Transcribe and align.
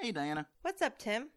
Hey, 0.00 0.12
Diana. 0.12 0.46
What's 0.62 0.80
up, 0.80 0.96
Tim? 0.96 1.28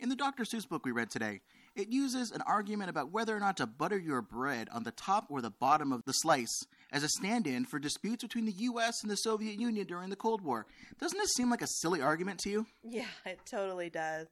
In 0.00 0.08
the 0.08 0.16
Dr. 0.16 0.42
Seuss 0.42 0.68
book 0.68 0.84
we 0.84 0.90
read 0.90 1.08
today, 1.08 1.40
it 1.76 1.86
uses 1.88 2.32
an 2.32 2.42
argument 2.42 2.90
about 2.90 3.12
whether 3.12 3.36
or 3.36 3.38
not 3.38 3.56
to 3.58 3.66
butter 3.66 3.96
your 3.96 4.22
bread 4.22 4.68
on 4.72 4.82
the 4.82 4.90
top 4.90 5.26
or 5.30 5.40
the 5.40 5.52
bottom 5.52 5.92
of 5.92 6.04
the 6.04 6.12
slice 6.12 6.64
as 6.90 7.04
a 7.04 7.08
stand 7.08 7.46
in 7.46 7.64
for 7.64 7.78
disputes 7.78 8.24
between 8.24 8.44
the 8.44 8.52
U.S. 8.52 9.02
and 9.02 9.10
the 9.10 9.16
Soviet 9.16 9.60
Union 9.60 9.86
during 9.86 10.10
the 10.10 10.16
Cold 10.16 10.42
War. 10.42 10.66
Doesn't 11.00 11.16
this 11.16 11.34
seem 11.34 11.48
like 11.48 11.62
a 11.62 11.68
silly 11.68 12.02
argument 12.02 12.40
to 12.40 12.50
you? 12.50 12.66
Yeah, 12.82 13.06
it 13.24 13.38
totally 13.48 13.88
does. 13.88 14.26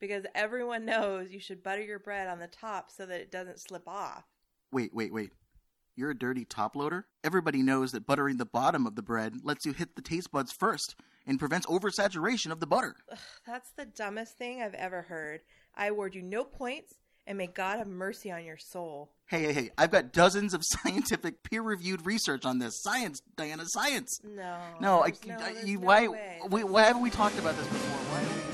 Because 0.00 0.24
everyone 0.34 0.84
knows 0.84 1.30
you 1.30 1.38
should 1.38 1.62
butter 1.62 1.82
your 1.82 2.00
bread 2.00 2.26
on 2.26 2.40
the 2.40 2.48
top 2.48 2.90
so 2.90 3.06
that 3.06 3.20
it 3.20 3.30
doesn't 3.30 3.60
slip 3.60 3.86
off. 3.86 4.24
Wait, 4.72 4.92
wait, 4.92 5.12
wait. 5.12 5.30
You're 5.98 6.10
a 6.12 6.16
dirty 6.16 6.44
top 6.44 6.76
loader? 6.76 7.06
Everybody 7.24 7.60
knows 7.60 7.90
that 7.90 8.06
buttering 8.06 8.36
the 8.36 8.46
bottom 8.46 8.86
of 8.86 8.94
the 8.94 9.02
bread 9.02 9.38
lets 9.42 9.66
you 9.66 9.72
hit 9.72 9.96
the 9.96 10.00
taste 10.00 10.30
buds 10.30 10.52
first 10.52 10.94
and 11.26 11.40
prevents 11.40 11.66
oversaturation 11.66 12.52
of 12.52 12.60
the 12.60 12.68
butter. 12.68 12.94
Ugh, 13.10 13.18
that's 13.44 13.72
the 13.72 13.84
dumbest 13.84 14.38
thing 14.38 14.62
I've 14.62 14.74
ever 14.74 15.02
heard. 15.02 15.40
I 15.76 15.88
award 15.88 16.14
you 16.14 16.22
no 16.22 16.44
points, 16.44 16.94
and 17.26 17.36
may 17.36 17.48
God 17.48 17.78
have 17.78 17.88
mercy 17.88 18.30
on 18.30 18.44
your 18.44 18.58
soul. 18.58 19.10
Hey, 19.26 19.42
hey, 19.42 19.52
hey, 19.52 19.70
I've 19.76 19.90
got 19.90 20.12
dozens 20.12 20.54
of 20.54 20.62
scientific 20.64 21.42
peer 21.42 21.62
reviewed 21.62 22.06
research 22.06 22.44
on 22.44 22.60
this. 22.60 22.80
Science, 22.80 23.20
Diana, 23.36 23.64
science. 23.66 24.20
No. 24.22 24.56
No, 24.80 25.02
I, 25.02 25.12
no, 25.26 25.36
I- 25.36 25.62
you, 25.64 25.80
no 25.80 25.84
why, 25.84 26.06
why 26.06 26.82
haven't 26.84 27.02
we 27.02 27.10
talked 27.10 27.40
about 27.40 27.56
this 27.56 27.66
before? 27.66 28.14
Why 28.14 28.47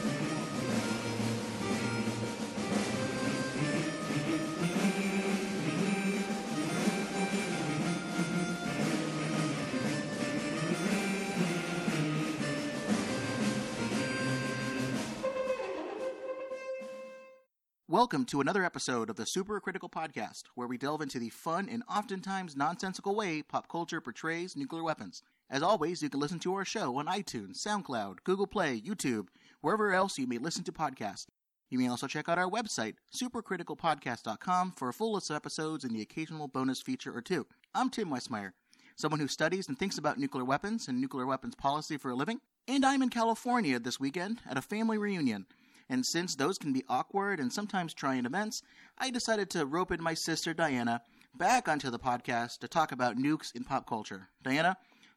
Welcome 17.94 18.24
to 18.24 18.40
another 18.40 18.64
episode 18.64 19.08
of 19.08 19.14
the 19.14 19.24
Super 19.24 19.60
Critical 19.60 19.88
Podcast, 19.88 20.46
where 20.56 20.66
we 20.66 20.76
delve 20.76 21.00
into 21.00 21.20
the 21.20 21.30
fun 21.30 21.68
and 21.70 21.84
oftentimes 21.88 22.56
nonsensical 22.56 23.14
way 23.14 23.40
pop 23.40 23.68
culture 23.68 24.00
portrays 24.00 24.56
nuclear 24.56 24.82
weapons. 24.82 25.22
As 25.48 25.62
always, 25.62 26.02
you 26.02 26.10
can 26.10 26.18
listen 26.18 26.40
to 26.40 26.54
our 26.56 26.64
show 26.64 26.96
on 26.96 27.06
iTunes, 27.06 27.64
SoundCloud, 27.64 28.24
Google 28.24 28.48
Play, 28.48 28.80
YouTube, 28.80 29.28
wherever 29.60 29.94
else 29.94 30.18
you 30.18 30.26
may 30.26 30.38
listen 30.38 30.64
to 30.64 30.72
podcasts. 30.72 31.26
You 31.70 31.78
may 31.78 31.86
also 31.86 32.08
check 32.08 32.28
out 32.28 32.36
our 32.36 32.50
website, 32.50 32.94
supercriticalpodcast.com, 33.14 34.72
for 34.72 34.88
a 34.88 34.92
full 34.92 35.12
list 35.12 35.30
of 35.30 35.36
episodes 35.36 35.84
and 35.84 35.94
the 35.94 36.02
occasional 36.02 36.48
bonus 36.48 36.82
feature 36.82 37.16
or 37.16 37.22
two. 37.22 37.46
I'm 37.76 37.90
Tim 37.90 38.08
Westmyer, 38.08 38.54
someone 38.96 39.20
who 39.20 39.28
studies 39.28 39.68
and 39.68 39.78
thinks 39.78 39.98
about 39.98 40.18
nuclear 40.18 40.44
weapons 40.44 40.88
and 40.88 41.00
nuclear 41.00 41.26
weapons 41.26 41.54
policy 41.54 41.96
for 41.96 42.10
a 42.10 42.16
living. 42.16 42.40
And 42.66 42.84
I'm 42.84 43.02
in 43.02 43.10
California 43.10 43.78
this 43.78 44.00
weekend 44.00 44.40
at 44.50 44.58
a 44.58 44.62
family 44.62 44.98
reunion. 44.98 45.46
And 45.88 46.04
since 46.06 46.34
those 46.34 46.58
can 46.58 46.72
be 46.72 46.84
awkward 46.88 47.40
and 47.40 47.52
sometimes 47.52 47.94
trying 47.94 48.24
events, 48.24 48.62
I 48.98 49.10
decided 49.10 49.50
to 49.50 49.66
rope 49.66 49.92
in 49.92 50.02
my 50.02 50.14
sister 50.14 50.54
Diana 50.54 51.02
back 51.34 51.68
onto 51.68 51.90
the 51.90 51.98
podcast 51.98 52.58
to 52.60 52.68
talk 52.68 52.92
about 52.92 53.16
nukes 53.16 53.54
in 53.54 53.64
pop 53.64 53.86
culture. 53.86 54.28
Diana, 54.42 54.76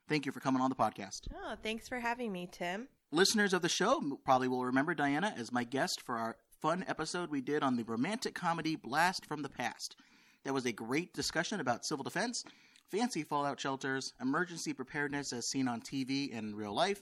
thank 0.09 0.26
you 0.26 0.32
for 0.32 0.40
coming 0.40 0.62
on 0.62 0.70
the 0.70 0.76
podcast. 0.76 1.22
Oh, 1.34 1.56
thanks 1.62 1.88
for 1.88 2.00
having 2.00 2.32
me, 2.32 2.50
Tim. 2.52 2.88
Listeners 3.12 3.54
of 3.54 3.62
the 3.62 3.70
show 3.70 4.02
probably 4.26 4.48
will 4.48 4.66
remember 4.66 4.94
Diana 4.94 5.34
as 5.38 5.52
my 5.52 5.64
guest 5.64 6.02
for 6.02 6.18
our 6.18 6.36
fun 6.62 6.84
episode 6.88 7.30
we 7.30 7.40
did 7.40 7.64
on 7.64 7.78
the 7.78 7.84
romantic 7.84 8.34
comedy 8.34 8.76
Blast 8.76 9.26
from 9.26 9.44
the 9.44 9.50
Past. 9.50 9.96
That 10.44 10.54
was 10.54 10.66
a 10.66 10.72
great 10.72 11.14
discussion 11.14 11.59
about 11.59 11.86
civil 11.86 12.04
defense, 12.04 12.44
fancy 12.90 13.24
fallout 13.24 13.59
shelters, 13.59 14.14
emergency 14.20 14.74
preparedness 14.74 15.31
as 15.31 15.48
seen 15.48 15.68
on 15.68 15.81
TV 15.81 16.36
and 16.36 16.50
in 16.50 16.56
real 16.56 16.74
life. 16.74 17.02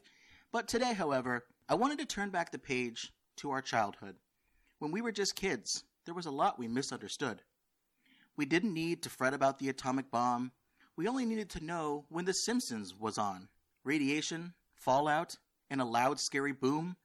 But 0.52 0.67
today, 0.67 0.94
however, 0.94 1.45
I 1.67 1.75
wanted 1.75 2.00
to 2.00 2.05
turn 2.05 2.29
back 2.29 2.52
the 2.52 2.59
page 2.59 3.11
to 3.38 3.52
our 3.52 3.61
childhood. 3.61 4.16
When 4.80 4.91
we 4.91 5.02
were 5.02 5.11
just 5.11 5.36
kids, 5.36 5.83
there 6.05 6.14
was 6.14 6.25
a 6.25 6.31
lot 6.31 6.59
we 6.59 6.67
misunderstood. 6.67 7.41
We 8.38 8.45
didn't 8.45 8.73
need 8.73 9.02
to 9.03 9.09
fret 9.09 9.33
about 9.33 9.59
the 9.59 9.69
atomic 9.69 10.12
bomb. 10.12 10.51
We 10.96 11.07
only 11.07 11.25
needed 11.25 11.50
to 11.51 11.63
know 11.63 12.06
when 12.09 12.25
The 12.25 12.34
Simpsons 12.34 12.94
was 13.00 13.18
on. 13.18 13.47
Radiation, 13.84 14.53
fallout, 14.75 15.38
and 15.69 15.81
a 15.81 15.85
loud, 15.85 16.19
scary 16.19 16.51
boom. 16.51 16.95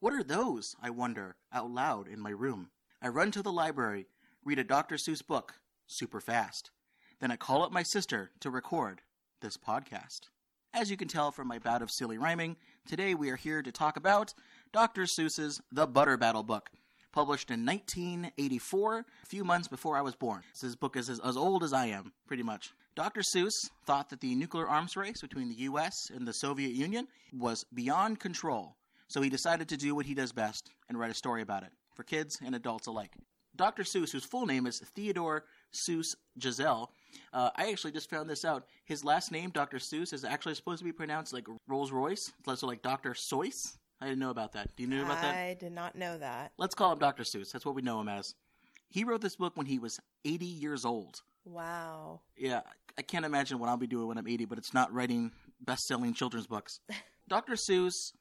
What 0.00 0.12
are 0.12 0.22
those, 0.22 0.74
I 0.82 0.90
wonder, 0.90 1.36
out 1.52 1.70
loud 1.70 2.08
in 2.08 2.20
my 2.20 2.30
room? 2.30 2.70
I 3.00 3.08
run 3.08 3.30
to 3.32 3.42
the 3.42 3.52
library, 3.52 4.06
read 4.44 4.58
a 4.58 4.64
Dr. 4.64 4.96
Seuss 4.96 5.26
book, 5.26 5.54
super 5.86 6.20
fast. 6.20 6.70
Then 7.20 7.30
I 7.30 7.36
call 7.36 7.62
up 7.62 7.72
my 7.72 7.82
sister 7.82 8.30
to 8.40 8.50
record 8.50 9.00
this 9.40 9.56
podcast. 9.56 10.28
As 10.72 10.90
you 10.90 10.96
can 10.96 11.08
tell 11.08 11.30
from 11.30 11.46
my 11.46 11.58
bout 11.58 11.82
of 11.82 11.90
silly 11.90 12.18
rhyming, 12.18 12.56
today 12.86 13.14
we 13.14 13.30
are 13.30 13.36
here 13.36 13.62
to 13.62 13.70
talk 13.70 13.96
about 13.96 14.34
Dr. 14.74 15.02
Seuss's 15.04 15.62
The 15.70 15.86
Butter 15.86 16.16
Battle 16.16 16.42
book, 16.42 16.68
published 17.12 17.52
in 17.52 17.64
1984, 17.64 18.98
a 18.98 19.26
few 19.26 19.44
months 19.44 19.68
before 19.68 19.96
I 19.96 20.00
was 20.00 20.16
born. 20.16 20.42
This 20.60 20.74
book 20.74 20.96
is 20.96 21.08
as, 21.08 21.20
as 21.20 21.36
old 21.36 21.62
as 21.62 21.72
I 21.72 21.86
am, 21.86 22.12
pretty 22.26 22.42
much. 22.42 22.72
Dr. 22.96 23.20
Seuss 23.20 23.52
thought 23.86 24.10
that 24.10 24.20
the 24.20 24.34
nuclear 24.34 24.66
arms 24.66 24.96
race 24.96 25.20
between 25.20 25.48
the 25.48 25.62
US 25.70 25.92
and 26.12 26.26
the 26.26 26.32
Soviet 26.32 26.72
Union 26.72 27.06
was 27.32 27.64
beyond 27.72 28.18
control, 28.18 28.74
so 29.06 29.22
he 29.22 29.30
decided 29.30 29.68
to 29.68 29.76
do 29.76 29.94
what 29.94 30.06
he 30.06 30.14
does 30.14 30.32
best 30.32 30.72
and 30.88 30.98
write 30.98 31.12
a 31.12 31.14
story 31.14 31.42
about 31.42 31.62
it, 31.62 31.70
for 31.94 32.02
kids 32.02 32.40
and 32.44 32.56
adults 32.56 32.88
alike. 32.88 33.12
Dr. 33.54 33.84
Seuss, 33.84 34.10
whose 34.10 34.24
full 34.24 34.44
name 34.44 34.66
is 34.66 34.80
Theodor 34.96 35.44
Seuss 35.72 36.16
Geisel, 36.40 36.88
uh, 37.32 37.50
I 37.54 37.70
actually 37.70 37.92
just 37.92 38.10
found 38.10 38.28
this 38.28 38.44
out. 38.44 38.64
His 38.86 39.04
last 39.04 39.30
name, 39.30 39.50
Dr. 39.50 39.76
Seuss, 39.76 40.12
is 40.12 40.24
actually 40.24 40.56
supposed 40.56 40.80
to 40.80 40.84
be 40.84 40.90
pronounced 40.90 41.32
like 41.32 41.46
Rolls 41.68 41.92
Royce, 41.92 42.32
so 42.56 42.66
like 42.66 42.82
Dr. 42.82 43.14
Seuss. 43.14 43.76
I 44.04 44.08
didn't 44.08 44.20
know 44.20 44.28
about 44.28 44.52
that. 44.52 44.76
Do 44.76 44.82
you 44.82 44.88
know 44.90 45.02
about 45.02 45.22
that? 45.22 45.34
I 45.34 45.56
did 45.58 45.72
not 45.72 45.96
know 45.96 46.18
that. 46.18 46.52
Let's 46.58 46.74
call 46.74 46.92
him 46.92 46.98
Dr. 46.98 47.22
Seuss. 47.22 47.50
That's 47.50 47.64
what 47.64 47.74
we 47.74 47.80
know 47.80 47.98
him 48.00 48.08
as. 48.10 48.34
He 48.90 49.02
wrote 49.02 49.22
this 49.22 49.36
book 49.36 49.56
when 49.56 49.64
he 49.64 49.78
was 49.78 49.98
80 50.26 50.44
years 50.44 50.84
old. 50.84 51.22
Wow. 51.46 52.20
Yeah, 52.36 52.60
I 52.98 53.02
can't 53.02 53.24
imagine 53.24 53.58
what 53.58 53.70
I'll 53.70 53.78
be 53.78 53.86
doing 53.86 54.06
when 54.06 54.18
I'm 54.18 54.28
80, 54.28 54.44
but 54.44 54.58
it's 54.58 54.74
not 54.74 54.92
writing 54.92 55.32
best 55.62 55.86
selling 55.86 56.12
children's 56.12 56.46
books. 56.46 56.80
Dr. 57.28 57.54
Seuss 57.54 58.12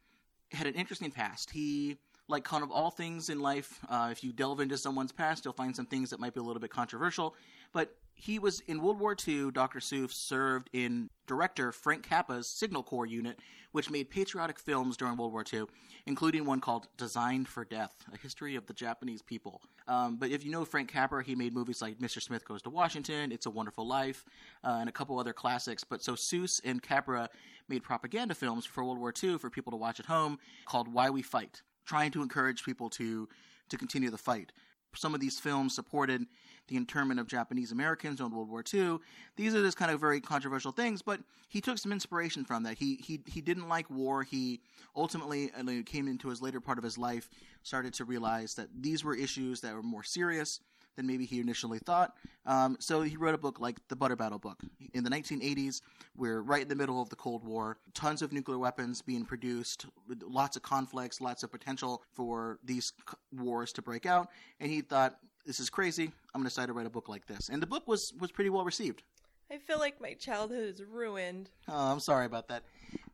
had 0.51 0.67
an 0.67 0.75
interesting 0.75 1.11
past. 1.11 1.49
He, 1.51 1.97
like 2.29 2.45
kind 2.45 2.63
of 2.63 2.71
all 2.71 2.89
things 2.89 3.27
in 3.27 3.41
life, 3.41 3.79
uh, 3.89 4.07
if 4.09 4.23
you 4.23 4.31
delve 4.31 4.61
into 4.61 4.77
someone's 4.77 5.11
past, 5.11 5.43
you'll 5.43 5.53
find 5.53 5.75
some 5.75 5.85
things 5.85 6.11
that 6.11 6.19
might 6.21 6.33
be 6.33 6.39
a 6.39 6.43
little 6.43 6.61
bit 6.61 6.71
controversial. 6.71 7.35
But 7.73 7.93
he 8.15 8.39
was 8.39 8.59
in 8.61 8.81
World 8.81 8.99
War 8.99 9.15
II. 9.27 9.51
Dr. 9.51 9.79
Seuss 9.79 10.11
served 10.11 10.69
in 10.73 11.09
director 11.27 11.71
Frank 11.71 12.03
Capra's 12.03 12.47
Signal 12.47 12.83
Corps 12.83 13.05
unit, 13.05 13.39
which 13.71 13.89
made 13.89 14.09
patriotic 14.09 14.59
films 14.59 14.95
during 14.97 15.17
World 15.17 15.33
War 15.33 15.43
II, 15.51 15.65
including 16.05 16.45
one 16.45 16.61
called 16.61 16.87
Designed 16.97 17.47
for 17.47 17.65
Death, 17.65 17.95
a 18.13 18.17
history 18.17 18.55
of 18.55 18.65
the 18.67 18.73
Japanese 18.73 19.21
people. 19.21 19.61
Um, 19.87 20.17
but 20.17 20.29
if 20.29 20.45
you 20.45 20.51
know 20.51 20.63
Frank 20.63 20.91
Capra, 20.91 21.23
he 21.23 21.35
made 21.35 21.53
movies 21.53 21.81
like 21.81 21.99
Mr. 21.99 22.21
Smith 22.21 22.45
Goes 22.45 22.61
to 22.61 22.69
Washington, 22.69 23.31
It's 23.31 23.45
a 23.45 23.49
Wonderful 23.51 23.87
Life, 23.87 24.25
uh, 24.63 24.77
and 24.79 24.87
a 24.87 24.91
couple 24.91 25.19
other 25.19 25.33
classics. 25.33 25.83
But 25.83 26.03
so 26.03 26.13
Seuss 26.13 26.61
and 26.63 26.81
Capra 26.81 27.29
made 27.67 27.83
propaganda 27.83 28.35
films 28.35 28.65
for 28.65 28.83
World 28.83 28.99
War 28.99 29.13
II 29.21 29.37
for 29.37 29.49
people 29.49 29.71
to 29.71 29.77
watch 29.77 29.99
at 29.99 30.05
home 30.05 30.37
called 30.65 30.87
Why 30.87 31.09
We 31.09 31.21
Fight, 31.21 31.61
trying 31.85 32.11
to 32.11 32.21
encourage 32.21 32.63
people 32.63 32.89
to 32.91 33.27
to 33.69 33.77
continue 33.77 34.09
the 34.09 34.17
fight. 34.17 34.51
Some 34.95 35.15
of 35.15 35.21
these 35.21 35.39
films 35.39 35.73
supported 35.73 36.25
the 36.67 36.75
internment 36.75 37.19
of 37.19 37.27
Japanese 37.27 37.71
Americans 37.71 38.17
during 38.17 38.33
World 38.33 38.49
War 38.49 38.63
II. 38.73 38.99
These 39.35 39.55
are 39.55 39.61
just 39.61 39.77
kind 39.77 39.91
of 39.91 39.99
very 39.99 40.21
controversial 40.21 40.71
things, 40.71 41.01
but 41.01 41.19
he 41.49 41.61
took 41.61 41.77
some 41.77 41.91
inspiration 41.91 42.45
from 42.45 42.63
that. 42.63 42.77
He 42.77 42.95
he 42.95 43.19
he 43.25 43.41
didn't 43.41 43.69
like 43.69 43.89
war. 43.89 44.23
He 44.23 44.61
ultimately, 44.95 45.51
came 45.85 46.07
into 46.07 46.29
his 46.29 46.41
later 46.41 46.59
part 46.59 46.77
of 46.77 46.83
his 46.83 46.97
life, 46.97 47.29
started 47.63 47.93
to 47.95 48.05
realize 48.05 48.55
that 48.55 48.69
these 48.79 49.03
were 49.03 49.15
issues 49.15 49.61
that 49.61 49.73
were 49.73 49.83
more 49.83 50.03
serious 50.03 50.59
than 50.95 51.07
maybe 51.07 51.25
he 51.25 51.39
initially 51.39 51.79
thought. 51.79 52.15
Um, 52.45 52.77
so 52.79 53.01
he 53.01 53.17
wrote 53.17 53.35
a 53.35 53.37
book 53.37 53.59
like 53.59 53.77
the 53.87 53.95
Butter 53.95 54.15
Battle 54.15 54.39
book. 54.39 54.59
In 54.93 55.03
the 55.03 55.09
1980s, 55.09 55.81
we're 56.15 56.41
right 56.41 56.61
in 56.61 56.67
the 56.67 56.75
middle 56.75 57.01
of 57.01 57.09
the 57.09 57.15
Cold 57.15 57.43
War. 57.43 57.77
Tons 57.93 58.21
of 58.21 58.31
nuclear 58.31 58.59
weapons 58.59 59.01
being 59.01 59.25
produced, 59.25 59.85
lots 60.27 60.55
of 60.55 60.61
conflicts, 60.61 61.21
lots 61.21 61.43
of 61.43 61.51
potential 61.51 62.03
for 62.11 62.59
these 62.63 62.93
wars 63.31 63.73
to 63.73 63.81
break 63.81 64.05
out. 64.05 64.29
And 64.59 64.69
he 64.71 64.81
thought, 64.81 65.17
this 65.45 65.59
is 65.59 65.69
crazy. 65.69 66.05
I'm 66.33 66.41
going 66.41 66.45
to 66.45 66.49
decide 66.49 66.67
to 66.67 66.73
write 66.73 66.85
a 66.85 66.91
book 66.91 67.09
like 67.09 67.25
this. 67.25 67.49
And 67.49 67.61
the 67.61 67.67
book 67.67 67.87
was, 67.87 68.13
was 68.19 68.31
pretty 68.31 68.49
well 68.49 68.63
received. 68.63 69.03
I 69.51 69.57
feel 69.57 69.77
like 69.77 70.01
my 70.01 70.13
childhood 70.13 70.63
is 70.63 70.81
ruined. 70.83 71.49
Oh, 71.67 71.91
I'm 71.91 71.99
sorry 71.99 72.25
about 72.25 72.47
that. 72.47 72.63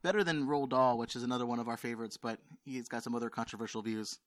Better 0.04 0.24
than 0.24 0.46
Roald 0.48 0.70
Dahl, 0.70 0.98
which 0.98 1.16
is 1.16 1.24
another 1.24 1.46
one 1.46 1.60
of 1.60 1.68
our 1.68 1.76
favorites, 1.76 2.18
but 2.18 2.40
he's 2.64 2.88
got 2.88 3.04
some 3.04 3.16
other 3.16 3.30
controversial 3.30 3.82
views. 3.82 4.20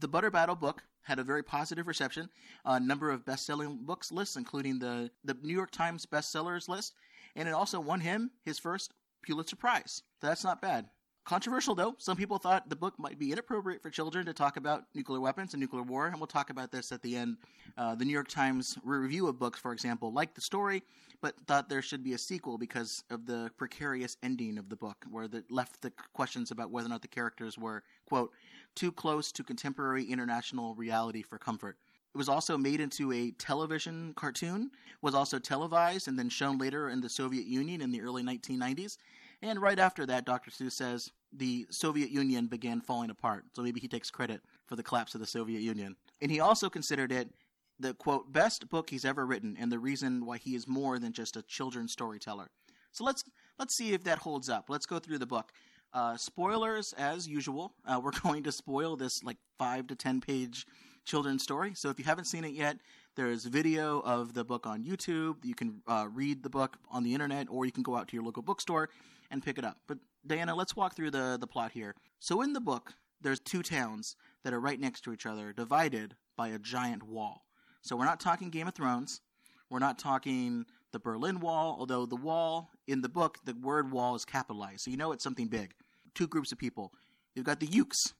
The 0.00 0.08
Butter 0.08 0.30
Battle 0.30 0.56
book 0.56 0.82
had 1.02 1.18
a 1.18 1.24
very 1.24 1.42
positive 1.42 1.86
reception. 1.86 2.28
A 2.66 2.78
number 2.78 3.10
of 3.10 3.24
best-selling 3.24 3.78
books 3.82 4.12
lists, 4.12 4.36
including 4.36 4.78
the 4.78 5.10
the 5.24 5.36
New 5.42 5.54
York 5.54 5.70
Times 5.70 6.04
bestsellers 6.04 6.68
list, 6.68 6.92
and 7.34 7.48
it 7.48 7.54
also 7.54 7.80
won 7.80 8.00
him 8.00 8.30
his 8.44 8.58
first 8.58 8.92
Pulitzer 9.22 9.56
Prize. 9.56 10.02
That's 10.20 10.44
not 10.44 10.60
bad. 10.60 10.86
Controversial 11.24 11.74
though, 11.74 11.94
some 11.98 12.16
people 12.16 12.38
thought 12.38 12.68
the 12.68 12.76
book 12.76 12.98
might 12.98 13.18
be 13.18 13.30
inappropriate 13.30 13.82
for 13.82 13.90
children 13.90 14.24
to 14.26 14.32
talk 14.32 14.56
about 14.56 14.84
nuclear 14.94 15.20
weapons 15.20 15.52
and 15.52 15.60
nuclear 15.60 15.82
war, 15.82 16.06
and 16.06 16.16
we'll 16.16 16.26
talk 16.26 16.50
about 16.50 16.72
this 16.72 16.92
at 16.92 17.02
the 17.02 17.14
end. 17.14 17.36
Uh, 17.76 17.94
the 17.94 18.04
New 18.04 18.12
York 18.12 18.28
Times 18.28 18.78
review 18.82 19.28
of 19.28 19.38
books, 19.38 19.60
for 19.60 19.72
example, 19.72 20.12
liked 20.12 20.34
the 20.34 20.40
story, 20.40 20.82
but 21.20 21.34
thought 21.46 21.68
there 21.68 21.82
should 21.82 22.02
be 22.02 22.14
a 22.14 22.18
sequel 22.18 22.56
because 22.58 23.04
of 23.10 23.26
the 23.26 23.50
precarious 23.56 24.16
ending 24.22 24.58
of 24.58 24.68
the 24.68 24.76
book, 24.76 24.96
where 25.10 25.24
it 25.24 25.50
left 25.50 25.82
the 25.82 25.92
questions 26.14 26.50
about 26.50 26.70
whether 26.70 26.86
or 26.86 26.90
not 26.90 27.02
the 27.02 27.08
characters 27.08 27.58
were, 27.58 27.82
quote, 28.06 28.32
too 28.74 28.90
close 28.90 29.30
to 29.30 29.44
contemporary 29.44 30.04
international 30.04 30.74
reality 30.74 31.22
for 31.22 31.38
comfort. 31.38 31.76
It 32.12 32.18
was 32.18 32.28
also 32.28 32.58
made 32.58 32.80
into 32.80 33.12
a 33.12 33.30
television 33.32 34.14
cartoon, 34.14 34.72
was 35.00 35.14
also 35.14 35.38
televised 35.38 36.08
and 36.08 36.18
then 36.18 36.28
shown 36.28 36.58
later 36.58 36.88
in 36.88 37.00
the 37.00 37.08
Soviet 37.08 37.46
Union 37.46 37.80
in 37.80 37.92
the 37.92 38.00
early 38.00 38.24
1990s. 38.24 38.96
And 39.42 39.60
right 39.60 39.78
after 39.78 40.04
that, 40.06 40.26
Dr. 40.26 40.50
Seuss 40.50 40.72
says 40.72 41.10
the 41.32 41.66
Soviet 41.70 42.10
Union 42.10 42.46
began 42.46 42.80
falling 42.80 43.10
apart. 43.10 43.44
So 43.54 43.62
maybe 43.62 43.80
he 43.80 43.88
takes 43.88 44.10
credit 44.10 44.42
for 44.66 44.76
the 44.76 44.82
collapse 44.82 45.14
of 45.14 45.20
the 45.20 45.26
Soviet 45.26 45.60
Union. 45.60 45.96
And 46.20 46.30
he 46.30 46.40
also 46.40 46.68
considered 46.68 47.12
it 47.12 47.30
the 47.78 47.94
quote 47.94 48.30
best 48.32 48.68
book 48.68 48.90
he's 48.90 49.06
ever 49.06 49.24
written 49.24 49.56
and 49.58 49.72
the 49.72 49.78
reason 49.78 50.26
why 50.26 50.36
he 50.36 50.54
is 50.54 50.68
more 50.68 50.98
than 50.98 51.12
just 51.12 51.36
a 51.36 51.42
children's 51.42 51.92
storyteller. 51.92 52.50
So 52.92 53.04
let's 53.04 53.24
let's 53.58 53.74
see 53.74 53.94
if 53.94 54.04
that 54.04 54.18
holds 54.18 54.50
up. 54.50 54.68
Let's 54.68 54.86
go 54.86 54.98
through 54.98 55.18
the 55.18 55.26
book. 55.26 55.52
Uh, 55.92 56.16
spoilers 56.16 56.92
as 56.92 57.26
usual. 57.26 57.72
Uh, 57.86 58.00
we're 58.02 58.10
going 58.22 58.42
to 58.42 58.52
spoil 58.52 58.96
this 58.96 59.24
like 59.24 59.38
five 59.58 59.86
to 59.86 59.94
ten 59.94 60.20
page 60.20 60.66
children's 61.06 61.42
story. 61.42 61.72
So 61.74 61.88
if 61.88 61.98
you 61.98 62.04
haven't 62.04 62.26
seen 62.26 62.44
it 62.44 62.52
yet, 62.52 62.76
there's 63.16 63.46
video 63.46 64.00
of 64.00 64.34
the 64.34 64.44
book 64.44 64.66
on 64.66 64.84
YouTube. 64.84 65.36
You 65.44 65.54
can 65.54 65.80
uh, 65.88 66.06
read 66.12 66.42
the 66.42 66.50
book 66.50 66.76
on 66.90 67.02
the 67.02 67.14
internet, 67.14 67.46
or 67.50 67.64
you 67.64 67.72
can 67.72 67.82
go 67.82 67.96
out 67.96 68.08
to 68.08 68.16
your 68.16 68.24
local 68.24 68.42
bookstore 68.42 68.90
and 69.30 69.42
pick 69.42 69.58
it 69.58 69.64
up. 69.64 69.78
But 69.86 69.98
Diana, 70.26 70.54
let's 70.54 70.76
walk 70.76 70.94
through 70.94 71.10
the 71.10 71.36
the 71.40 71.46
plot 71.46 71.72
here. 71.72 71.94
So 72.18 72.42
in 72.42 72.52
the 72.52 72.60
book, 72.60 72.94
there's 73.20 73.40
two 73.40 73.62
towns 73.62 74.16
that 74.44 74.52
are 74.52 74.60
right 74.60 74.80
next 74.80 75.02
to 75.02 75.12
each 75.12 75.26
other, 75.26 75.52
divided 75.52 76.16
by 76.36 76.48
a 76.48 76.58
giant 76.58 77.02
wall. 77.02 77.44
So 77.82 77.96
we're 77.96 78.04
not 78.04 78.20
talking 78.20 78.50
Game 78.50 78.68
of 78.68 78.74
Thrones. 78.74 79.20
We're 79.68 79.78
not 79.78 79.98
talking 79.98 80.66
the 80.92 80.98
Berlin 80.98 81.40
Wall, 81.40 81.76
although 81.78 82.04
the 82.06 82.16
wall 82.16 82.70
in 82.86 83.00
the 83.00 83.08
book, 83.08 83.38
the 83.44 83.54
word 83.54 83.92
wall 83.92 84.14
is 84.16 84.24
capitalized. 84.24 84.80
So 84.80 84.90
you 84.90 84.96
know 84.96 85.12
it's 85.12 85.22
something 85.22 85.46
big. 85.46 85.74
Two 86.14 86.26
groups 86.26 86.50
of 86.50 86.58
people. 86.58 86.92
You've 87.34 87.46
got 87.46 87.60
the 87.60 87.68
Yooks. 87.68 88.14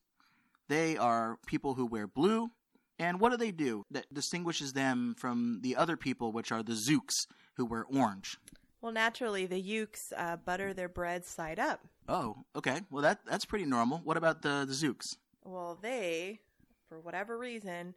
They 0.69 0.97
are 0.97 1.39
people 1.47 1.75
who 1.75 1.87
wear 1.87 2.07
blue. 2.07 2.51
And 2.99 3.19
what 3.19 3.31
do 3.31 3.39
they 3.39 3.51
do 3.51 3.85
that 3.91 4.13
distinguishes 4.13 4.75
them 4.75 5.17
from 5.19 5.61
the 5.63 5.75
other 5.75 5.97
people, 5.97 6.33
which 6.33 6.53
are 6.53 6.63
the 6.63 6.75
Zooks, 6.75 7.27
who 7.57 7.65
wear 7.65 7.85
orange? 7.85 8.37
Well, 8.81 8.93
naturally, 8.93 9.47
the 9.47 9.61
Yooks 9.61 10.13
uh, 10.17 10.37
butter 10.37 10.73
their 10.73 10.89
bread 10.89 11.27
side 11.27 11.59
up. 11.59 11.81
Oh, 12.09 12.37
okay. 12.57 12.81
Well, 12.91 13.03
that 13.03 13.21
that's 13.27 13.45
pretty 13.45 13.67
normal. 13.67 14.01
What 14.05 14.17
about 14.17 14.43
the, 14.43 14.65
the 14.67 14.73
Zooks? 14.73 15.17
Well, 15.45 15.79
they, 15.81 16.41
for 16.89 16.99
whatever 16.99 17.37
reason, 17.39 17.95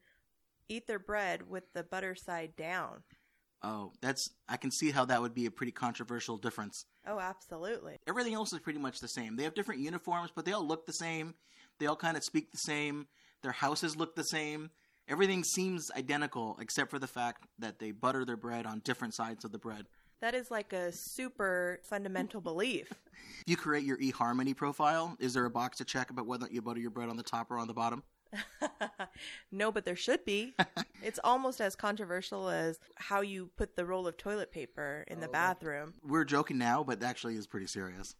eat 0.67 0.87
their 0.87 0.99
bread 0.99 1.49
with 1.49 1.63
the 1.73 1.83
butter 1.83 2.15
side 2.15 2.55
down. 2.57 3.03
Oh, 3.63 3.93
that's 4.01 4.29
I 4.49 4.57
can 4.57 4.71
see 4.71 4.91
how 4.91 5.05
that 5.05 5.21
would 5.21 5.33
be 5.33 5.45
a 5.45 5.51
pretty 5.51 5.71
controversial 5.71 6.37
difference. 6.37 6.85
Oh, 7.07 7.19
absolutely. 7.19 7.97
Everything 8.07 8.33
else 8.33 8.51
is 8.51 8.59
pretty 8.59 8.79
much 8.79 8.99
the 8.99 9.07
same. 9.07 9.37
They 9.37 9.43
have 9.43 9.55
different 9.55 9.81
uniforms, 9.81 10.31
but 10.35 10.43
they 10.43 10.51
all 10.51 10.67
look 10.67 10.85
the 10.85 10.93
same. 10.93 11.33
They 11.79 11.85
all 11.85 11.95
kind 11.95 12.17
of 12.17 12.23
speak 12.23 12.51
the 12.51 12.57
same. 12.57 13.07
Their 13.41 13.53
houses 13.53 13.95
look 13.95 14.15
the 14.15 14.23
same. 14.23 14.69
Everything 15.07 15.43
seems 15.43 15.89
identical 15.97 16.57
except 16.61 16.91
for 16.91 16.99
the 16.99 17.07
fact 17.07 17.45
that 17.59 17.79
they 17.79 17.91
butter 17.91 18.25
their 18.25 18.37
bread 18.37 18.65
on 18.65 18.79
different 18.79 19.13
sides 19.13 19.45
of 19.45 19.51
the 19.51 19.57
bread. 19.57 19.85
That 20.23 20.35
is 20.35 20.49
like 20.49 20.71
a 20.71 20.89
super 20.89 21.81
fundamental 21.83 22.39
belief. 22.39 22.93
You 23.45 23.57
create 23.57 23.83
your 23.83 23.97
eHarmony 23.97 24.55
profile, 24.55 25.17
is 25.19 25.33
there 25.33 25.43
a 25.45 25.49
box 25.49 25.77
to 25.77 25.85
check 25.85 26.09
about 26.09 26.27
whether 26.27 26.47
you 26.49 26.61
butter 26.61 26.79
your 26.79 26.91
bread 26.91 27.09
on 27.09 27.17
the 27.17 27.23
top 27.23 27.51
or 27.51 27.57
on 27.57 27.67
the 27.67 27.73
bottom? 27.73 28.03
no, 29.51 29.69
but 29.69 29.83
there 29.83 29.97
should 29.97 30.23
be. 30.23 30.55
it's 31.03 31.19
almost 31.23 31.59
as 31.59 31.75
controversial 31.75 32.49
as 32.49 32.79
how 32.95 33.19
you 33.19 33.49
put 33.57 33.75
the 33.75 33.85
roll 33.85 34.07
of 34.07 34.15
toilet 34.15 34.51
paper 34.51 35.03
in 35.07 35.19
the 35.19 35.27
oh, 35.27 35.31
bathroom. 35.31 35.93
We're 36.03 36.23
joking 36.23 36.57
now, 36.57 36.83
but 36.83 37.03
actually 37.03 37.35
is 37.35 37.47
pretty 37.47 37.67
serious. 37.67 38.15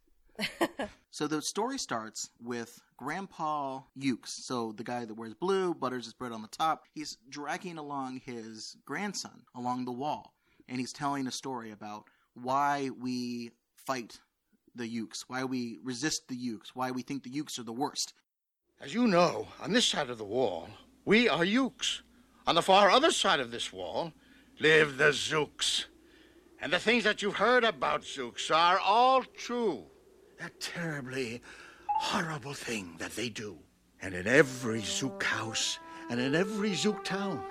so 1.12 1.28
the 1.28 1.42
story 1.42 1.78
starts 1.78 2.30
with 2.42 2.82
Grandpa 2.98 3.82
Yooks, 3.96 4.32
so 4.46 4.74
the 4.74 4.84
guy 4.84 5.06
that 5.06 5.14
wears 5.14 5.34
blue, 5.34 5.74
butters 5.74 6.06
his 6.06 6.14
bread 6.14 6.34
on 6.34 6.42
the 6.42 6.50
top. 6.50 6.84
He's 6.94 7.18
dragging 7.30 7.78
along 7.78 8.22
his 8.26 8.76
grandson 8.86 9.44
along 9.56 9.86
the 9.86 9.92
wall, 9.92 10.34
and 10.68 10.80
he's 10.80 10.94
telling 10.94 11.28
a 11.28 11.32
story 11.32 11.72
about 11.72 12.06
why 12.34 12.90
we 13.00 13.52
fight 13.76 14.20
the 14.76 14.88
Yooks, 14.88 15.26
why 15.28 15.44
we 15.44 15.80
resist 15.84 16.28
the 16.28 16.36
Yooks, 16.36 16.72
why 16.74 16.92
we 16.92 17.02
think 17.02 17.24
the 17.24 17.30
Yooks 17.30 17.60
are 17.60 17.64
the 17.64 17.72
worst. 17.72 18.14
As 18.82 18.94
you 18.94 19.08
know, 19.08 19.48
on 19.62 19.72
this 19.72 19.86
side 19.86 20.10
of 20.10 20.18
the 20.18 20.24
wall, 20.24 20.70
we 21.06 21.30
are 21.30 21.46
Yooks. 21.46 22.02
On 22.46 22.56
the 22.56 22.62
far 22.62 22.90
other 22.90 23.12
side 23.12 23.40
of 23.40 23.52
this 23.52 23.72
wall 23.72 24.12
live 24.60 24.98
the 24.98 25.12
Zooks. 25.12 25.86
And 26.60 26.72
the 26.72 26.80
things 26.80 27.04
that 27.04 27.22
you've 27.22 27.36
heard 27.36 27.64
about 27.64 28.04
Zooks 28.04 28.54
are 28.54 28.80
all 28.80 29.24
true. 29.24 29.84
That 30.40 30.60
terribly 30.60 31.42
horrible 31.88 32.54
thing 32.54 32.96
that 33.00 33.16
they 33.16 33.30
do. 33.30 33.58
And 34.02 34.14
in 34.14 34.28
every 34.28 34.82
Zook 34.82 35.24
house 35.24 35.80
and 36.10 36.20
in 36.20 36.36
every 36.36 36.74
Zook 36.74 37.06
town, 37.06 37.44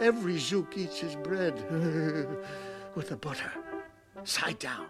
every 0.00 0.38
Zook 0.38 0.76
eats 0.76 0.98
his 0.98 1.16
bread 1.16 1.54
with 2.94 3.08
the 3.08 3.16
butter, 3.16 3.50
side 4.24 4.58
down. 4.58 4.86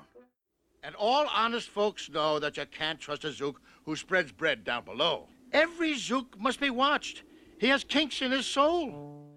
And 0.83 0.95
all 0.97 1.27
honest 1.35 1.69
folks 1.69 2.11
know 2.11 2.39
that 2.39 2.57
you 2.57 2.67
can't 2.67 3.01
trust 3.01 3.25
a 3.25 3.33
Zook 3.33 3.61
who 3.85 3.97
spreads 3.97 4.33
bread 4.33 4.65
down 4.65 4.85
below. 4.85 5.29
Every 5.53 5.95
Zook 5.95 6.39
must 6.39 6.61
be 6.61 6.71
watched. 6.71 7.23
He 7.59 7.69
has 7.69 7.85
kinks 7.85 8.21
in 8.21 8.33
his 8.33 8.47
soul. 8.47 9.31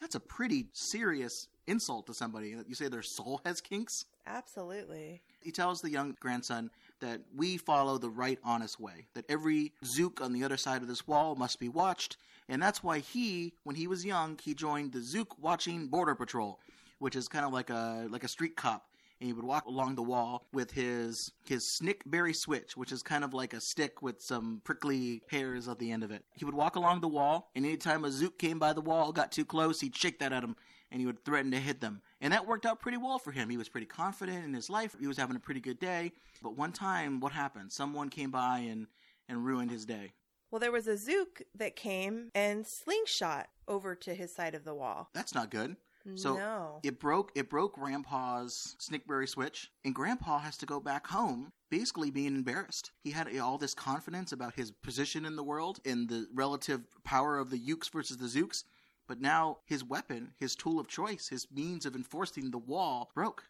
That's 0.00 0.14
a 0.14 0.20
pretty 0.20 0.66
serious 0.72 1.48
insult 1.66 2.06
to 2.06 2.14
somebody 2.14 2.54
that 2.54 2.68
you 2.68 2.74
say 2.74 2.88
their 2.88 3.02
soul 3.02 3.40
has 3.44 3.60
kinks. 3.60 4.04
Absolutely. 4.26 5.22
He 5.40 5.50
tells 5.50 5.80
the 5.80 5.90
young 5.90 6.16
grandson 6.20 6.70
that 7.00 7.20
we 7.34 7.56
follow 7.56 7.98
the 7.98 8.10
right, 8.10 8.38
honest 8.44 8.78
way, 8.78 9.06
that 9.14 9.24
every 9.28 9.72
Zook 9.84 10.20
on 10.20 10.32
the 10.32 10.44
other 10.44 10.56
side 10.56 10.82
of 10.82 10.88
this 10.88 11.06
wall 11.06 11.34
must 11.34 11.58
be 11.58 11.68
watched, 11.68 12.16
and 12.52 12.62
that's 12.62 12.82
why 12.82 12.98
he, 12.98 13.54
when 13.64 13.76
he 13.76 13.86
was 13.86 14.04
young, 14.04 14.38
he 14.42 14.54
joined 14.54 14.92
the 14.92 15.00
Zook 15.00 15.36
Watching 15.40 15.88
Border 15.88 16.14
Patrol, 16.14 16.60
which 16.98 17.16
is 17.16 17.26
kind 17.26 17.44
of 17.44 17.52
like 17.52 17.70
a 17.70 18.06
like 18.10 18.24
a 18.24 18.28
street 18.28 18.56
cop 18.56 18.86
and 19.22 19.28
he 19.28 19.32
would 19.32 19.44
walk 19.44 19.66
along 19.66 19.94
the 19.94 20.02
wall 20.02 20.48
with 20.52 20.72
his 20.72 21.30
his 21.46 21.64
snickberry 21.64 22.34
switch, 22.34 22.76
which 22.76 22.90
is 22.90 23.04
kind 23.04 23.22
of 23.22 23.32
like 23.32 23.54
a 23.54 23.60
stick 23.60 24.02
with 24.02 24.20
some 24.20 24.60
prickly 24.64 25.22
hairs 25.30 25.68
at 25.68 25.78
the 25.78 25.92
end 25.92 26.02
of 26.02 26.10
it. 26.10 26.24
He 26.34 26.44
would 26.44 26.56
walk 26.56 26.74
along 26.74 27.02
the 27.02 27.08
wall, 27.08 27.48
and 27.54 27.64
anytime 27.64 28.04
a 28.04 28.10
zook 28.10 28.36
came 28.36 28.58
by 28.58 28.72
the 28.72 28.80
wall, 28.80 29.12
got 29.12 29.30
too 29.30 29.44
close, 29.44 29.80
he'd 29.80 29.94
shake 29.94 30.18
that 30.18 30.32
at 30.32 30.42
him, 30.42 30.56
and 30.90 31.00
he 31.00 31.06
would 31.06 31.24
threaten 31.24 31.52
to 31.52 31.60
hit 31.60 31.80
them. 31.80 32.02
And 32.20 32.32
that 32.32 32.48
worked 32.48 32.66
out 32.66 32.80
pretty 32.80 32.98
well 32.98 33.20
for 33.20 33.30
him. 33.30 33.48
He 33.48 33.56
was 33.56 33.68
pretty 33.68 33.86
confident 33.86 34.44
in 34.44 34.52
his 34.54 34.68
life. 34.68 34.96
He 34.98 35.06
was 35.06 35.18
having 35.18 35.36
a 35.36 35.40
pretty 35.40 35.60
good 35.60 35.78
day. 35.78 36.10
But 36.42 36.56
one 36.56 36.72
time, 36.72 37.20
what 37.20 37.30
happened? 37.30 37.70
Someone 37.70 38.08
came 38.08 38.32
by 38.32 38.58
and 38.58 38.88
and 39.28 39.44
ruined 39.44 39.70
his 39.70 39.86
day. 39.86 40.14
Well, 40.52 40.60
there 40.60 40.70
was 40.70 40.86
a 40.86 40.98
zook 40.98 41.42
that 41.54 41.76
came 41.76 42.30
and 42.34 42.66
slingshot 42.66 43.48
over 43.66 43.94
to 43.94 44.14
his 44.14 44.34
side 44.34 44.54
of 44.54 44.64
the 44.64 44.74
wall. 44.74 45.08
That's 45.14 45.34
not 45.34 45.50
good. 45.50 45.76
So 46.16 46.34
no. 46.34 46.80
it 46.82 46.98
broke 46.98 47.30
it 47.36 47.48
broke 47.48 47.76
Grandpa's 47.76 48.76
Snickberry 48.80 49.28
switch, 49.28 49.70
and 49.84 49.94
Grandpa 49.94 50.40
has 50.40 50.56
to 50.58 50.66
go 50.66 50.80
back 50.80 51.06
home, 51.06 51.52
basically 51.70 52.10
being 52.10 52.34
embarrassed. 52.34 52.90
He 53.04 53.12
had 53.12 53.34
all 53.38 53.56
this 53.56 53.72
confidence 53.72 54.32
about 54.32 54.54
his 54.54 54.72
position 54.72 55.24
in 55.24 55.36
the 55.36 55.44
world 55.44 55.78
and 55.86 56.08
the 56.08 56.26
relative 56.34 56.82
power 57.04 57.38
of 57.38 57.50
the 57.50 57.58
Yooks 57.58 57.88
versus 57.88 58.16
the 58.16 58.26
Zooks, 58.26 58.64
but 59.06 59.20
now 59.20 59.58
his 59.64 59.84
weapon, 59.84 60.32
his 60.40 60.56
tool 60.56 60.80
of 60.80 60.88
choice, 60.88 61.28
his 61.28 61.46
means 61.54 61.86
of 61.86 61.94
enforcing 61.94 62.50
the 62.50 62.58
wall 62.58 63.12
broke. 63.14 63.44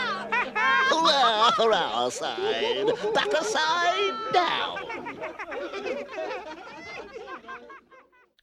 Hurrah, 1.00 1.50
hurrah, 1.52 2.08
side. 2.10 2.86
Back 3.14 3.32
aside, 3.32 4.14
down. 4.32 4.78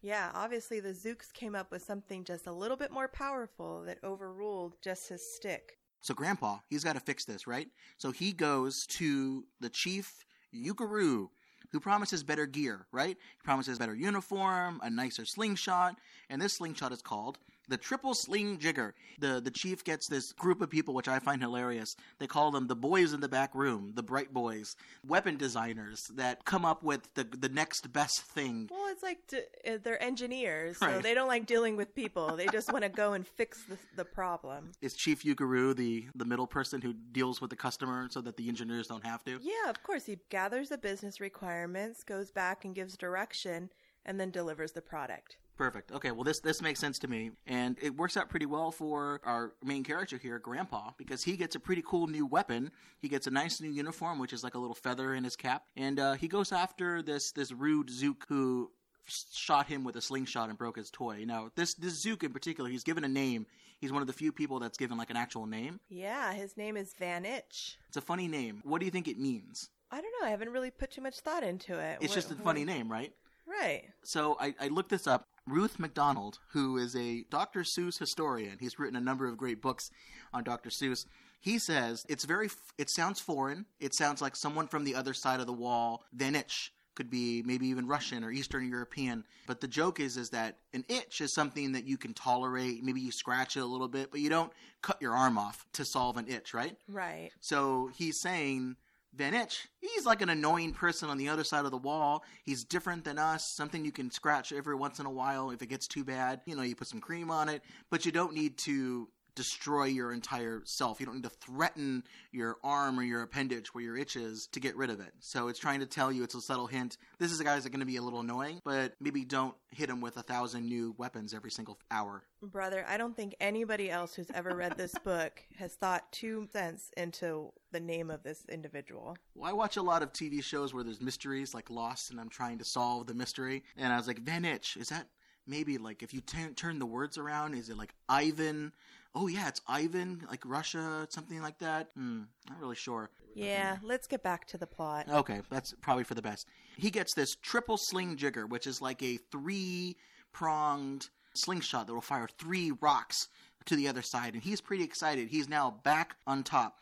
Yeah, 0.01 0.31
obviously 0.33 0.79
the 0.79 0.89
Zooks 0.93 1.33
came 1.33 1.53
up 1.55 1.71
with 1.71 1.83
something 1.83 2.23
just 2.23 2.47
a 2.47 2.51
little 2.51 2.77
bit 2.77 2.91
more 2.91 3.07
powerful 3.07 3.83
that 3.85 3.97
overruled 4.03 4.75
just 4.81 5.09
his 5.09 5.21
stick. 5.35 5.77
So 6.01 6.13
Grandpa, 6.13 6.59
he's 6.69 6.83
got 6.83 6.93
to 6.93 7.01
fix 7.01 7.25
this, 7.25 7.47
right? 7.47 7.67
So 7.97 8.11
he 8.11 8.31
goes 8.31 8.85
to 8.91 9.43
the 9.59 9.69
chief 9.69 10.25
Yookeroo, 10.55 11.27
who 11.71 11.79
promises 11.79 12.23
better 12.23 12.45
gear, 12.45 12.87
right? 12.91 13.17
He 13.17 13.43
promises 13.43 13.79
better 13.79 13.95
uniform, 13.95 14.79
a 14.81 14.89
nicer 14.89 15.25
slingshot, 15.25 15.95
and 16.29 16.41
this 16.41 16.53
slingshot 16.53 16.93
is 16.93 17.01
called 17.01 17.39
The 17.69 17.77
triple 17.77 18.13
sling 18.13 18.59
jigger. 18.59 18.93
The 19.19 19.41
the 19.43 19.51
chief 19.51 19.83
gets 19.83 20.07
this 20.07 20.31
group 20.33 20.61
of 20.61 20.69
people, 20.69 20.93
which 20.93 21.07
I 21.07 21.19
find 21.19 21.41
hilarious. 21.41 21.95
They 22.19 22.27
call 22.27 22.51
them 22.51 22.67
the 22.67 22.75
boys 22.75 23.13
in 23.13 23.19
the 23.19 23.27
back 23.27 23.53
room, 23.53 23.91
the 23.95 24.03
bright 24.03 24.33
boys, 24.33 24.75
weapon 25.05 25.37
designers 25.37 26.07
that 26.15 26.45
come 26.45 26.63
up 26.65 26.83
with 26.83 27.13
the 27.15 27.23
the 27.25 27.49
next 27.49 27.91
best 27.91 28.21
thing. 28.21 28.69
Well, 28.71 28.87
it's 28.91 29.03
like 29.03 29.19
d- 29.27 29.41
uh, 29.67 29.77
they're 29.83 30.01
engineers, 30.01 30.77
so 30.77 30.85
Right. 30.87 31.03
they 31.03 31.13
don't 31.13 31.27
like 31.27 31.45
dealing 31.45 31.75
with 31.75 31.93
people. 31.93 32.35
They 32.37 32.47
just 32.47 32.71
want 32.71 32.83
to 32.83 32.89
go 32.89 33.13
and 33.13 33.27
fix 33.27 33.63
the, 33.63 33.77
the 33.95 34.05
problem. 34.05 34.71
Is 34.81 34.93
Chief 34.93 35.23
Yookeroo 35.23 35.75
the 35.75 36.05
the 36.15 36.25
middle 36.25 36.47
person 36.47 36.81
who 36.81 36.93
deals 36.93 37.41
with 37.41 37.49
the 37.49 37.55
customer 37.57 38.07
so 38.11 38.21
that 38.21 38.37
the 38.37 38.47
engineers 38.47 38.87
don't 38.87 39.05
have 39.05 39.23
to? 39.25 39.39
Yeah, 39.41 39.69
of 39.69 39.83
course. 39.83 40.05
He 40.05 40.19
gathers 40.29 40.69
the 40.69 40.77
business 40.77 41.19
requirements, 41.19 42.03
goes 42.03 42.31
back 42.31 42.63
and 42.65 42.73
gives 42.73 42.95
direction, 42.95 43.69
and 44.05 44.19
then 44.19 44.31
delivers 44.31 44.71
the 44.71 44.81
product. 44.81 45.37
Perfect. 45.57 45.91
Okay, 45.91 46.11
well 46.11 46.23
this 46.23 46.39
this 46.39 46.61
makes 46.61 46.79
sense 46.79 46.99
to 46.99 47.07
me, 47.07 47.31
and 47.47 47.77
it 47.81 47.95
works 47.97 48.15
out 48.15 48.29
pretty 48.29 48.45
well 48.45 48.69
for 48.71 49.19
our 49.23 49.53
main 49.63 49.83
character 49.83 50.17
here, 50.17 50.37
Grandpa, 50.37 50.91
because 50.97 51.23
he 51.23 51.35
gets 51.35 51.55
a 51.55 51.59
pretty 51.59 51.81
cool 51.85 52.05
new 52.05 52.25
weapon. 52.27 52.71
He 52.99 53.09
gets 53.09 53.25
a 53.25 53.31
nice 53.31 53.59
new 53.59 53.71
uniform, 53.71 54.19
which 54.19 54.33
is 54.33 54.43
like 54.43 54.53
a 54.53 54.59
little 54.59 54.75
feather 54.75 55.15
in 55.15 55.23
his 55.23 55.35
cap, 55.35 55.63
and 55.75 55.99
uh, 55.99 56.13
he 56.13 56.27
goes 56.27 56.51
after 56.51 57.01
this 57.01 57.31
this 57.31 57.51
rude 57.51 57.89
Zook 57.89 58.25
who 58.29 58.71
shot 59.05 59.65
him 59.67 59.83
with 59.83 59.95
a 59.95 60.01
slingshot 60.01 60.49
and 60.49 60.57
broke 60.57 60.77
his 60.77 60.91
toy. 60.91 61.23
Now 61.25 61.49
this 61.55 61.73
this 61.73 61.93
Zook 61.99 62.23
in 62.23 62.31
particular, 62.33 62.69
he's 62.69 62.83
given 62.83 63.03
a 63.03 63.07
name. 63.09 63.47
He's 63.79 63.91
one 63.91 64.01
of 64.01 64.07
the 64.07 64.13
few 64.13 64.31
people 64.31 64.59
that's 64.59 64.77
given 64.77 64.97
like 64.97 65.09
an 65.09 65.17
actual 65.17 65.45
name. 65.47 65.79
Yeah, 65.89 66.33
his 66.33 66.55
name 66.57 66.77
is 66.77 66.93
Van 66.99 67.25
Itch. 67.25 67.77
It's 67.87 67.97
a 67.97 68.01
funny 68.01 68.27
name. 68.27 68.61
What 68.63 68.79
do 68.79 68.85
you 68.85 68.91
think 68.91 69.07
it 69.07 69.19
means? 69.19 69.69
I 69.91 70.01
don't 70.01 70.13
know. 70.19 70.27
I 70.27 70.31
haven't 70.31 70.49
really 70.49 70.71
put 70.71 70.91
too 70.91 71.01
much 71.01 71.19
thought 71.21 71.43
into 71.43 71.79
it. 71.79 71.97
It's 72.01 72.09
What- 72.09 72.15
just 72.15 72.31
a 72.31 72.35
what- 72.35 72.43
funny 72.43 72.63
name, 72.65 72.91
right? 72.91 73.11
Right. 73.47 73.83
So 74.03 74.35
I, 74.41 74.53
I 74.59 74.67
looked 74.67 74.89
this 74.89 75.07
up. 75.07 75.25
Ruth 75.47 75.79
MacDonald, 75.79 76.39
who 76.51 76.77
is 76.77 76.95
a 76.95 77.23
Dr. 77.29 77.61
Seuss 77.61 77.97
historian, 77.97 78.57
he's 78.59 78.77
written 78.77 78.97
a 78.97 79.01
number 79.01 79.27
of 79.27 79.37
great 79.37 79.61
books 79.61 79.89
on 80.33 80.43
Dr. 80.43 80.69
Seuss. 80.69 81.05
He 81.39 81.57
says 81.57 82.05
it's 82.09 82.25
very, 82.25 82.49
it 82.77 82.89
sounds 82.89 83.19
foreign. 83.19 83.65
It 83.79 83.95
sounds 83.95 84.21
like 84.21 84.35
someone 84.35 84.67
from 84.67 84.83
the 84.83 84.95
other 84.95 85.13
side 85.13 85.39
of 85.39 85.47
the 85.47 85.53
wall. 85.53 86.03
Then 86.11 86.35
itch 86.35 86.73
could 86.95 87.09
be 87.11 87.43
maybe 87.45 87.67
even 87.67 87.87
Russian 87.87 88.23
or 88.23 88.31
Eastern 88.31 88.67
European. 88.67 89.23
But 89.45 89.61
the 89.61 89.67
joke 89.67 89.99
is, 89.99 90.17
is 90.17 90.31
that 90.31 90.57
an 90.73 90.83
itch 90.89 91.21
is 91.21 91.33
something 91.33 91.73
that 91.73 91.85
you 91.85 91.95
can 91.95 92.13
tolerate. 92.15 92.83
Maybe 92.83 93.01
you 93.01 93.11
scratch 93.11 93.55
it 93.55 93.61
a 93.61 93.65
little 93.65 93.87
bit, 93.87 94.09
but 94.09 94.19
you 94.19 94.29
don't 94.29 94.51
cut 94.81 94.99
your 94.99 95.15
arm 95.15 95.37
off 95.37 95.63
to 95.73 95.85
solve 95.85 96.17
an 96.17 96.27
itch, 96.27 96.55
right? 96.55 96.75
Right. 96.89 97.29
So 97.39 97.91
he's 97.95 98.19
saying 98.19 98.77
Van 99.17 99.33
Itch, 99.33 99.67
he's 99.79 100.05
like 100.05 100.21
an 100.21 100.29
annoying 100.29 100.71
person 100.71 101.09
on 101.09 101.17
the 101.17 101.27
other 101.27 101.43
side 101.43 101.65
of 101.65 101.71
the 101.71 101.77
wall. 101.77 102.23
He's 102.43 102.63
different 102.63 103.03
than 103.03 103.17
us, 103.17 103.45
something 103.47 103.83
you 103.83 103.91
can 103.91 104.11
scratch 104.11 104.51
every 104.51 104.75
once 104.75 104.99
in 104.99 105.07
a 105.07 105.11
while 105.11 105.49
if 105.49 105.61
it 105.61 105.67
gets 105.67 105.87
too 105.87 106.03
bad. 106.03 106.41
You 106.45 106.55
know, 106.55 106.61
you 106.61 106.75
put 106.75 106.87
some 106.87 107.01
cream 107.01 107.31
on 107.31 107.49
it, 107.49 107.63
but 107.89 108.05
you 108.05 108.11
don't 108.11 108.33
need 108.33 108.57
to 108.59 109.09
destroy 109.37 109.85
your 109.85 110.11
entire 110.11 110.63
self. 110.65 110.99
You 110.99 111.05
don't 111.05 111.15
need 111.15 111.23
to 111.23 111.29
threaten 111.29 112.03
your 112.31 112.57
arm 112.63 112.99
or 112.99 113.03
your 113.03 113.21
appendage 113.21 113.73
where 113.73 113.83
your 113.83 113.95
itch 113.95 114.15
is 114.15 114.49
to 114.51 114.59
get 114.59 114.75
rid 114.75 114.89
of 114.89 114.99
it. 114.99 115.13
So 115.19 115.47
it's 115.47 115.59
trying 115.59 115.79
to 115.81 115.85
tell 115.85 116.11
you 116.11 116.23
it's 116.23 116.33
a 116.33 116.41
subtle 116.41 116.65
hint. 116.65 116.97
This 117.19 117.31
is 117.31 117.39
a 117.39 117.43
guy 117.43 117.53
that's 117.53 117.67
going 117.67 117.79
to 117.79 117.85
be 117.85 117.97
a 117.97 118.01
little 118.01 118.19
annoying, 118.19 118.61
but 118.65 118.93
maybe 118.99 119.23
don't 119.23 119.55
hit 119.71 119.89
him 119.89 120.01
with 120.01 120.17
a 120.17 120.23
thousand 120.23 120.65
new 120.65 120.95
weapons 120.97 121.35
every 121.35 121.51
single 121.51 121.77
hour. 121.91 122.23
Brother, 122.41 122.83
I 122.89 122.97
don't 122.97 123.15
think 123.15 123.35
anybody 123.39 123.91
else 123.91 124.15
who's 124.15 124.31
ever 124.33 124.55
read 124.55 124.75
this 124.75 124.95
book 125.03 125.43
has 125.59 125.75
thought 125.75 126.11
two 126.11 126.47
cents 126.51 126.89
into 126.97 127.53
the 127.71 127.79
name 127.79 128.09
of 128.09 128.23
this 128.23 128.43
individual. 128.49 129.15
Well, 129.35 129.51
I 129.51 129.53
watch 129.53 129.77
a 129.77 129.83
lot 129.83 130.01
of 130.01 130.13
TV 130.13 130.43
shows 130.43 130.73
where 130.73 130.83
there's 130.83 130.99
mysteries 130.99 131.53
like 131.53 131.69
Lost, 131.69 132.09
and 132.09 132.19
I'm 132.19 132.29
trying 132.29 132.57
to 132.57 132.65
solve 132.65 133.05
the 133.05 133.13
mystery. 133.13 133.63
And 133.77 133.93
I 133.93 133.97
was 133.97 134.07
like, 134.07 134.19
Van 134.19 134.45
Itch, 134.45 134.77
is 134.77 134.89
that 134.89 135.07
maybe 135.47 135.77
like 135.77 136.03
if 136.03 136.13
you 136.13 136.21
t- 136.21 136.53
turn 136.55 136.79
the 136.79 136.85
words 136.85 137.17
around, 137.17 137.53
is 137.55 137.69
it 137.69 137.77
like 137.77 137.93
Ivan? 138.09 138.73
Oh 139.19 139.25
yeah, 139.25 139.47
it's 139.47 139.61
Ivan, 139.67 140.21
like 140.29 140.43
Russia, 140.45 141.07
something 141.09 141.41
like 141.41 141.57
that. 141.57 141.89
Hmm, 141.97 142.21
not 142.47 142.59
really 142.59 142.75
sure. 142.75 143.09
Yeah, 143.33 143.77
let's 143.81 144.05
get 144.05 144.21
back 144.21 144.45
to 144.49 144.59
the 144.59 144.67
plot. 144.67 145.09
Okay, 145.09 145.41
that's 145.49 145.73
probably 145.81 146.03
for 146.03 146.13
the 146.13 146.21
best. 146.21 146.45
He 146.77 146.91
gets 146.91 147.15
this 147.15 147.33
triple 147.41 147.77
sling 147.79 148.17
jigger, 148.17 148.45
which 148.45 148.67
is 148.67 148.79
like 148.79 149.01
a 149.01 149.17
three 149.31 149.97
pronged 150.33 151.09
slingshot 151.33 151.87
that 151.87 151.93
will 151.95 152.01
fire 152.01 152.27
three 152.37 152.71
rocks 152.79 153.27
to 153.65 153.75
the 153.75 153.87
other 153.87 154.03
side, 154.03 154.35
and 154.35 154.43
he's 154.43 154.61
pretty 154.61 154.83
excited. 154.83 155.29
He's 155.29 155.49
now 155.49 155.79
back 155.83 156.15
on 156.27 156.43
top. 156.43 156.75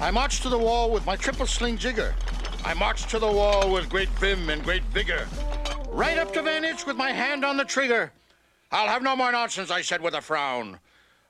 I 0.00 0.10
march 0.10 0.42
to 0.42 0.50
the 0.50 0.58
wall 0.58 0.90
with 0.90 1.06
my 1.06 1.16
triple 1.16 1.46
sling 1.46 1.78
jigger. 1.78 2.14
I 2.62 2.74
march 2.74 3.06
to 3.06 3.18
the 3.18 3.32
wall 3.32 3.72
with 3.72 3.88
great 3.88 4.10
vim 4.20 4.50
and 4.50 4.62
great 4.62 4.82
vigor. 4.84 5.26
Right 5.88 6.18
up 6.18 6.34
to 6.34 6.42
Van 6.42 6.62
Itch 6.62 6.84
with 6.84 6.96
my 6.96 7.10
hand 7.10 7.42
on 7.42 7.56
the 7.56 7.64
trigger. 7.64 8.12
I'll 8.74 8.88
have 8.88 9.02
no 9.02 9.14
more 9.14 9.30
nonsense, 9.30 9.70
I 9.70 9.82
said 9.82 10.00
with 10.00 10.14
a 10.14 10.20
frown. 10.20 10.80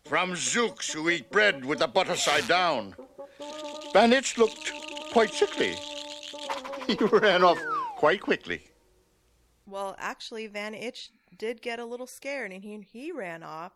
From 0.07 0.33
Zooks 0.33 0.91
who 0.91 1.11
eat 1.11 1.31
bread 1.31 1.63
with 1.63 1.79
the 1.79 1.87
butter 1.87 2.17
side 2.17 2.49
down. 2.49 2.95
Van 3.93 4.15
Itch 4.15 4.39
looked 4.39 4.73
quite 5.13 5.33
sickly. 5.33 5.75
He 6.87 6.97
ran 6.97 7.43
off 7.43 7.59
quite 7.97 8.21
quickly. 8.21 8.63
Well, 9.67 9.95
actually, 9.99 10.47
Van 10.49 10.75
Itch 10.75 11.11
did 11.39 11.63
get 11.63 11.79
a 11.79 11.85
little 11.85 12.07
scared 12.07 12.53
and 12.53 12.63
he, 12.63 12.79
he 12.91 13.11
ran 13.13 13.43
off 13.43 13.73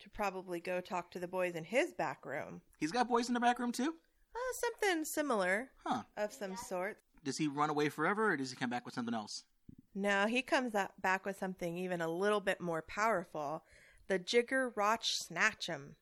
to 0.00 0.10
probably 0.10 0.60
go 0.60 0.80
talk 0.82 1.10
to 1.12 1.18
the 1.18 1.28
boys 1.28 1.54
in 1.54 1.64
his 1.64 1.92
back 1.92 2.26
room. 2.26 2.60
He's 2.78 2.92
got 2.92 3.08
boys 3.08 3.28
in 3.28 3.34
the 3.34 3.40
back 3.40 3.58
room 3.58 3.72
too? 3.72 3.94
Uh, 4.34 4.38
something 4.54 5.04
similar 5.06 5.70
Huh. 5.84 6.02
of 6.18 6.32
some 6.32 6.56
sort. 6.56 6.98
Does 7.24 7.38
he 7.38 7.46
run 7.48 7.70
away 7.70 7.88
forever 7.88 8.32
or 8.32 8.36
does 8.36 8.50
he 8.50 8.56
come 8.56 8.68
back 8.70 8.84
with 8.84 8.94
something 8.94 9.14
else? 9.14 9.44
No, 9.94 10.26
he 10.26 10.42
comes 10.42 10.74
up 10.74 10.94
back 11.00 11.26
with 11.26 11.38
something 11.38 11.76
even 11.76 12.00
a 12.00 12.08
little 12.08 12.40
bit 12.40 12.60
more 12.60 12.82
powerful. 12.82 13.64
The 14.08 14.18
Jigger 14.18 14.72
Rock 14.74 15.02
Snatch'em. 15.02 15.94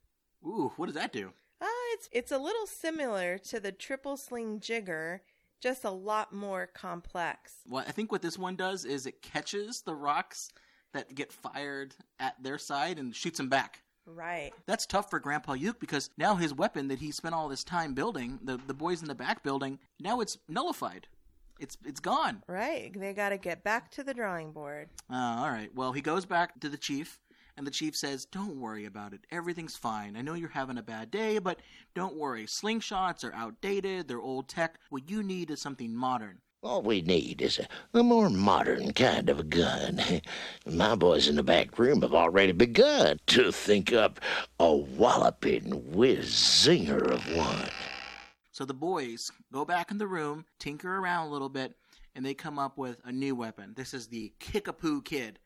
Ooh, 0.45 0.73
what 0.77 0.87
does 0.87 0.95
that 0.95 1.13
do? 1.13 1.33
Uh, 1.61 1.67
it's 1.93 2.09
it's 2.13 2.33
a 2.33 2.39
little 2.39 2.67
similar 2.67 3.37
to 3.39 3.61
the 3.61 3.73
triple 3.73 4.17
sling 4.17 4.61
jigger, 4.61 5.23
just 5.61 5.85
a 5.85 5.91
lot 5.91 6.33
more 6.33 6.67
complex. 6.67 7.57
Well, 7.69 7.85
I 7.87 7.93
think 7.93 8.11
what 8.11 8.23
this 8.23 8.39
one 8.39 8.57
does 8.57 8.85
is 8.85 9.07
it 9.07 9.23
catches 9.23 9.83
the 9.83 9.95
rocks 9.95 10.51
that 10.95 11.15
get 11.15 11.33
fired 11.33 11.95
at 12.19 12.43
their 12.43 12.59
side 12.59 12.99
and 12.99 13.15
shoots 13.15 13.37
them 13.37 13.49
back. 13.49 13.83
Right. 14.07 14.53
That's 14.67 14.87
tough 14.87 15.11
for 15.11 15.21
Grandpa 15.21 15.53
Yook 15.53 15.79
because 15.79 16.11
now 16.17 16.35
his 16.35 16.55
weapon 16.55 16.89
that 16.89 16.99
he 16.99 17.13
spent 17.13 17.35
all 17.35 17.49
this 17.49 17.65
time 17.65 17.95
building, 17.95 18.39
the 18.43 18.59
the 18.67 18.75
boys 18.75 19.03
in 19.03 19.09
the 19.09 19.15
back 19.15 19.43
building, 19.43 19.79
now 19.99 20.21
it's 20.21 20.39
nullified. 20.49 21.07
It's 21.61 21.77
it's 21.85 22.01
gone. 22.01 22.43
Right. 22.49 22.91
They 22.99 23.13
got 23.13 23.29
to 23.29 23.37
get 23.37 23.63
back 23.63 23.91
to 23.93 24.03
the 24.03 24.15
drawing 24.15 24.53
board. 24.53 24.89
Uh, 25.13 25.37
all 25.41 25.51
right. 25.51 25.69
Well, 25.75 25.93
he 25.93 26.01
goes 26.01 26.25
back 26.25 26.59
to 26.61 26.71
the 26.71 26.79
chief, 26.79 27.21
and 27.57 27.67
the 27.67 27.71
chief 27.71 27.95
says, 27.95 28.25
"Don't 28.25 28.59
worry 28.59 28.87
about 28.87 29.13
it. 29.13 29.21
Everything's 29.31 29.77
fine. 29.77 30.17
I 30.17 30.23
know 30.23 30.35
you're 30.35 30.49
having 30.49 30.79
a 30.79 30.83
bad 30.83 31.11
day, 31.11 31.39
but 31.39 31.61
don't 31.95 32.17
worry. 32.17 32.47
Slingshots 32.47 33.25
are 33.25 33.35
outdated. 33.35 34.09
They're 34.09 34.21
old 34.21 34.49
tech. 34.49 34.79
What 34.89 35.09
you 35.11 35.23
need 35.23 35.51
is 35.51 35.61
something 35.61 35.95
modern." 35.95 36.39
All 36.63 36.83
we 36.83 37.01
need 37.01 37.41
is 37.41 37.59
a, 37.59 37.99
a 37.99 38.03
more 38.03 38.29
modern 38.29 38.93
kind 38.93 39.31
of 39.31 39.41
a 39.41 39.45
gun. 39.45 39.99
My 40.67 40.95
boys 40.95 41.27
in 41.27 41.37
the 41.37 41.43
back 41.43 41.79
room 41.79 42.03
have 42.03 42.13
already 42.13 42.53
begun 42.53 43.19
to 43.29 43.51
think 43.51 43.95
up 43.95 44.21
a 44.59 44.75
walloping 44.75 45.71
whiz 45.95 46.29
zinger 46.29 47.11
of 47.11 47.35
one. 47.35 47.71
So 48.61 48.67
the 48.67 48.75
boys 48.75 49.33
go 49.55 49.65
back 49.65 49.91
in 49.91 49.97
the 49.97 50.07
room, 50.07 50.45
tinker 50.59 50.99
around 50.99 51.27
a 51.27 51.31
little 51.31 51.49
bit, 51.49 51.77
and 52.15 52.23
they 52.23 52.35
come 52.35 52.59
up 52.59 52.77
with 52.77 53.01
a 53.07 53.11
new 53.11 53.35
weapon. 53.35 53.73
This 53.75 53.95
is 53.95 54.09
the 54.09 54.35
Kickapoo 54.39 55.01
Kid. 55.01 55.39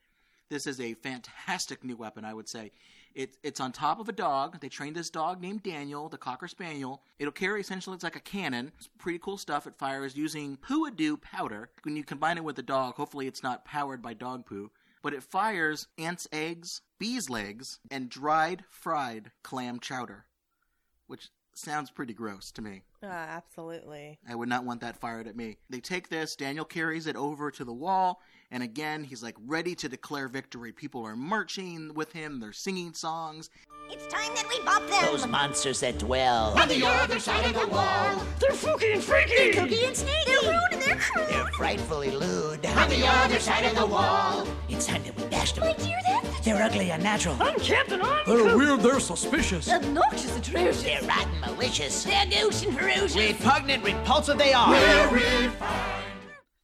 This 0.49 0.67
is 0.67 0.81
a 0.81 0.95
fantastic 0.95 1.85
new 1.85 1.95
weapon, 1.95 2.25
I 2.25 2.35
would 2.35 2.49
say. 2.49 2.73
It, 3.15 3.37
it's 3.45 3.61
on 3.61 3.71
top 3.71 4.01
of 4.01 4.09
a 4.09 4.13
dog. 4.13 4.59
They 4.59 4.69
trained 4.69 4.97
this 4.97 5.11
dog 5.11 5.41
named 5.41 5.63
Daniel, 5.63 6.09
the 6.09 6.19
Cocker 6.19 6.49
Spaniel. 6.49 7.05
It'll 7.21 7.31
carry 7.31 7.61
essentially, 7.61 7.95
it's 7.95 8.03
like 8.03 8.17
a 8.17 8.21
cannon. 8.21 8.73
It's 8.79 8.89
pretty 8.99 9.21
cool 9.21 9.39
stuff. 9.39 9.69
It 9.69 9.79
fires 9.79 10.17
using 10.17 10.57
Poo-a-Doo 10.57 11.19
powder. 11.19 11.71
When 11.85 11.95
you 11.95 12.03
combine 12.03 12.39
it 12.39 12.43
with 12.43 12.57
the 12.57 12.65
dog, 12.65 12.97
hopefully 12.97 13.29
it's 13.29 13.45
not 13.45 13.65
powered 13.65 14.03
by 14.03 14.15
dog 14.15 14.45
poo. 14.45 14.73
But 15.03 15.15
it 15.15 15.23
fires 15.23 15.87
ants' 15.99 16.27
eggs, 16.33 16.81
bees' 16.99 17.31
legs, 17.31 17.79
and 17.93 18.09
dried 18.09 18.65
fried 18.71 19.31
clam 19.45 19.79
chowder, 19.79 20.25
which 21.07 21.29
sounds 21.59 21.91
pretty 21.91 22.13
gross 22.15 22.51
to 22.53 22.63
me. 22.63 22.83
Uh, 23.03 23.07
absolutely. 23.07 24.19
I 24.29 24.35
would 24.35 24.49
not 24.49 24.65
want 24.65 24.81
that 24.81 24.97
fired 25.01 25.27
at 25.27 25.37
me. 25.37 25.59
They 25.71 25.81
take 25.81 26.09
this, 26.09 26.37
Daniel 26.37 26.65
carries 26.65 27.07
it 27.07 27.17
over 27.17 27.51
to 27.51 27.65
the 27.65 27.73
wall, 27.73 28.21
and 28.51 28.63
again, 28.63 29.05
he's 29.05 29.23
like 29.23 29.37
ready 29.47 29.75
to 29.77 29.89
declare 29.89 30.29
victory. 30.29 30.73
People 30.73 31.05
are 31.05 31.17
marching 31.17 31.93
with 31.95 32.13
him, 32.13 32.41
they're 32.41 32.53
singing 32.53 32.95
songs. 32.95 33.51
It's 33.91 34.07
time 34.07 34.35
that 34.35 34.49
we 34.49 34.59
bop 34.65 34.87
them. 34.89 35.05
Those 35.05 35.27
monsters 35.27 35.81
that 35.81 35.99
dwell. 35.99 36.59
on 36.59 36.69
the 36.69 36.87
other 36.87 37.19
side 37.19 37.45
of 37.45 37.61
the 37.61 37.67
wall. 37.69 38.23
They're 38.41 38.53
fooky 38.53 38.95
and 38.95 39.03
freaky. 39.05 39.37
They're 39.37 39.53
cookie 39.53 39.85
and 39.85 39.95
sneaky. 39.97 40.17
They're 40.25 40.41
rude 40.53 40.73
and 40.73 40.83
they're 40.83 40.97
cruel. 40.97 41.27
They're 41.29 41.47
frightfully 41.53 42.11
lewd. 42.11 42.65
On 42.65 42.89
the 42.89 43.07
other 43.07 43.39
side 43.39 43.67
of 43.67 43.75
the 43.75 43.85
wall. 43.85 44.47
It's 44.71 44.87
time 44.87 45.03
that 45.05 45.15
we 45.21 45.29
dashed 45.29 45.57
them. 45.57 45.67
My 45.67 45.75
dear, 45.75 46.01
that's 46.45 46.59
They're 46.59 46.67
ugly, 46.67 46.91
unnatural. 46.91 47.37
I'm 47.41 47.59
Captain 47.59 48.01
Uncool. 48.01 48.25
They're 48.27 48.57
weird, 48.57 48.81
they're 48.81 49.01
suspicious. 49.01 49.71
obnoxious, 49.71 50.37
atrocious. 50.37 50.83
They're 50.83 51.03
rotten, 51.03 51.41
malicious. 51.41 52.05
They're 52.05 52.27
gauche 52.27 52.65
and 52.65 52.79
ferocious. 52.79 53.17
Repugnant, 53.17 53.85
repulsive 53.85 54.39
they 54.39 54.53
are. 54.53 54.71
We're 54.71 55.09
refined. 55.11 55.53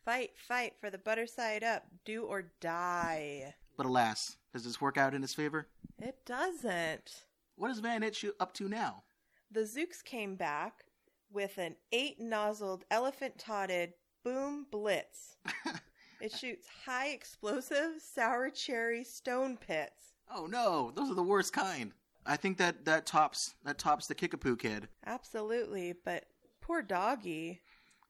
Fight, 0.05 0.31
fight 0.49 0.75
for 0.81 0.91
the 0.91 0.99
butter 0.99 1.27
side 1.27 1.63
up. 1.63 1.85
Do 2.05 2.25
or 2.25 2.51
die. 2.61 3.55
But 3.77 3.87
alas, 3.87 4.37
does 4.53 4.65
this 4.65 4.81
work 4.81 4.99
out 4.99 5.15
in 5.15 5.23
his 5.23 5.35
favor? 5.35 5.69
It 6.01 6.17
doesn't. 6.27 7.25
What 7.57 7.71
is 7.71 7.79
Van 7.81 8.03
Itch 8.03 8.25
up 8.39 8.53
to 8.55 8.69
now? 8.69 9.03
The 9.51 9.61
Zooks 9.61 10.03
came 10.05 10.37
back 10.37 10.85
with 11.33 11.59
an 11.59 11.77
eight 11.93 12.21
nozzled, 12.21 12.85
elephant 12.91 13.39
toted 13.39 13.95
boom 14.25 14.67
blitz. 14.71 15.37
it 16.21 16.33
shoots 16.33 16.67
high 16.85 17.09
explosive 17.09 18.01
sour 18.01 18.51
cherry 18.51 19.05
stone 19.05 19.57
pits. 19.57 20.15
Oh 20.33 20.47
no, 20.47 20.93
those 20.95 21.11
are 21.11 21.15
the 21.15 21.23
worst 21.23 21.53
kind. 21.53 21.93
I 22.27 22.37
think 22.37 22.59
that 22.59 22.85
that 22.85 23.07
tops 23.07 23.55
that 23.65 23.79
tops 23.79 24.07
the 24.07 24.15
Kickapoo 24.15 24.57
kid. 24.57 24.89
Absolutely, 25.07 25.95
but 26.05 26.25
poor 26.61 26.83
doggy. 26.83 27.61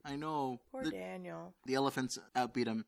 I 0.04 0.16
know. 0.16 0.60
Poor 0.72 0.84
the, 0.84 0.90
Daniel. 0.90 1.54
the 1.66 1.74
elephants 1.74 2.18
outbeat 2.34 2.66
him. 2.66 2.84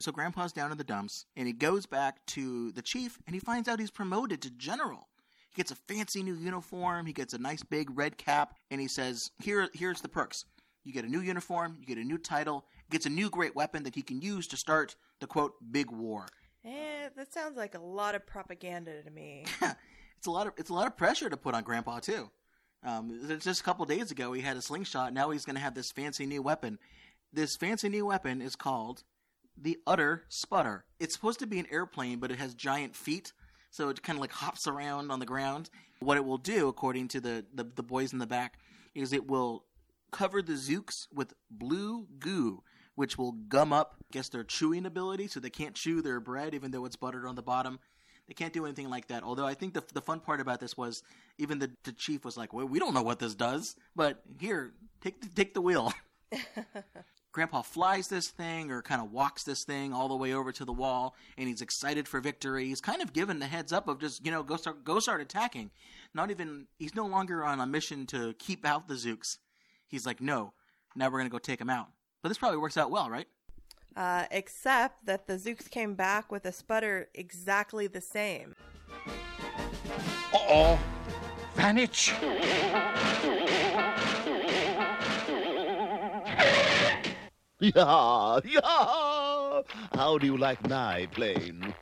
So 0.00 0.10
Grandpa's 0.12 0.52
down 0.52 0.72
in 0.72 0.78
the 0.78 0.84
dumps, 0.84 1.26
and 1.36 1.46
he 1.46 1.52
goes 1.52 1.86
back 1.86 2.24
to 2.26 2.72
the 2.72 2.82
chief, 2.82 3.18
and 3.26 3.34
he 3.34 3.40
finds 3.40 3.68
out 3.68 3.78
he's 3.78 3.90
promoted 3.90 4.42
to 4.42 4.50
general. 4.50 5.08
He 5.50 5.56
gets 5.56 5.70
a 5.70 5.76
fancy 5.76 6.22
new 6.22 6.34
uniform. 6.34 7.06
He 7.06 7.12
gets 7.12 7.32
a 7.32 7.38
nice 7.38 7.62
big 7.62 7.96
red 7.96 8.18
cap, 8.18 8.56
and 8.70 8.80
he 8.80 8.88
says, 8.88 9.30
"Here, 9.38 9.68
here's 9.72 10.00
the 10.00 10.08
perks. 10.08 10.46
You 10.82 10.92
get 10.92 11.04
a 11.04 11.08
new 11.08 11.20
uniform. 11.20 11.76
You 11.80 11.86
get 11.86 11.98
a 11.98 12.04
new 12.04 12.18
title. 12.18 12.66
Gets 12.90 13.06
a 13.06 13.10
new 13.10 13.30
great 13.30 13.56
weapon 13.56 13.82
that 13.84 13.94
he 13.94 14.02
can 14.02 14.20
use 14.20 14.46
to 14.48 14.56
start 14.56 14.96
the 15.20 15.26
quote 15.26 15.54
big 15.70 15.90
war." 15.90 16.26
Eh, 16.64 17.08
that 17.16 17.32
sounds 17.32 17.56
like 17.56 17.74
a 17.74 17.80
lot 17.80 18.14
of 18.14 18.26
propaganda 18.26 19.02
to 19.02 19.10
me. 19.10 19.44
it's 20.18 20.26
a 20.26 20.30
lot 20.30 20.46
of 20.46 20.54
it's 20.56 20.70
a 20.70 20.74
lot 20.74 20.86
of 20.86 20.96
pressure 20.96 21.28
to 21.28 21.36
put 21.36 21.54
on 21.54 21.62
Grandpa 21.62 22.00
too. 22.00 22.30
Um, 22.84 23.38
just 23.40 23.60
a 23.60 23.64
couple 23.64 23.84
days 23.86 24.10
ago, 24.10 24.32
he 24.32 24.42
had 24.42 24.56
a 24.56 24.62
slingshot. 24.62 25.14
Now 25.14 25.30
he's 25.30 25.44
going 25.44 25.56
to 25.56 25.62
have 25.62 25.74
this 25.74 25.90
fancy 25.90 26.26
new 26.26 26.42
weapon. 26.42 26.78
This 27.32 27.56
fancy 27.56 27.88
new 27.88 28.06
weapon 28.06 28.42
is 28.42 28.56
called 28.56 29.04
the 29.56 29.78
Utter 29.86 30.24
Sputter. 30.28 30.84
It's 31.00 31.14
supposed 31.14 31.38
to 31.40 31.46
be 31.46 31.58
an 31.58 31.66
airplane, 31.70 32.18
but 32.18 32.30
it 32.30 32.38
has 32.38 32.54
giant 32.54 32.94
feet, 32.94 33.32
so 33.70 33.88
it 33.88 34.02
kind 34.02 34.18
of 34.18 34.20
like 34.20 34.32
hops 34.32 34.66
around 34.66 35.10
on 35.10 35.18
the 35.18 35.26
ground. 35.26 35.70
What 36.00 36.16
it 36.16 36.24
will 36.24 36.38
do, 36.38 36.68
according 36.68 37.08
to 37.08 37.20
the, 37.20 37.44
the, 37.54 37.64
the 37.64 37.82
boys 37.82 38.12
in 38.12 38.18
the 38.18 38.26
back, 38.26 38.58
is 38.94 39.12
it 39.12 39.26
will 39.26 39.64
cover 40.10 40.42
the 40.42 40.52
Zooks 40.52 41.06
with 41.12 41.34
blue 41.50 42.06
goo, 42.18 42.62
which 42.94 43.18
will 43.18 43.32
gum 43.32 43.72
up, 43.72 43.96
I 44.00 44.06
guess, 44.12 44.28
their 44.28 44.44
chewing 44.44 44.86
ability, 44.86 45.28
so 45.28 45.40
they 45.40 45.50
can't 45.50 45.74
chew 45.74 46.02
their 46.02 46.20
bread, 46.20 46.54
even 46.54 46.70
though 46.70 46.84
it's 46.84 46.96
buttered 46.96 47.26
on 47.26 47.34
the 47.34 47.42
bottom. 47.42 47.78
They 48.26 48.34
can't 48.34 48.52
do 48.52 48.64
anything 48.64 48.88
like 48.88 49.08
that. 49.08 49.22
Although 49.22 49.46
I 49.46 49.54
think 49.54 49.74
the 49.74 49.82
the 49.92 50.00
fun 50.00 50.20
part 50.20 50.40
about 50.40 50.60
this 50.60 50.76
was 50.76 51.02
even 51.38 51.58
the, 51.58 51.70
the 51.84 51.92
chief 51.92 52.24
was 52.24 52.36
like, 52.36 52.52
"Well, 52.52 52.66
we 52.66 52.78
don't 52.78 52.94
know 52.94 53.02
what 53.02 53.18
this 53.18 53.34
does, 53.34 53.76
but 53.94 54.22
here, 54.38 54.72
take 55.02 55.20
the, 55.20 55.28
take 55.28 55.54
the 55.54 55.60
wheel." 55.60 55.92
Grandpa 57.32 57.62
flies 57.62 58.06
this 58.06 58.28
thing 58.28 58.70
or 58.70 58.80
kind 58.80 59.02
of 59.02 59.10
walks 59.10 59.42
this 59.42 59.64
thing 59.64 59.92
all 59.92 60.06
the 60.06 60.14
way 60.14 60.32
over 60.32 60.52
to 60.52 60.64
the 60.64 60.72
wall, 60.72 61.16
and 61.36 61.48
he's 61.48 61.60
excited 61.60 62.06
for 62.06 62.20
victory. 62.20 62.66
He's 62.66 62.80
kind 62.80 63.02
of 63.02 63.12
given 63.12 63.40
the 63.40 63.46
heads 63.46 63.72
up 63.72 63.88
of 63.88 64.00
just 64.00 64.24
you 64.24 64.30
know 64.30 64.42
go 64.42 64.56
start 64.56 64.84
go 64.84 65.00
start 65.00 65.20
attacking. 65.20 65.70
Not 66.14 66.30
even 66.30 66.68
he's 66.78 66.94
no 66.94 67.06
longer 67.06 67.44
on 67.44 67.60
a 67.60 67.66
mission 67.66 68.06
to 68.06 68.34
keep 68.38 68.64
out 68.64 68.88
the 68.88 68.94
Zooks. 68.94 69.38
He's 69.88 70.06
like, 70.06 70.20
no, 70.20 70.52
now 70.94 71.10
we're 71.10 71.18
gonna 71.18 71.28
go 71.28 71.38
take 71.38 71.58
them 71.58 71.70
out. 71.70 71.88
But 72.24 72.30
this 72.30 72.38
probably 72.38 72.56
works 72.56 72.78
out 72.78 72.90
well, 72.90 73.10
right? 73.10 73.26
Uh, 73.94 74.24
except 74.30 75.04
that 75.04 75.26
the 75.26 75.34
Zooks 75.34 75.68
came 75.68 75.94
back 75.94 76.32
with 76.32 76.46
a 76.46 76.52
sputter 76.52 77.10
exactly 77.12 77.86
the 77.86 78.00
same. 78.00 78.54
Uh-oh. 80.32 80.78
Van 81.54 81.76
Itch. 81.76 82.14
Yeah, 87.60 88.40
yeah. 88.42 89.62
How 89.92 90.16
do 90.18 90.26
you 90.26 90.38
like 90.38 90.66
my 90.66 91.06
plane? 91.12 91.74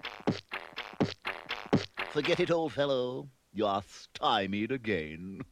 Forget 2.10 2.40
it, 2.40 2.50
old 2.50 2.72
fellow. 2.72 3.28
You're 3.52 3.82
stymied 3.86 4.72
again. 4.72 5.42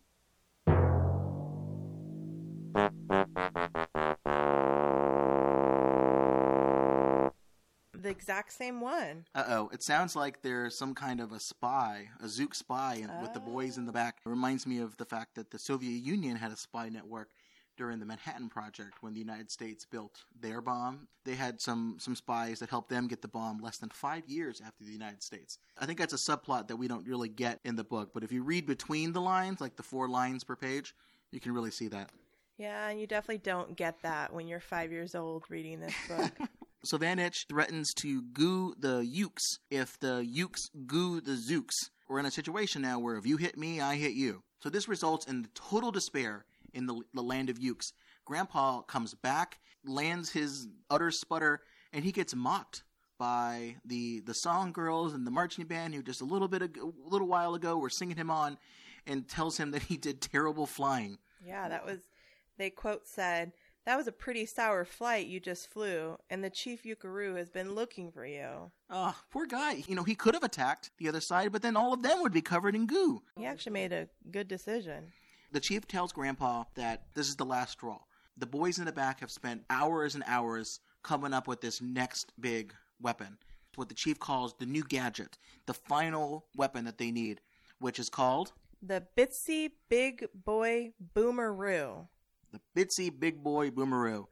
Exact 8.21 8.53
same 8.53 8.81
one. 8.81 9.25
Uh 9.35 9.45
oh, 9.49 9.71
it 9.73 9.83
sounds 9.83 10.15
like 10.15 10.43
there's 10.43 10.77
some 10.77 10.95
kind 10.95 11.21
of 11.21 11.33
a 11.33 11.41
spy, 11.41 12.09
a 12.23 12.29
Zook 12.29 12.55
spy, 12.55 12.97
in- 12.97 13.23
with 13.23 13.33
the 13.33 13.41
boys 13.41 13.79
in 13.79 13.87
the 13.87 13.93
back. 13.93 14.19
It 14.25 14.29
reminds 14.29 14.67
me 14.67 14.79
of 14.79 14.97
the 14.99 15.05
fact 15.05 15.35
that 15.37 15.51
the 15.51 15.59
Soviet 15.59 16.03
Union 16.05 16.37
had 16.37 16.53
a 16.53 16.57
spy 16.57 16.89
network 16.91 17.31
during 17.77 17.99
the 17.99 18.05
Manhattan 18.05 18.51
Project 18.51 18.99
when 19.01 19.15
the 19.15 19.21
United 19.21 19.51
States 19.51 19.87
built 19.87 20.25
their 20.39 20.61
bomb. 20.61 21.09
They 21.25 21.35
had 21.35 21.63
some 21.63 21.97
some 21.99 22.15
spies 22.15 22.59
that 22.59 22.69
helped 22.69 22.91
them 22.91 23.09
get 23.09 23.23
the 23.23 23.29
bomb 23.29 23.61
less 23.63 23.79
than 23.79 23.89
five 23.89 24.29
years 24.29 24.61
after 24.61 24.85
the 24.85 24.93
United 24.93 25.23
States. 25.23 25.59
I 25.79 25.87
think 25.87 25.99
that's 25.99 26.13
a 26.13 26.17
subplot 26.17 26.69
that 26.69 26.77
we 26.77 26.89
don't 26.89 27.07
really 27.07 27.31
get 27.31 27.59
in 27.65 27.77
the 27.77 27.85
book, 27.85 28.11
but 28.13 28.23
if 28.23 28.33
you 28.33 28.43
read 28.43 28.67
between 28.67 29.15
the 29.15 29.21
lines, 29.23 29.63
like 29.63 29.77
the 29.77 29.83
four 29.83 30.09
lines 30.09 30.45
per 30.45 30.57
page, 30.57 30.95
you 31.31 31.41
can 31.41 31.53
really 31.53 31.71
see 31.71 31.89
that. 31.89 32.11
Yeah, 32.59 32.89
and 32.89 33.01
you 33.01 33.07
definitely 33.07 33.39
don't 33.39 33.75
get 33.75 34.03
that 34.03 34.35
when 34.35 34.47
you're 34.47 34.61
five 34.61 34.93
years 34.93 35.15
old 35.15 35.45
reading 35.49 35.81
this 35.81 35.95
book. 36.07 36.33
So 36.83 36.97
Van 36.97 37.19
Itch 37.19 37.47
threatens 37.49 37.93
to 37.95 38.23
goo 38.23 38.75
the 38.79 39.05
Yooks 39.05 39.59
if 39.71 39.99
the 40.01 40.25
Yooks 40.25 40.71
goo 40.87 41.21
the 41.21 41.33
Zooks. 41.33 41.75
We're 42.09 42.21
in 42.21 42.27
a 42.27 42.31
situation 42.31 42.83
now 42.83 42.99
where 42.99 43.17
if 43.17 43.27
you 43.27 43.37
hit 43.37 43.59
me, 43.59 43.81
I 43.81 43.97
hit 43.97 44.13
you. 44.13 44.43
So 44.63 44.71
this 44.71 44.89
results 44.89 45.27
in 45.27 45.47
total 45.55 45.91
despair 45.91 46.45
in 46.73 46.87
the, 46.87 47.03
the 47.15 47.23
land 47.23 47.51
of 47.51 47.59
Yooks. 47.59 47.93
Grandpa 48.25 48.81
comes 48.83 49.15
back, 49.15 49.59
lands 49.85 50.31
his 50.31 50.69
utter 50.89 51.11
sputter, 51.11 51.61
and 51.93 52.05
he 52.05 52.13
gets 52.13 52.35
mocked 52.35 52.83
by 53.19 53.77
the 53.85 54.21
the 54.21 54.33
song 54.35 54.73
girls 54.73 55.13
and 55.13 55.27
the 55.27 55.31
marching 55.31 55.67
band 55.67 55.95
who 55.95 56.03
just 56.03 56.23
a 56.23 56.25
little 56.25 56.49
bit 56.49 56.63
ago, 56.63 56.95
a 57.07 57.09
little 57.09 57.29
while 57.29 57.55
ago 57.55 57.77
were 57.77 57.91
singing 57.91 58.17
him 58.17 58.31
on, 58.31 58.57
and 59.07 59.29
tells 59.29 59.59
him 59.59 59.73
that 59.73 59.83
he 59.83 59.99
did 59.99 60.23
terrible 60.23 60.67
flying. 60.67 61.19
yeah, 61.45 61.69
that 61.69 61.85
was. 61.85 61.99
They 62.57 62.71
quote 62.71 63.07
said, 63.07 63.53
"That 63.87 63.97
was 63.97 64.07
a 64.07 64.13
pretty 64.13 64.47
sour 64.47 64.85
flight 64.85 65.27
you 65.27 65.41
just 65.41 65.69
flew, 65.69 66.19
and 66.29 66.45
the 66.45 66.51
chief 66.51 66.83
Yookeroo 66.83 67.37
has 67.37 67.51
been 67.51 67.75
looking 67.75 68.13
for 68.13 68.27
you." 68.27 68.73
Oh, 68.89 69.17
poor 69.31 69.47
guy. 69.47 69.85
You 69.89 69.95
know, 69.95 70.05
he 70.05 70.15
could 70.15 70.35
have 70.35 70.45
attacked 70.45 70.91
the 70.99 71.09
other 71.09 71.21
side, 71.21 71.51
but 71.53 71.63
then 71.63 71.77
all 71.77 71.93
of 71.93 72.03
them 72.03 72.21
would 72.23 72.33
be 72.33 72.43
covered 72.43 72.75
in 72.75 72.87
goo. 72.87 73.23
He 73.37 73.47
actually 73.47 73.73
made 73.73 73.93
a 73.93 74.09
good 74.31 74.49
decision. 74.49 75.13
The 75.53 75.61
chief 75.61 75.89
tells 75.89 76.13
Grandpa 76.13 76.65
that 76.75 77.07
this 77.15 77.29
is 77.29 77.37
the 77.37 77.45
last 77.45 77.73
straw. 77.73 78.01
The 78.37 78.47
boys 78.47 78.79
in 78.79 78.85
the 78.85 78.93
back 78.93 79.21
have 79.21 79.31
spent 79.31 79.65
hours 79.69 80.15
and 80.15 80.25
hours 80.27 80.81
coming 81.03 81.33
up 81.33 81.49
with 81.49 81.61
this 81.61 81.81
next 81.81 82.33
big 82.39 82.75
weapon. 83.01 83.39
What 83.77 83.89
the 83.89 83.95
chief 83.95 84.19
calls 84.19 84.55
the 84.55 84.67
new 84.67 84.85
gadget, 84.85 85.39
the 85.67 85.75
final 85.75 86.47
weapon 86.55 86.85
that 86.85 86.99
they 86.99 87.11
need, 87.11 87.41
which 87.79 87.99
is 87.99 88.09
called 88.09 88.53
The 88.83 89.07
Bitsy 89.17 89.71
Big 89.89 90.27
Boy 90.35 90.93
Boomeroo. 91.15 92.09
The 92.53 92.61
Bitsy 92.77 93.11
Big 93.19 93.43
Boy 93.43 93.71
Boomeroo. 93.71 94.27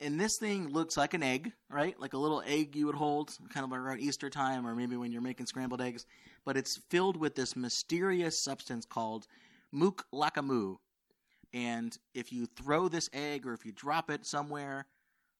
And 0.00 0.20
this 0.20 0.38
thing 0.38 0.68
looks 0.68 0.96
like 0.96 1.14
an 1.14 1.22
egg, 1.22 1.52
right? 1.70 1.98
Like 1.98 2.14
a 2.14 2.18
little 2.18 2.42
egg 2.46 2.74
you 2.74 2.86
would 2.86 2.94
hold 2.94 3.36
kind 3.52 3.64
of 3.64 3.72
around 3.72 4.00
Easter 4.00 4.30
time 4.30 4.66
or 4.66 4.74
maybe 4.74 4.96
when 4.96 5.12
you're 5.12 5.22
making 5.22 5.46
scrambled 5.46 5.80
eggs. 5.80 6.06
But 6.44 6.56
it's 6.56 6.80
filled 6.90 7.16
with 7.16 7.34
this 7.34 7.56
mysterious 7.56 8.42
substance 8.42 8.84
called 8.84 9.26
Moo 9.72 9.92
Laka 10.12 10.44
Moo. 10.44 10.76
And 11.52 11.96
if 12.14 12.32
you 12.32 12.46
throw 12.46 12.88
this 12.88 13.08
egg 13.12 13.46
or 13.46 13.54
if 13.54 13.64
you 13.64 13.72
drop 13.72 14.10
it 14.10 14.26
somewhere, 14.26 14.86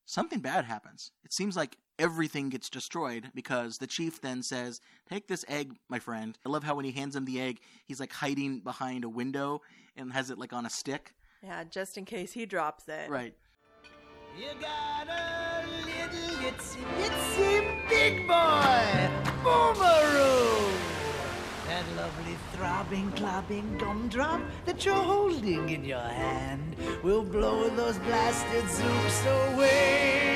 something 0.07 0.41
bad 0.41 0.65
happens. 0.65 1.11
It 1.25 1.33
seems 1.33 1.57
like 1.57 1.77
everything 1.99 2.49
gets 2.49 2.71
destroyed 2.71 3.31
because 3.35 3.79
the 3.79 3.87
chief 3.87 4.21
then 4.21 4.43
says, 4.43 4.81
Take 5.09 5.27
this 5.27 5.45
egg, 5.49 5.73
my 5.89 5.99
friend. 5.99 6.39
I 6.47 6.49
love 6.49 6.65
how 6.65 6.77
when 6.77 6.85
he 6.85 6.93
hands 6.93 7.17
him 7.17 7.25
the 7.25 7.41
egg, 7.41 7.61
he's 7.87 8.01
like 8.01 8.13
hiding 8.13 8.61
behind 8.61 9.05
a 9.05 9.09
window 9.09 9.63
and 9.97 10.13
has 10.13 10.31
it 10.31 10.39
like 10.39 10.53
on 10.53 10.67
a 10.67 10.71
stick. 10.71 11.13
Yeah, 11.45 11.65
just 11.65 11.99
in 11.99 12.07
case 12.07 12.33
he 12.33 12.47
drops 12.47 12.89
it. 12.89 13.11
Right. 13.11 13.35
You 14.39 14.49
got 14.61 15.07
a 15.07 15.67
little 15.85 16.39
itsy 16.41 16.83
bitsy 16.97 17.89
big 17.89 18.27
boy, 18.27 19.11
Boomeroo. 19.45 20.73
That 21.67 21.85
lovely 21.97 22.37
throbbing, 22.55 23.13
clobbing 23.13 23.79
gumdrop 23.79 24.41
that 24.65 24.87
you're 24.87 24.95
holding 24.95 25.69
in 25.69 25.85
your 25.85 25.99
hand 25.99 26.77
will 27.03 27.23
blow 27.23 27.69
those 27.69 27.99
blasted 27.99 28.65
zooks 28.65 29.55
away 29.55 30.33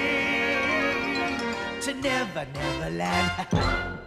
to 1.81 1.95
Never 1.95 2.47
Never 2.53 2.91
Land. 2.91 3.99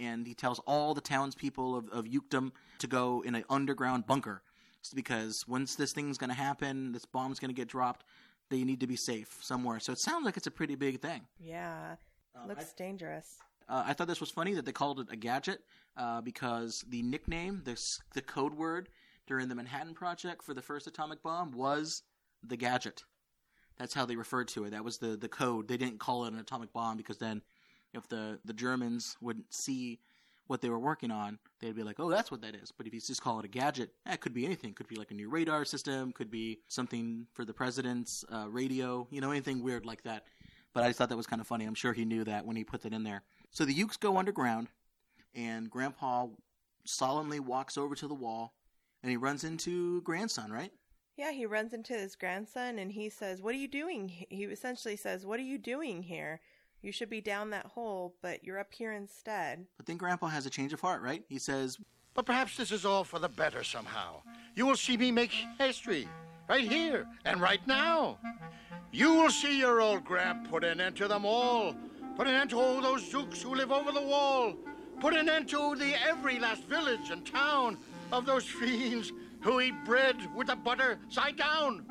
and 0.00 0.26
he 0.26 0.32
tells 0.32 0.58
all 0.60 0.94
the 0.94 1.02
townspeople 1.02 1.76
of, 1.76 1.88
of 1.90 2.06
Ukdom 2.06 2.52
to 2.78 2.86
go 2.86 3.22
in 3.26 3.34
an 3.34 3.44
underground 3.50 4.06
bunker. 4.06 4.42
Because 4.94 5.44
once 5.46 5.74
this 5.74 5.92
thing's 5.92 6.18
going 6.18 6.30
to 6.30 6.36
happen, 6.36 6.92
this 6.92 7.04
bomb's 7.04 7.38
going 7.38 7.50
to 7.50 7.54
get 7.54 7.68
dropped, 7.68 8.04
they 8.50 8.64
need 8.64 8.80
to 8.80 8.86
be 8.86 8.96
safe 8.96 9.38
somewhere. 9.42 9.80
So 9.80 9.92
it 9.92 10.00
sounds 10.00 10.24
like 10.24 10.36
it's 10.36 10.46
a 10.46 10.50
pretty 10.50 10.74
big 10.74 11.00
thing. 11.00 11.22
Yeah, 11.38 11.96
looks 12.46 12.72
dangerous. 12.72 13.36
Uh, 13.68 13.84
I 13.86 13.92
thought 13.92 14.08
this 14.08 14.20
was 14.20 14.30
funny 14.30 14.54
that 14.54 14.64
they 14.64 14.72
called 14.72 15.00
it 15.00 15.08
a 15.10 15.16
gadget 15.16 15.60
uh, 15.96 16.22
because 16.22 16.84
the 16.88 17.02
nickname, 17.02 17.62
the, 17.64 17.76
the 18.14 18.22
code 18.22 18.54
word 18.54 18.88
during 19.26 19.48
the 19.48 19.54
Manhattan 19.54 19.92
Project 19.92 20.42
for 20.42 20.54
the 20.54 20.62
first 20.62 20.86
atomic 20.86 21.22
bomb 21.22 21.52
was 21.52 22.02
the 22.42 22.56
gadget. 22.56 23.02
That's 23.78 23.94
how 23.94 24.06
they 24.06 24.16
referred 24.16 24.48
to 24.48 24.64
it. 24.64 24.70
That 24.70 24.84
was 24.84 24.98
the, 24.98 25.16
the 25.16 25.28
code. 25.28 25.68
They 25.68 25.76
didn't 25.76 26.00
call 26.00 26.24
it 26.24 26.32
an 26.32 26.38
atomic 26.38 26.72
bomb 26.72 26.96
because 26.96 27.18
then 27.18 27.42
if 27.94 28.08
the 28.08 28.38
the 28.44 28.52
Germans 28.52 29.16
wouldn't 29.20 29.52
see 29.54 30.00
what 30.48 30.60
they 30.60 30.68
were 30.68 30.78
working 30.78 31.10
on, 31.10 31.38
they'd 31.60 31.76
be 31.76 31.84
like, 31.84 32.00
"Oh, 32.00 32.10
that's 32.10 32.30
what 32.30 32.42
that 32.42 32.54
is." 32.54 32.72
But 32.72 32.86
if 32.86 32.94
you 32.94 33.00
just 33.00 33.22
call 33.22 33.38
it 33.38 33.44
a 33.44 33.48
gadget, 33.48 33.92
eh, 34.06 34.14
it 34.14 34.20
could 34.20 34.34
be 34.34 34.44
anything. 34.44 34.74
Could 34.74 34.88
be 34.88 34.96
like 34.96 35.12
a 35.12 35.14
new 35.14 35.28
radar 35.28 35.64
system. 35.64 36.12
Could 36.12 36.30
be 36.30 36.58
something 36.68 37.26
for 37.32 37.44
the 37.44 37.54
president's 37.54 38.24
uh, 38.32 38.48
radio. 38.48 39.06
You 39.10 39.20
know, 39.20 39.30
anything 39.30 39.62
weird 39.62 39.86
like 39.86 40.02
that. 40.02 40.24
But 40.74 40.82
I 40.84 40.88
just 40.88 40.98
thought 40.98 41.08
that 41.08 41.16
was 41.16 41.26
kind 41.26 41.40
of 41.40 41.46
funny. 41.46 41.64
I'm 41.64 41.74
sure 41.74 41.92
he 41.92 42.04
knew 42.04 42.24
that 42.24 42.44
when 42.44 42.56
he 42.56 42.64
put 42.64 42.82
that 42.82 42.92
in 42.92 43.04
there. 43.04 43.22
So 43.50 43.64
the 43.64 43.74
Yooks 43.74 43.96
go 43.96 44.18
underground, 44.18 44.68
and 45.34 45.70
Grandpa 45.70 46.26
solemnly 46.84 47.40
walks 47.40 47.78
over 47.78 47.94
to 47.94 48.08
the 48.08 48.14
wall, 48.14 48.54
and 49.02 49.10
he 49.10 49.16
runs 49.16 49.44
into 49.44 50.02
grandson. 50.02 50.50
Right? 50.50 50.72
Yeah, 51.18 51.32
he 51.32 51.46
runs 51.46 51.72
into 51.72 51.94
his 51.94 52.14
grandson 52.14 52.78
and 52.78 52.92
he 52.92 53.08
says, 53.08 53.42
What 53.42 53.52
are 53.52 53.58
you 53.58 53.66
doing? 53.66 54.08
He 54.30 54.44
essentially 54.44 54.94
says, 54.94 55.26
What 55.26 55.40
are 55.40 55.42
you 55.42 55.58
doing 55.58 56.04
here? 56.04 56.40
You 56.82 56.92
should 56.92 57.10
be 57.10 57.20
down 57.20 57.50
that 57.50 57.66
hole, 57.66 58.14
but 58.22 58.44
you're 58.44 58.58
up 58.58 58.72
here 58.72 58.92
instead. 58.92 59.66
But 59.76 59.86
then 59.86 59.96
Grandpa 59.96 60.28
has 60.28 60.46
a 60.46 60.50
change 60.50 60.72
of 60.72 60.80
heart. 60.80 61.02
Right? 61.02 61.24
He 61.28 61.38
says, 61.38 61.78
But 62.14 62.26
perhaps 62.26 62.56
this 62.56 62.70
is 62.70 62.84
all 62.84 63.04
for 63.04 63.18
the 63.18 63.28
better 63.28 63.64
somehow. 63.64 64.22
You 64.54 64.66
will 64.66 64.76
see 64.76 64.96
me 64.96 65.10
make 65.10 65.32
history 65.58 66.08
right 66.48 66.68
here 66.68 67.06
and 67.24 67.40
right 67.40 67.64
now. 67.66 68.18
You 68.92 69.14
will 69.14 69.30
see 69.30 69.58
your 69.58 69.80
old 69.80 70.04
Gramp 70.04 70.48
put 70.50 70.64
an 70.64 70.80
end 70.80 70.96
to 70.96 71.08
them 71.08 71.24
all. 71.24 71.74
Put 72.16 72.26
an 72.26 72.34
end 72.34 72.50
to 72.50 72.58
all 72.58 72.80
those 72.80 73.02
Zooks 73.12 73.42
who 73.42 73.54
live 73.54 73.70
over 73.70 73.92
the 73.92 74.02
wall. 74.02 74.54
Put 75.00 75.14
an 75.14 75.28
end 75.28 75.48
to 75.50 75.76
the 75.76 75.94
every 76.02 76.38
last 76.38 76.64
village 76.64 77.10
and 77.10 77.24
town 77.24 77.76
of 78.12 78.26
those 78.26 78.44
fiends 78.60 79.12
who 79.40 79.60
eat 79.60 79.74
bread 79.84 80.16
with 80.34 80.48
the 80.48 80.56
butter 80.56 80.98
side 81.08 81.36
down. 81.36 81.86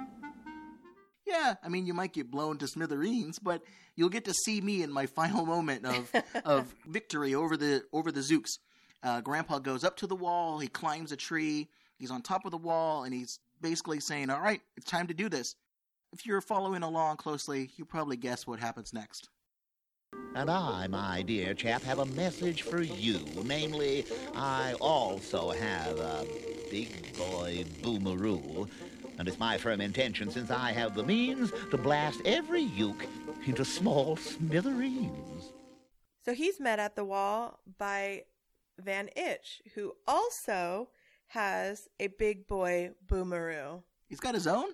Yeah, 1.26 1.56
I 1.64 1.70
mean, 1.70 1.86
you 1.86 1.94
might 1.94 2.14
get 2.14 2.32
blown 2.32 2.58
to 2.60 2.68
smithereens, 2.68 3.38
but 3.38 3.62
you'll 3.98 4.10
get 4.10 4.24
to 4.26 4.34
see 4.34 4.62
me 4.62 4.84
in 4.84 4.94
my 4.94 5.06
final 5.06 5.46
moment 5.46 5.86
of 5.86 6.10
of 6.46 6.74
victory 6.88 7.36
over 7.36 7.58
the 7.58 7.84
over 7.92 8.14
the 8.14 8.22
Zooks. 8.22 8.60
Uh, 9.04 9.20
Grandpa 9.20 9.60
goes 9.60 9.84
up 9.84 9.98
to 9.98 10.08
the 10.08 10.16
wall. 10.16 10.60
He 10.60 10.68
climbs 10.70 11.12
a 11.12 11.18
tree. 11.18 11.68
He's 12.00 12.12
on 12.12 12.22
top 12.22 12.46
of 12.46 12.52
the 12.52 12.58
wall, 12.58 13.04
and 13.04 13.14
he's 13.14 13.40
basically 13.60 14.00
saying, 14.00 14.30
"All 14.30 14.40
right, 14.40 14.62
it's 14.78 14.90
time 14.90 15.08
to 15.08 15.14
do 15.14 15.28
this." 15.28 15.56
If 16.14 16.26
you're 16.26 16.42
following 16.42 16.84
along 16.84 17.18
closely, 17.18 17.70
you 17.76 17.84
probably 17.84 18.16
guess 18.16 18.48
what 18.48 18.60
happens 18.60 18.94
next. 18.94 19.28
And 20.36 20.50
I, 20.50 20.88
my 20.88 21.22
dear 21.22 21.54
chap, 21.54 21.82
have 21.84 22.00
a 22.00 22.06
message 22.06 22.62
for 22.62 22.82
you. 22.82 23.20
Namely, 23.44 24.06
I 24.36 24.74
also 24.80 25.50
have 25.52 26.00
a 26.00 26.26
big 26.72 27.18
boy 27.18 27.66
boomeroo. 27.82 28.70
And 29.20 29.28
it's 29.28 29.40
my 29.40 29.58
firm 29.58 29.82
intention, 29.82 30.30
since 30.30 30.52
I 30.52 30.72
have 30.72 30.96
the 30.96 31.04
means, 31.04 31.52
to 31.72 31.78
blast 31.78 32.22
every 32.24 32.64
yook 32.64 33.06
into 33.48 33.66
small 33.66 34.16
smithereens. 34.16 35.52
So 36.24 36.34
he's 36.34 36.60
met 36.60 36.80
at 36.80 36.96
the 36.96 37.06
wall 37.06 37.60
by 37.78 38.24
Van 38.80 39.10
Itch, 39.16 39.62
who 39.76 39.94
also 40.08 40.90
has 41.28 41.88
a 42.00 42.08
big 42.08 42.48
boy 42.48 42.92
boomeroo. 43.08 43.82
He's 44.08 44.20
got 44.20 44.34
his 44.34 44.48
own. 44.48 44.72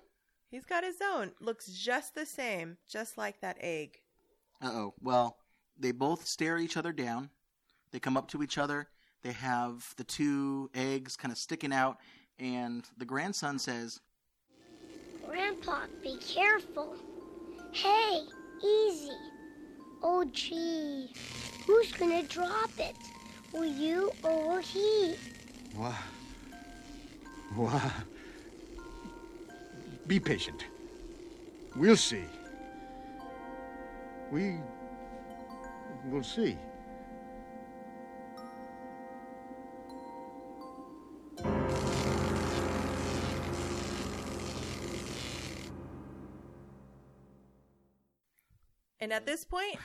He's 0.50 0.64
got 0.64 0.84
his 0.84 0.96
own. 1.02 1.32
Looks 1.40 1.66
just 1.66 2.14
the 2.14 2.26
same, 2.26 2.76
just 2.88 3.18
like 3.18 3.40
that 3.40 3.56
egg. 3.60 3.98
Uh 4.62 4.70
oh. 4.72 4.94
Well, 5.00 5.36
they 5.78 5.92
both 5.92 6.26
stare 6.26 6.58
each 6.58 6.76
other 6.76 6.92
down. 6.92 7.30
They 7.90 7.98
come 7.98 8.16
up 8.16 8.28
to 8.28 8.42
each 8.42 8.58
other. 8.58 8.88
They 9.22 9.32
have 9.32 9.94
the 9.96 10.04
two 10.04 10.70
eggs 10.74 11.16
kind 11.16 11.32
of 11.32 11.38
sticking 11.38 11.72
out, 11.72 11.98
and 12.38 12.86
the 12.98 13.04
grandson 13.04 13.58
says, 13.58 14.00
Grandpa, 15.26 15.86
be 16.02 16.18
careful. 16.18 16.96
Hey, 17.72 18.20
easy. 18.62 19.18
Oh, 20.02 20.24
gee. 20.32 21.10
Who's 21.66 21.92
gonna 21.92 22.22
drop 22.24 22.70
it? 22.78 22.94
Will 23.52 23.64
you 23.64 24.10
or 24.22 24.48
will 24.48 24.62
he? 24.62 25.14
Why? 25.74 25.94
Why? 27.54 27.90
Be 30.06 30.20
patient. 30.20 30.66
We'll 31.76 31.96
see. 31.96 32.24
We 34.30 34.56
will 36.10 36.22
see. 36.22 36.56
And 49.04 49.12
at 49.12 49.26
this 49.26 49.44
point, 49.44 49.76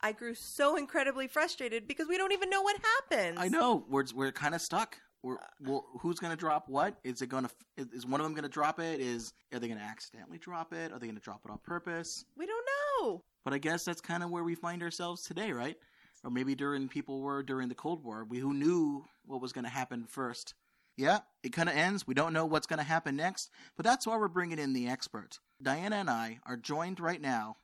I 0.00 0.10
grew 0.10 0.34
so 0.34 0.76
incredibly 0.76 1.28
frustrated 1.28 1.86
because 1.86 2.08
we 2.08 2.18
don't 2.18 2.32
even 2.32 2.50
know 2.50 2.62
what 2.62 2.76
happens. 2.82 3.38
I 3.40 3.46
know 3.46 3.84
we're 3.88 4.06
we're 4.12 4.32
kind 4.32 4.56
of 4.56 4.60
stuck. 4.60 4.98
We're, 5.22 5.36
well, 5.60 5.84
who's 6.00 6.18
going 6.18 6.32
to 6.32 6.36
drop 6.36 6.68
what? 6.68 6.96
Is 7.04 7.22
it 7.22 7.28
going 7.28 7.44
to? 7.44 7.50
Is 7.76 8.04
one 8.04 8.20
of 8.20 8.24
them 8.24 8.34
going 8.34 8.42
to 8.42 8.48
drop 8.48 8.80
it? 8.80 8.98
Is 8.98 9.32
are 9.54 9.60
they 9.60 9.68
going 9.68 9.78
to 9.78 9.84
accidentally 9.84 10.38
drop 10.38 10.72
it? 10.72 10.90
Are 10.92 10.98
they 10.98 11.06
going 11.06 11.16
to 11.16 11.22
drop 11.22 11.42
it 11.44 11.50
on 11.52 11.58
purpose? 11.62 12.24
We 12.36 12.44
don't 12.46 12.66
know. 12.66 13.22
But 13.44 13.54
I 13.54 13.58
guess 13.58 13.84
that's 13.84 14.00
kind 14.00 14.24
of 14.24 14.30
where 14.30 14.42
we 14.42 14.56
find 14.56 14.82
ourselves 14.82 15.22
today, 15.22 15.52
right? 15.52 15.76
Or 16.24 16.30
maybe 16.32 16.56
during 16.56 16.88
people 16.88 17.20
were 17.20 17.44
during 17.44 17.68
the 17.68 17.76
Cold 17.76 18.02
War. 18.02 18.26
We 18.28 18.40
who 18.40 18.52
knew 18.52 19.04
what 19.26 19.40
was 19.40 19.52
going 19.52 19.64
to 19.64 19.70
happen 19.70 20.06
first. 20.08 20.54
Yeah, 20.96 21.20
it 21.44 21.52
kind 21.52 21.68
of 21.68 21.76
ends. 21.76 22.04
We 22.04 22.14
don't 22.14 22.32
know 22.32 22.46
what's 22.46 22.66
going 22.66 22.78
to 22.78 22.84
happen 22.84 23.14
next, 23.14 23.48
but 23.76 23.84
that's 23.86 24.08
why 24.08 24.16
we're 24.16 24.26
bringing 24.26 24.58
in 24.58 24.72
the 24.72 24.88
expert. 24.88 25.38
Diana 25.62 25.96
and 25.96 26.10
I 26.10 26.40
are 26.44 26.56
joined 26.56 26.98
right 26.98 27.20
now 27.20 27.58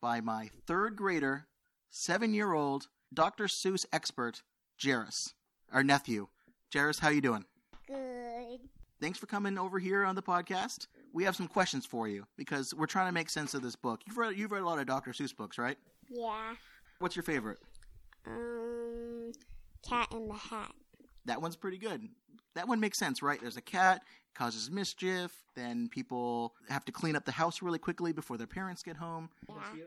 by 0.00 0.20
my 0.20 0.50
third 0.66 0.96
grader, 0.96 1.46
seven 1.90 2.34
year 2.34 2.52
old 2.52 2.88
Dr. 3.12 3.44
Seuss 3.44 3.86
expert, 3.92 4.42
Jairus, 4.82 5.34
our 5.72 5.82
nephew. 5.82 6.28
Jairus, 6.72 6.98
how 6.98 7.08
you 7.08 7.20
doing? 7.20 7.44
Good. 7.86 8.60
Thanks 9.00 9.18
for 9.18 9.26
coming 9.26 9.58
over 9.58 9.78
here 9.78 10.04
on 10.04 10.14
the 10.14 10.22
podcast. 10.22 10.86
We 11.12 11.24
have 11.24 11.36
some 11.36 11.48
questions 11.48 11.86
for 11.86 12.08
you 12.08 12.26
because 12.36 12.74
we're 12.74 12.86
trying 12.86 13.06
to 13.06 13.12
make 13.12 13.30
sense 13.30 13.54
of 13.54 13.62
this 13.62 13.76
book. 13.76 14.00
You've 14.06 14.18
read 14.18 14.36
you've 14.36 14.52
read 14.52 14.62
a 14.62 14.66
lot 14.66 14.78
of 14.78 14.86
Dr. 14.86 15.12
Seuss 15.12 15.34
books, 15.34 15.58
right? 15.58 15.78
Yeah. 16.08 16.54
What's 16.98 17.16
your 17.16 17.22
favorite? 17.22 17.58
Um, 18.26 19.32
Cat 19.88 20.08
in 20.12 20.28
the 20.28 20.34
Hat. 20.34 20.72
That 21.24 21.40
one's 21.40 21.56
pretty 21.56 21.78
good. 21.78 22.08
That 22.54 22.68
one 22.68 22.80
makes 22.80 22.98
sense, 22.98 23.22
right? 23.22 23.40
There's 23.40 23.56
a 23.56 23.62
cat, 23.62 24.02
causes 24.38 24.70
mischief, 24.70 25.32
then 25.56 25.88
people 25.88 26.54
have 26.68 26.84
to 26.84 26.92
clean 26.92 27.16
up 27.16 27.24
the 27.24 27.32
house 27.32 27.60
really 27.60 27.78
quickly 27.78 28.12
before 28.12 28.36
their 28.36 28.46
parents 28.46 28.82
get 28.84 28.96
home. 28.96 29.28
Yeah. 29.48 29.84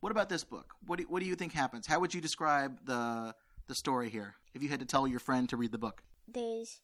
What 0.00 0.12
about 0.12 0.28
this 0.28 0.44
book? 0.44 0.74
What 0.86 0.98
do, 0.98 1.06
what 1.08 1.20
do 1.20 1.26
you 1.26 1.34
think 1.34 1.52
happens? 1.52 1.86
How 1.86 1.98
would 2.00 2.12
you 2.14 2.20
describe 2.20 2.78
the 2.84 3.34
the 3.68 3.74
story 3.74 4.08
here 4.08 4.36
if 4.54 4.62
you 4.62 4.68
had 4.68 4.78
to 4.78 4.86
tell 4.86 5.08
your 5.08 5.18
friend 5.18 5.48
to 5.48 5.56
read 5.56 5.72
the 5.72 5.78
book? 5.78 6.02
There's 6.28 6.80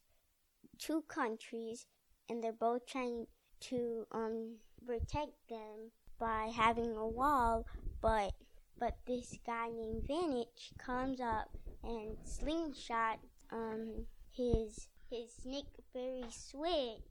two 0.79 1.03
countries, 1.07 1.85
and 2.27 2.43
they're 2.43 2.51
both 2.51 2.85
trying 2.87 3.27
to 3.69 4.05
um 4.11 4.55
protect 4.85 5.33
them 5.49 5.91
by 6.19 6.51
having 6.53 6.97
a 6.97 7.07
wall, 7.07 7.65
but 8.01 8.33
but 8.79 8.97
this 9.05 9.37
guy 9.45 9.69
named 9.69 10.03
Van 10.07 10.31
Itch 10.37 10.71
comes 10.77 11.21
up 11.21 11.49
and 11.83 12.17
slingshot 12.25 13.19
um 13.51 14.05
his 14.31 14.87
his 15.13 15.31
snake 15.31 15.67
berry 15.93 16.25
switch. 16.31 17.01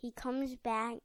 He 0.00 0.12
comes 0.12 0.54
back. 0.56 0.98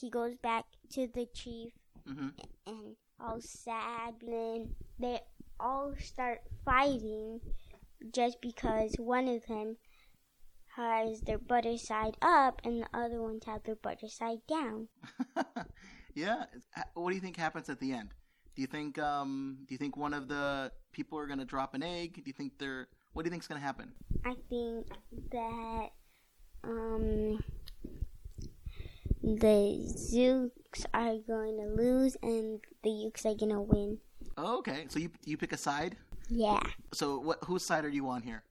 He 0.00 0.08
goes 0.10 0.36
back 0.36 0.66
to 0.90 1.08
the 1.08 1.26
chief 1.34 1.72
hmm 2.06 2.28
and 2.66 2.96
all 3.20 3.40
sad. 3.40 4.14
Then 4.22 4.76
they 4.98 5.20
all 5.58 5.94
start 5.98 6.40
fighting 6.64 7.40
just 8.12 8.40
because 8.40 8.94
one 8.98 9.28
of 9.28 9.46
them 9.46 9.76
has 10.76 11.22
their 11.22 11.38
butter 11.38 11.76
side 11.76 12.16
up 12.22 12.60
and 12.64 12.82
the 12.82 12.88
other 12.94 13.20
ones 13.20 13.44
have 13.46 13.64
their 13.64 13.76
butter 13.76 14.08
side 14.08 14.40
down. 14.48 14.88
yeah. 16.14 16.44
What 16.94 17.10
do 17.10 17.14
you 17.16 17.20
think 17.20 17.36
happens 17.36 17.68
at 17.68 17.80
the 17.80 17.92
end? 17.92 18.10
Do 18.54 18.62
you 18.62 18.68
think 18.68 18.98
um 18.98 19.58
do 19.66 19.74
you 19.74 19.78
think 19.78 19.96
one 19.96 20.14
of 20.14 20.28
the 20.28 20.72
people 20.92 21.18
are 21.18 21.26
going 21.26 21.38
to 21.38 21.44
drop 21.44 21.74
an 21.74 21.82
egg? 21.82 22.14
Do 22.16 22.22
you 22.26 22.32
think 22.32 22.58
they're 22.58 22.88
what 23.12 23.22
do 23.22 23.26
you 23.26 23.30
think 23.30 23.42
is 23.42 23.48
going 23.48 23.60
to 23.60 23.66
happen? 23.66 23.92
I 24.24 24.34
think 24.48 24.86
that 25.32 25.88
um 26.64 27.42
the 29.22 29.92
Zooks 29.96 30.84
are 30.94 31.16
going 31.26 31.56
to 31.58 31.82
lose 31.82 32.16
and 32.22 32.60
the 32.82 32.90
Yooks 32.90 33.24
are 33.26 33.34
going 33.34 33.52
to 33.52 33.60
win. 33.60 33.98
Oh, 34.36 34.58
okay. 34.58 34.86
So 34.88 34.98
you 34.98 35.10
you 35.24 35.36
pick 35.36 35.52
a 35.52 35.56
side. 35.56 35.96
Yeah, 36.30 36.60
So 36.92 37.18
what 37.18 37.38
whose 37.44 37.64
side 37.64 37.84
are 37.84 37.88
you 37.88 38.08
on 38.08 38.22
here? 38.22 38.42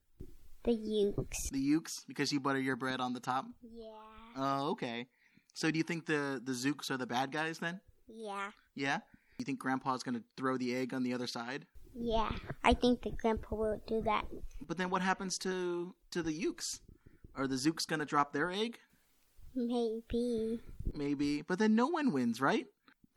the 0.63 0.73
Yooks. 0.73 1.49
The 1.51 1.59
Yooks 1.59 2.03
because 2.07 2.33
you 2.33 2.39
butter 2.41 2.59
your 2.59 2.75
bread 2.75 2.99
on 2.99 3.13
the 3.13 3.19
top. 3.21 3.45
Yeah, 3.61 3.87
Oh, 4.35 4.71
okay. 4.71 5.07
So 5.53 5.71
do 5.71 5.77
you 5.77 5.83
think 5.83 6.05
the 6.05 6.41
the 6.43 6.51
Zooks 6.53 6.91
are 6.91 6.97
the 6.97 7.07
bad 7.07 7.31
guys 7.31 7.59
then? 7.59 7.79
yeah, 8.07 8.51
Yeah. 8.75 8.99
You 9.39 9.45
think 9.45 9.59
Grandpa's 9.59 10.01
going 10.01 10.15
to 10.15 10.23
throw 10.35 10.57
the 10.57 10.75
egg 10.75 10.95
on 10.95 11.03
the 11.03 11.13
other 11.13 11.27
side? 11.27 11.67
Yeah. 11.99 12.31
I 12.63 12.73
think 12.73 13.01
the 13.01 13.11
Grandpa 13.11 13.55
will 13.55 13.81
do 13.87 14.01
that. 14.01 14.25
But 14.65 14.77
then 14.77 14.89
what 14.89 15.01
happens 15.01 15.37
to 15.39 15.93
to 16.11 16.21
the 16.21 16.33
Yooks? 16.33 16.81
Are 17.35 17.47
the 17.47 17.55
Zooks 17.55 17.87
going 17.87 17.99
to 17.99 18.05
drop 18.05 18.33
their 18.33 18.51
egg? 18.51 18.79
Maybe. 19.55 20.61
Maybe. 20.93 21.41
But 21.41 21.59
then 21.59 21.75
no 21.75 21.87
one 21.87 22.11
wins, 22.11 22.41
right? 22.41 22.67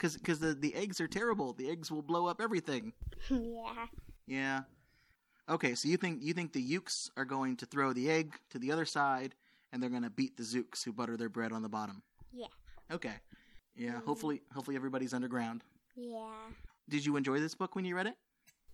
because 0.01 0.39
the 0.39 0.55
the 0.55 0.75
eggs 0.75 1.01
are 1.01 1.07
terrible. 1.07 1.53
The 1.53 1.71
eggs 1.71 1.91
will 1.91 2.03
blow 2.03 2.27
up 2.27 2.41
everything. 2.41 2.93
yeah. 3.31 3.87
Yeah. 4.27 4.61
Okay, 5.49 5.75
so 5.75 5.89
you 5.89 5.97
think 5.97 6.23
you 6.23 6.33
think 6.33 6.53
the 6.53 6.63
Yooks 6.63 7.11
are 7.17 7.25
going 7.25 7.57
to 7.57 7.67
throw 7.67 7.93
the 7.93 8.11
egg 8.11 8.35
to 8.51 8.59
the 8.59 8.73
other 8.73 8.85
side, 8.85 9.35
and 9.73 9.83
they're 9.83 9.91
going 9.91 10.03
to 10.03 10.11
beat 10.11 10.37
the 10.37 10.43
Zooks 10.43 10.85
who 10.85 10.93
butter 10.93 11.17
their 11.17 11.29
bread 11.29 11.53
on 11.53 11.63
the 11.63 11.69
bottom. 11.69 12.03
Yeah. 12.33 12.47
Okay. 12.91 13.15
Yeah. 13.77 13.93
Mm-hmm. 13.93 14.07
Hopefully, 14.07 14.43
hopefully 14.55 14.77
everybody's 14.77 15.13
underground. 15.13 15.65
Yeah. 15.97 16.31
Did 16.89 17.05
you 17.05 17.17
enjoy 17.17 17.41
this 17.41 17.55
book 17.55 17.75
when 17.75 17.85
you 17.85 17.97
read 17.97 18.07
it? 18.07 18.15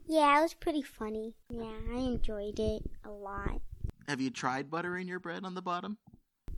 Yeah, 0.09 0.39
it 0.39 0.43
was 0.43 0.55
pretty 0.55 0.83
funny. 0.83 1.35
Yeah, 1.51 1.73
I 1.93 1.97
enjoyed 1.99 2.59
it 2.59 2.83
a 3.05 3.11
lot. 3.11 3.61
Have 4.09 4.21
you 4.21 4.31
tried 4.31 4.71
buttering 4.71 5.09
your 5.09 5.19
bread 5.21 5.45
on 5.45 5.55
the 5.55 5.63
bottom? 5.63 5.99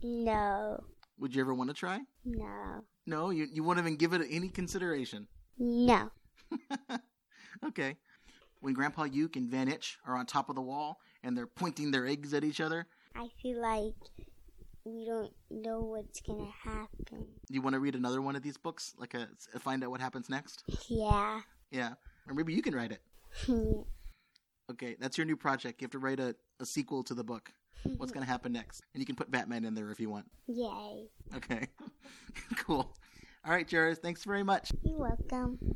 No. 0.03 0.83
Would 1.17 1.35
you 1.35 1.41
ever 1.41 1.53
want 1.53 1.69
to 1.69 1.73
try? 1.73 1.99
No. 2.23 2.83
No, 3.05 3.31
you 3.31 3.47
you 3.51 3.63
won't 3.63 3.79
even 3.79 3.95
give 3.95 4.13
it 4.13 4.21
any 4.29 4.49
consideration. 4.49 5.27
No. 5.57 6.11
Okay. 7.65 7.97
When 8.61 8.73
Grandpa 8.73 9.03
Yook 9.03 9.35
and 9.35 9.49
Van 9.49 9.67
Itch 9.67 9.97
are 10.05 10.15
on 10.15 10.25
top 10.25 10.49
of 10.49 10.55
the 10.55 10.61
wall 10.61 10.97
and 11.23 11.35
they're 11.37 11.47
pointing 11.47 11.91
their 11.91 12.05
eggs 12.05 12.33
at 12.33 12.43
each 12.43 12.61
other, 12.61 12.87
I 13.15 13.27
feel 13.41 13.61
like 13.61 13.95
we 14.85 15.05
don't 15.05 15.31
know 15.49 15.81
what's 15.81 16.21
gonna 16.21 16.51
happen. 16.63 17.25
you 17.49 17.61
want 17.61 17.73
to 17.73 17.79
read 17.79 17.95
another 17.95 18.21
one 18.21 18.35
of 18.35 18.41
these 18.43 18.57
books, 18.57 18.93
like 18.97 19.13
uh, 19.15 19.25
a, 19.53 19.59
find 19.59 19.83
out 19.83 19.91
what 19.91 19.99
happens 20.01 20.29
next. 20.29 20.63
Yeah. 20.87 21.41
Yeah, 21.71 21.93
or 22.27 22.33
maybe 22.33 22.53
you 22.53 22.61
can 22.61 22.73
write 22.75 22.91
it. 22.91 23.01
Okay, 24.71 24.95
that's 24.99 25.17
your 25.17 25.25
new 25.25 25.35
project. 25.35 25.81
You 25.81 25.85
have 25.85 25.91
to 25.91 25.99
write 25.99 26.19
a, 26.19 26.35
a 26.59 26.65
sequel 26.65 27.01
to 27.05 27.15
the 27.15 27.23
book. 27.23 27.51
What's 27.83 27.95
mm-hmm. 27.95 28.19
going 28.19 28.25
to 28.25 28.31
happen 28.31 28.51
next? 28.51 28.83
And 28.93 29.01
you 29.01 29.05
can 29.05 29.15
put 29.15 29.31
Batman 29.31 29.65
in 29.65 29.73
there 29.73 29.89
if 29.89 29.99
you 29.99 30.09
want. 30.09 30.25
Yay. 30.47 31.09
Okay, 31.35 31.67
cool. 32.57 32.95
All 33.45 33.51
right, 33.51 33.69
Jairus, 33.69 33.97
thanks 33.97 34.23
very 34.23 34.43
much. 34.43 34.71
You're 34.83 34.99
welcome. 34.99 35.75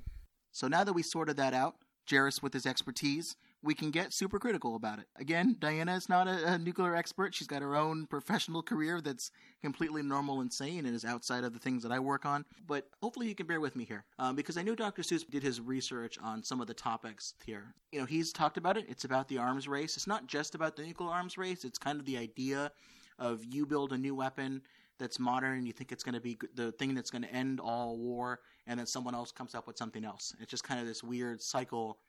So 0.52 0.68
now 0.68 0.84
that 0.84 0.94
we 0.94 1.02
sorted 1.02 1.38
that 1.38 1.56
out, 1.56 1.76
Jairus 2.10 2.44
with 2.44 2.54
his 2.54 2.68
expertise, 2.68 3.36
we 3.64 3.74
can 3.74 3.92
get 3.92 4.14
super 4.14 4.40
critical 4.40 4.76
about 4.76 5.00
it. 5.00 5.08
Again, 5.16 5.56
Diana 5.58 5.96
is 5.96 6.10
not 6.10 6.28
a, 6.28 6.54
a 6.54 6.58
nuclear 6.58 6.96
expert. 6.96 7.34
She's 7.34 7.48
got 7.48 7.62
her 7.62 7.76
own 7.76 8.06
professional 8.06 8.62
career 8.62 9.00
that's 9.00 9.32
completely 9.62 10.04
normal 10.04 10.42
and 10.42 10.52
sane 10.52 10.86
and 10.86 10.94
is 10.94 11.06
outside 11.06 11.46
of 11.46 11.54
the 11.54 11.60
things 11.60 11.82
that 11.84 11.92
I 11.92 12.00
work 12.00 12.26
on. 12.26 12.46
But 12.68 12.90
hopefully 13.02 13.28
you 13.28 13.36
can 13.36 13.48
bear 13.48 13.62
with 13.62 13.76
me 13.76 13.86
here 13.86 14.04
um, 14.20 14.36
because 14.36 14.58
I 14.58 14.64
know 14.64 14.76
Dr. 14.76 15.02
Seuss 15.02 15.28
did 15.28 15.42
his 15.42 15.62
research 15.62 16.18
on 16.22 16.44
some 16.44 16.60
of 16.60 16.68
the 16.68 16.74
topics 16.74 17.36
here. 17.46 17.74
You 17.92 18.00
know, 18.02 18.06
he's 18.06 18.34
talked 18.34 18.58
about 18.58 18.78
it. 18.78 18.86
It's 18.90 19.06
about 19.06 19.30
the 19.30 19.38
arms 19.38 19.68
race. 19.68 19.96
It's 19.96 20.08
not 20.08 20.28
just 20.28 20.56
about 20.56 20.76
the 20.76 20.84
nuclear 20.84 21.10
arms 21.10 21.38
race. 21.38 21.64
It's 21.64 21.80
kind 21.80 22.00
of 22.00 22.06
the 22.06 22.18
idea 22.18 22.72
of 23.18 23.46
you 23.46 23.66
build 23.66 23.94
a 23.94 23.98
new 23.98 24.14
weapon 24.14 24.62
that's 25.00 25.20
modern 25.20 25.58
and 25.58 25.68
you 25.68 25.74
think 25.74 25.92
it's 25.92 26.04
going 26.04 26.14
to 26.14 26.22
be 26.22 26.38
the 26.56 26.72
thing 26.74 26.94
that's 26.94 27.10
going 27.10 27.24
to 27.24 27.34
end 27.34 27.60
all 27.60 27.98
war 27.98 28.40
and 28.68 28.80
then 28.80 28.86
someone 28.86 29.16
else 29.16 29.32
comes 29.32 29.56
up 29.56 29.68
with 29.68 29.78
something 29.78 30.06
else. 30.06 30.36
It's 30.40 30.52
just 30.52 30.64
kind 30.64 30.80
of 30.80 30.86
this 30.86 31.04
weird 31.04 31.42
cycle 31.42 32.00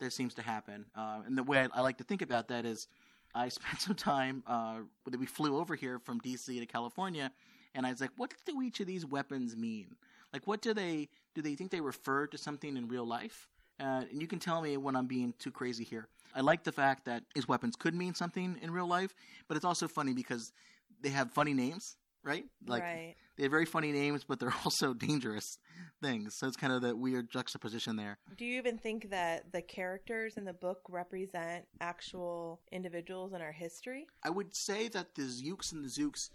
that 0.00 0.12
seems 0.12 0.34
to 0.34 0.42
happen. 0.42 0.86
Uh, 0.94 1.20
and 1.26 1.36
the 1.36 1.42
way 1.42 1.66
I, 1.72 1.80
like 1.80 1.98
to 1.98 2.04
think 2.04 2.22
about 2.22 2.48
that 2.48 2.64
is 2.64 2.88
I 3.34 3.48
spent 3.50 3.80
some 3.80 3.94
time, 3.94 4.42
uh, 4.46 4.80
we 5.18 5.26
flew 5.26 5.58
over 5.58 5.74
here 5.74 5.98
from 5.98 6.20
DC 6.20 6.58
to 6.58 6.66
California, 6.66 7.30
and 7.74 7.86
I 7.86 7.90
was 7.90 8.00
like, 8.00 8.10
what 8.16 8.32
do 8.46 8.62
each 8.62 8.80
of 8.80 8.86
these 8.86 9.04
weapons 9.04 9.56
mean? 9.56 9.96
Like, 10.32 10.46
what 10.46 10.62
do 10.62 10.74
they, 10.74 11.08
do 11.34 11.42
they 11.42 11.54
think 11.54 11.70
they 11.70 11.80
refer 11.80 12.26
to 12.28 12.38
something 12.38 12.76
in 12.76 12.88
real 12.88 13.06
life? 13.06 13.48
Uh, 13.80 14.04
and 14.10 14.20
you 14.20 14.28
can 14.28 14.38
tell 14.38 14.62
me 14.62 14.76
when 14.76 14.94
I'm 14.94 15.06
being 15.06 15.34
too 15.38 15.50
crazy 15.50 15.84
here. 15.84 16.08
I 16.34 16.40
like 16.40 16.64
the 16.64 16.72
fact 16.72 17.04
that 17.04 17.22
his 17.34 17.46
weapons 17.46 17.76
could 17.76 17.94
mean 17.94 18.14
something 18.14 18.58
in 18.62 18.70
real 18.70 18.88
life, 18.88 19.14
but 19.48 19.56
it's 19.56 19.64
also 19.64 19.86
funny 19.86 20.12
because 20.12 20.52
they 21.00 21.10
have 21.10 21.32
funny 21.32 21.54
names 21.54 21.96
right? 22.24 22.44
Like 22.66 22.82
right. 22.82 23.14
They 23.36 23.44
have 23.44 23.50
very 23.50 23.64
funny 23.64 23.92
names, 23.92 24.24
but 24.24 24.38
they're 24.38 24.54
also 24.64 24.94
dangerous 24.94 25.58
things. 26.02 26.36
So 26.36 26.46
it's 26.46 26.56
kind 26.56 26.72
of 26.72 26.82
that 26.82 26.98
weird 26.98 27.30
juxtaposition 27.30 27.96
there. 27.96 28.18
Do 28.36 28.44
you 28.44 28.58
even 28.58 28.78
think 28.78 29.10
that 29.10 29.52
the 29.52 29.62
characters 29.62 30.36
in 30.36 30.44
the 30.44 30.52
book 30.52 30.80
represent 30.88 31.64
actual 31.80 32.60
individuals 32.70 33.32
in 33.32 33.40
our 33.40 33.52
history? 33.52 34.06
I 34.22 34.30
would 34.30 34.54
say 34.54 34.88
that 34.88 35.14
the 35.14 35.22
Zooks 35.22 35.72
and 35.72 35.84
the 35.84 35.88
Zooks 35.88 36.30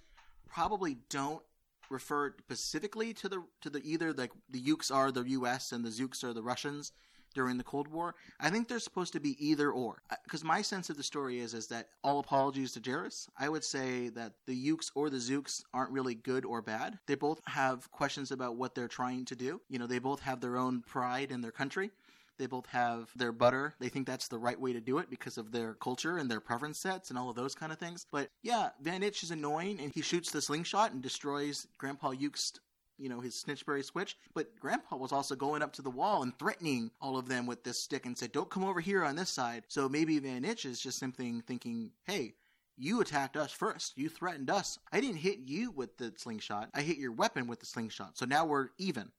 probably 0.48 0.98
don't 1.10 1.44
refer 1.90 2.36
specifically 2.40 3.14
to 3.14 3.30
the 3.30 3.44
to 3.62 3.70
the 3.70 3.82
either 3.84 4.14
like 4.14 4.32
the 4.50 4.60
Yooks 4.60 4.92
are 4.92 5.12
the 5.12 5.24
U.S. 5.24 5.72
and 5.72 5.84
the 5.84 5.90
Zooks 5.90 6.24
are 6.24 6.34
the 6.34 6.44
Russians 6.44 6.92
during 7.34 7.58
the 7.58 7.64
Cold 7.64 7.88
War. 7.88 8.16
I 8.40 8.50
think 8.50 8.68
they're 8.68 8.80
supposed 8.80 9.14
to 9.14 9.20
be 9.20 9.36
either 9.46 9.72
or. 9.72 10.02
Because 10.24 10.44
my 10.44 10.62
sense 10.62 10.90
of 10.90 10.98
the 10.98 11.04
story 11.04 11.40
is 11.40 11.54
is 11.54 11.68
that 11.68 11.90
all 12.04 12.20
apologies 12.20 12.74
to 12.74 12.82
Jairus. 12.84 13.30
I 13.38 13.50
would 13.50 13.64
say 13.64 14.10
that 14.10 14.34
the 14.46 14.56
Yooks 14.56 14.92
or 14.96 15.10
the 15.10 15.18
Zooks 15.18 15.64
aren't 15.74 15.92
really 15.92 16.16
good 16.16 16.46
or 16.46 16.62
bad. 16.62 17.00
They 17.08 17.16
both 17.16 17.42
have 17.46 17.92
questions 17.92 18.32
about 18.32 18.56
what 18.56 18.76
they're 18.76 18.88
trying 18.88 19.26
to 19.26 19.36
do. 19.36 19.62
You 19.70 19.80
know, 19.80 19.88
they 19.88 20.00
both 20.00 20.22
have 20.22 20.42
their 20.42 20.58
own 20.58 20.82
pride 20.82 21.32
in 21.32 21.42
their 21.42 21.52
country. 21.52 21.92
They 22.40 22.48
both 22.48 22.68
have 22.68 23.10
their 23.18 23.34
butter. 23.34 23.76
They 23.80 23.90
think 23.90 24.08
that's 24.08 24.30
the 24.30 24.40
right 24.40 24.60
way 24.60 24.72
to 24.72 24.80
do 24.80 24.98
it 25.00 25.10
because 25.10 25.38
of 25.38 25.52
their 25.52 25.74
culture 25.74 26.18
and 26.18 26.32
their 26.32 26.40
preference 26.40 26.80
sets 26.80 27.10
and 27.10 27.20
all 27.20 27.30
of 27.30 27.36
those 27.36 27.54
kind 27.54 27.72
of 27.72 27.78
things. 27.78 28.06
But 28.12 28.30
yeah, 28.42 28.70
Van 28.82 29.04
Itch 29.04 29.24
is 29.24 29.32
annoying 29.32 29.80
and 29.82 29.92
he 29.94 30.02
shoots 30.02 30.32
the 30.32 30.42
slingshot 30.42 30.94
and 30.94 31.02
destroys 31.02 31.68
Grandpa 31.78 32.12
Yook's 32.12 32.54
you 33.00 33.10
know, 33.10 33.20
his 33.20 33.36
snitchberry 33.36 33.84
switch. 33.84 34.18
But 34.34 34.60
Grandpa 34.60 34.98
was 34.98 35.12
also 35.12 35.36
going 35.36 35.62
up 35.62 35.74
to 35.74 35.82
the 35.82 35.90
wall 35.90 36.24
and 36.24 36.38
threatening 36.38 36.92
all 37.02 37.18
of 37.18 37.28
them 37.28 37.46
with 37.46 37.64
this 37.64 37.80
stick 37.80 38.06
and 38.06 38.18
said, 38.18 38.32
don't 38.32 38.50
come 38.50 38.64
over 38.64 38.80
here 38.80 39.04
on 39.04 39.16
this 39.16 39.30
side. 39.30 39.64
So 39.68 39.88
maybe 39.90 40.20
Van 40.20 40.46
Itch 40.46 40.66
is 40.66 40.80
just 40.80 41.00
simply 41.00 41.42
thinking, 41.48 41.92
hey, 42.06 42.34
you 42.78 43.02
attacked 43.02 43.36
us 43.36 43.52
first. 43.52 43.98
You 43.98 44.10
threatened 44.10 44.50
us. 44.50 44.80
I 44.92 45.02
didn't 45.02 45.18
hit 45.18 45.40
you 45.40 45.72
with 45.72 45.98
the 45.98 46.14
slingshot. 46.16 46.70
I 46.74 46.82
hit 46.82 46.98
your 46.98 47.12
weapon 47.12 47.48
with 47.48 47.60
the 47.60 47.66
slingshot. 47.66 48.18
So 48.18 48.26
now 48.26 48.46
we're 48.46 48.70
even. 48.78 49.12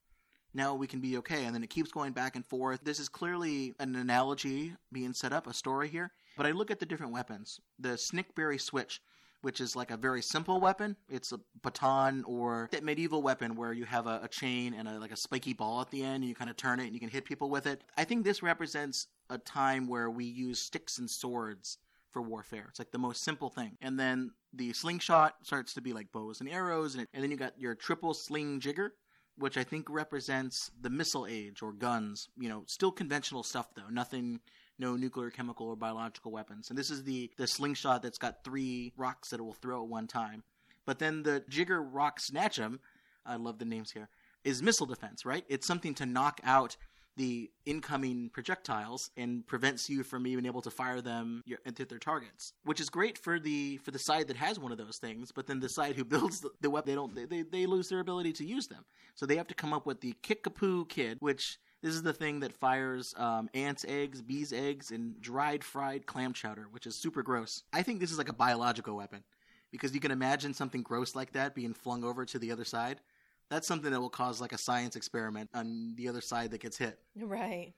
Now 0.53 0.75
we 0.75 0.87
can 0.87 1.01
be 1.01 1.19
okay. 1.19 1.45
And 1.45 1.55
then 1.55 1.63
it 1.63 1.71
keeps 1.71 1.93
going 1.93 2.13
back 2.13 2.37
and 2.37 2.45
forth. 2.45 2.81
This 2.83 2.99
is 2.99 3.09
clearly 3.09 3.75
an 3.79 3.95
analogy 3.97 4.73
being 4.93 5.13
set 5.13 5.33
up, 5.33 5.47
a 5.47 5.55
story 5.55 5.89
here. 5.89 6.11
But 6.37 6.47
I 6.47 6.53
look 6.53 6.71
at 6.71 6.81
the 6.81 6.87
different 6.87 7.13
weapons. 7.13 7.61
The 7.79 7.91
Snickberry 7.91 8.61
switch 8.61 9.03
which 9.43 9.61
is 9.61 9.75
like 9.75 9.91
a 9.91 9.97
very 9.97 10.23
simple 10.23 10.61
weapon. 10.61 10.97
It's 11.09 11.33
a 11.33 11.41
baton 11.63 12.25
or 12.27 12.69
that 12.73 12.85
medieval 12.85 13.23
weapon 13.23 13.57
where 13.57 13.73
you 13.73 13.85
have 13.85 14.07
a, 14.07 14.21
a 14.23 14.29
chain 14.29 14.75
and 14.75 14.89
a, 14.89 14.99
like 14.99 15.13
a 15.13 15.17
spiky 15.17 15.53
ball 15.53 15.81
at 15.81 15.91
the 15.91 16.03
end 16.03 16.17
and 16.17 16.25
you 16.25 16.35
kind 16.35 16.51
of 16.51 16.57
turn 16.57 16.81
it 16.81 16.85
and 16.85 16.95
you 16.95 17.01
can 17.01 17.09
hit 17.09 17.25
people 17.25 17.51
with 17.51 17.67
it. 17.67 17.83
I 17.97 18.05
think 18.05 18.25
this 18.25 18.43
represents 18.43 19.07
a 19.29 19.39
time 19.39 19.87
where 19.87 20.11
we 20.11 20.25
use 20.25 20.61
sticks 20.61 20.99
and 20.99 21.11
swords 21.11 21.79
for 22.11 22.23
warfare. 22.23 22.67
It's 22.69 22.79
like 22.79 22.91
the 22.91 22.99
most 22.99 23.23
simple 23.23 23.51
thing. 23.51 23.77
And 23.81 23.99
then 23.99 24.33
the 24.53 24.73
slingshot 24.73 25.35
starts 25.43 25.75
to 25.75 25.81
be 25.81 25.93
like 25.93 26.13
bows 26.13 26.41
and 26.41 26.49
arrows, 26.49 26.95
and, 26.95 27.05
it, 27.05 27.09
and 27.15 27.23
then 27.23 27.31
you 27.31 27.37
got 27.37 27.59
your 27.59 27.75
triple 27.75 28.15
sling 28.15 28.61
jigger, 28.61 28.95
which 29.37 29.57
I 29.57 29.65
think 29.65 29.89
represents 29.89 30.71
the 30.81 30.91
missile 30.91 31.27
age 31.27 31.63
or 31.63 31.73
guns. 31.73 32.29
You 32.37 32.49
know, 32.49 32.65
still 32.67 32.91
conventional 32.91 33.43
stuff 33.43 33.69
though, 33.75 33.89
nothing 33.91 34.41
no 34.81 34.97
nuclear, 34.97 35.31
chemical, 35.31 35.69
or 35.69 35.77
biological 35.77 36.33
weapons. 36.33 36.71
And 36.71 36.79
this 36.79 36.91
is 36.91 37.05
the, 37.05 37.31
the 37.37 37.47
slingshot 37.47 38.03
that's 38.03 38.19
got 38.19 38.43
three 38.43 38.93
rocks 38.97 39.31
that 39.31 39.39
it 39.39 39.43
will 39.43 39.55
throw 39.55 39.83
at 39.83 39.89
one 39.89 40.07
time. 40.07 40.43
But 40.87 40.99
then 40.99 41.23
the 41.23 41.45
Jigger 41.49 41.83
Rock 41.83 42.19
Snatchem, 42.19 42.79
I 43.25 43.37
love 43.37 43.59
the 43.59 43.65
names 43.65 43.93
here, 43.93 44.09
is 44.43 44.63
missile 44.63 44.87
defense, 44.87 45.25
right? 45.25 45.45
It's 45.49 45.67
something 45.67 45.95
to 45.97 46.07
knock 46.07 46.41
out 46.43 46.77
the 47.17 47.51
incoming 47.67 48.31
projectiles 48.33 49.11
and 49.17 49.47
prevents 49.47 49.91
you 49.91 50.03
from 50.03 50.27
even 50.27 50.47
able 50.47 50.63
to 50.63 50.71
fire 50.71 51.03
them 51.03 51.43
into 51.67 51.85
their 51.85 51.99
targets, 51.99 52.55
which 52.65 52.81
is 52.81 52.89
great 52.89 53.19
for 53.19 53.39
the 53.39 53.77
for 53.79 53.91
the 53.91 53.99
side 53.99 54.29
that 54.29 54.37
has 54.37 54.59
one 54.59 54.73
of 54.73 54.79
those 54.79 54.97
things. 54.97 55.31
But 55.31 55.47
then 55.47 55.61
the 55.61 55.69
side 55.69 55.97
who 55.97 56.05
builds 56.07 56.41
the, 56.41 56.51
the 56.63 56.71
weapon, 56.71 56.91
they 56.91 56.95
don't 56.95 57.29
they, 57.29 57.43
they 57.43 57.67
lose 57.67 57.89
their 57.89 58.01
ability 58.01 58.33
to 58.35 58.47
use 58.47 58.69
them. 58.69 58.85
So 59.17 59.27
they 59.27 59.37
have 59.37 59.49
to 59.49 59.55
come 59.55 59.75
up 59.75 59.87
with 59.87 60.01
the 60.01 60.15
Kickapoo 60.23 60.87
Kid, 60.87 61.19
which 61.21 61.59
this 61.83 61.95
is 61.95 62.03
the 62.03 62.13
thing 62.13 62.41
that 62.41 62.53
fires 62.53 63.15
um, 63.17 63.49
ants' 63.55 63.85
eggs, 63.89 64.21
bees' 64.21 64.53
eggs, 64.53 64.91
and 64.91 65.21
dried 65.21 65.65
fried 65.65 66.07
clam 66.07 66.33
chowder, 66.33 66.67
which 66.71 66.87
is 66.87 66.95
super 66.95 67.23
gross. 67.23 67.65
I 67.73 67.83
think 67.83 68.01
this 68.01 68.13
is 68.13 68.19
like 68.19 68.29
a 68.29 68.35
biological 68.35 68.97
weapon 68.97 69.23
because 69.71 69.95
you 69.95 70.01
can 70.01 70.11
imagine 70.11 70.53
something 70.53 70.83
gross 70.83 71.15
like 71.15 71.33
that 71.33 71.55
being 71.55 71.73
flung 71.73 72.05
over 72.05 72.25
to 72.27 72.39
the 72.39 72.53
other 72.53 72.65
side. 72.65 73.01
That's 73.49 73.67
something 73.67 73.91
that 73.91 74.01
will 74.01 74.11
cause 74.11 74.41
like 74.41 74.53
a 74.53 74.59
science 74.59 74.95
experiment 74.95 75.51
on 75.55 75.95
the 75.97 76.09
other 76.09 76.21
side 76.21 76.51
that 76.51 76.61
gets 76.61 76.77
hit. 76.77 76.99
Right. 77.17 77.73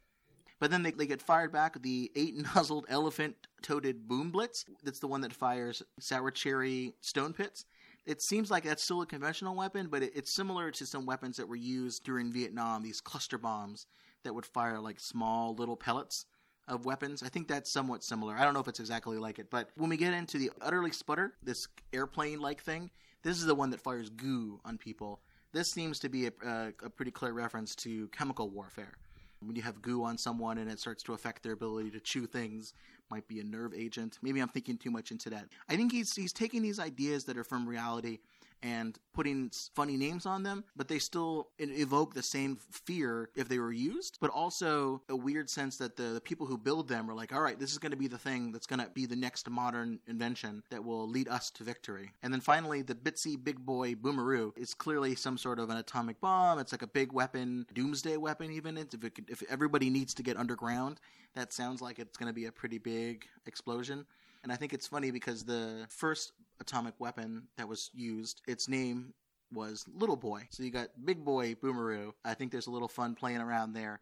But 0.59 0.71
then 0.71 0.83
they, 0.83 0.91
they 0.93 1.07
get 1.07 1.23
fired 1.23 1.53
back 1.53 1.75
with 1.75 1.83
the 1.83 2.11
eight 2.15 2.35
nozzled 2.55 2.87
elephant 2.89 3.37
toted 3.63 4.09
boom 4.09 4.31
blitz. 4.31 4.65
That's 4.83 4.99
the 5.01 5.09
one 5.09 5.21
that 5.21 5.33
fires 5.33 5.83
sour 5.99 6.31
cherry 6.31 6.95
stone 7.01 7.33
pits 7.33 7.65
it 8.07 8.23
seems 8.23 8.51
like 8.51 8.65
that's 8.65 8.83
still 8.83 9.03
a 9.03 9.07
conventional 9.07 9.55
weapon, 9.55 9.89
but 9.89 10.03
it, 10.03 10.13
it's 10.15 10.35
similar 10.35 10.71
to 10.71 10.87
some 10.87 11.07
weapons 11.07 11.37
that 11.37 11.49
were 11.49 11.57
used 11.57 12.05
during 12.05 12.33
Vietnam, 12.33 12.83
these 12.83 13.01
cluster 13.01 13.39
bombs 13.39 13.87
that 14.25 14.35
would 14.35 14.47
fire 14.47 14.79
like 14.79 15.01
small 15.01 15.55
little 15.55 15.77
pellets 15.77 16.27
of 16.69 16.85
weapons. 16.85 17.23
I 17.23 17.29
think 17.29 17.49
that's 17.49 17.73
somewhat 17.73 18.05
similar. 18.05 18.37
I 18.37 18.45
don't 18.45 18.55
know 18.55 18.61
if 18.61 18.69
it's 18.69 18.81
exactly 18.81 19.19
like 19.19 19.39
it, 19.39 19.51
but 19.51 19.71
when 19.77 19.91
we 19.91 19.97
get 19.97 20.15
into 20.15 20.39
the 20.39 20.51
utterly 20.61 20.93
sputter, 20.93 21.35
this 21.43 21.67
airplane 21.93 22.41
like 22.41 22.63
thing, 22.63 22.91
this 23.23 23.37
is 23.37 23.47
the 23.47 23.55
one 23.55 23.71
that 23.71 23.81
fires 23.81 24.11
goo 24.11 24.61
on 24.65 24.79
people. 24.79 25.21
This 25.53 25.71
seems 25.71 25.99
to 26.01 26.09
be 26.09 26.27
a, 26.27 26.33
a, 26.45 26.69
a 26.85 26.91
pretty 26.91 27.11
clear 27.11 27.33
reference 27.33 27.75
to 27.77 28.09
chemical 28.09 28.49
warfare 28.49 28.97
when 29.47 29.57
you 29.57 29.63
have 29.63 29.83
goo 29.83 30.05
on 30.05 30.19
someone 30.19 30.59
and 30.59 30.71
it 30.71 30.79
starts 30.79 31.03
to 31.05 31.15
affect 31.15 31.43
their 31.43 31.53
ability 31.53 31.91
to 31.91 32.01
chew 32.01 32.27
things 32.27 32.75
might 33.11 33.29
be 33.29 33.41
a 33.41 33.45
nerve 33.45 33.75
agent. 33.75 34.19
Maybe 34.23 34.41
I'm 34.41 34.49
thinking 34.49 34.79
too 34.79 34.91
much 34.91 35.11
into 35.11 35.29
that. 35.31 35.49
I 35.69 35.77
think 35.77 35.93
he's 35.93 36.15
he's 36.15 36.33
taking 36.33 36.63
these 36.63 36.79
ideas 36.79 37.25
that 37.25 37.37
are 37.37 37.45
from 37.45 37.69
reality 37.69 38.19
and 38.63 38.99
putting 39.13 39.51
funny 39.75 39.97
names 39.97 40.27
on 40.27 40.43
them, 40.43 40.65
but 40.77 40.89
they 40.89 40.99
still 40.99 41.49
evoke 41.59 42.15
the 42.15 42.23
same 42.23 42.57
fear 42.71 43.29
if 43.35 43.49
they 43.49 43.59
were 43.59 43.73
used, 43.73 44.19
but 44.21 44.31
also 44.31 45.03
a 45.09 45.17
weird 45.17 45.51
sense 45.51 45.77
that 45.77 45.97
the, 45.97 46.05
the 46.05 46.21
people 46.21 46.47
who 46.47 46.57
build 46.57 46.89
them 46.89 47.11
are 47.11 47.15
like, 47.15 47.33
all 47.35 47.41
right, 47.41 47.59
this 47.59 47.73
is 47.73 47.79
going 47.79 47.91
to 47.91 47.97
be 47.97 48.09
the 48.09 48.19
thing 48.19 48.53
that's 48.53 48.67
going 48.67 48.81
to 48.81 48.89
be 48.91 49.07
the 49.07 49.17
next 49.17 49.49
modern 49.51 49.99
invention 50.07 50.63
that 50.71 50.85
will 50.85 51.09
lead 51.09 51.29
us 51.29 51.51
to 51.51 51.65
victory. 51.65 52.13
And 52.23 52.33
then 52.33 52.41
finally, 52.41 52.83
the 52.83 52.95
Bitsy 52.95 53.43
Big 53.43 53.65
Boy 53.65 53.95
Boomeroo 53.95 54.57
is 54.57 54.75
clearly 54.75 55.15
some 55.15 55.37
sort 55.37 55.59
of 55.59 55.71
an 55.71 55.77
atomic 55.77 56.21
bomb. 56.21 56.59
It's 56.59 56.73
like 56.73 56.83
a 56.83 56.87
big 56.87 57.13
weapon, 57.13 57.67
doomsday 57.75 58.17
weapon, 58.17 58.51
even. 58.51 58.79
It's, 58.79 58.95
if, 58.95 59.05
it 59.05 59.15
could, 59.15 59.29
if 59.29 59.43
everybody 59.51 59.91
needs 59.91 60.15
to 60.15 60.23
get 60.23 60.37
underground, 60.37 61.01
that 61.35 61.53
sounds 61.53 61.83
like 61.83 61.99
it's 61.99 62.17
going 62.17 62.29
to 62.29 62.35
be 62.35 62.47
a 62.47 62.53
pretty 62.53 62.79
big 62.79 63.27
explosion. 63.47 64.07
And 64.43 64.53
I 64.53 64.57
think 64.57 64.73
it's 64.73 64.87
funny 64.87 65.11
because 65.11 65.45
the 65.45 65.87
first 65.89 66.33
atomic 66.61 66.95
weapon 66.99 67.49
that 67.57 67.69
was 67.69 67.91
used, 67.95 68.43
its 68.47 68.69
name 68.69 69.15
was 69.53 69.85
Little 69.95 70.17
Boy. 70.17 70.49
So 70.51 70.63
you 70.63 70.71
got 70.71 70.89
Big 71.05 71.25
Boy 71.25 71.55
Boomeroo. 71.55 72.13
I 72.25 72.35
think 72.35 72.51
there's 72.51 72.67
a 72.67 72.73
little 72.73 72.89
fun 72.89 73.15
playing 73.15 73.39
around 73.39 73.73
there. 73.73 74.01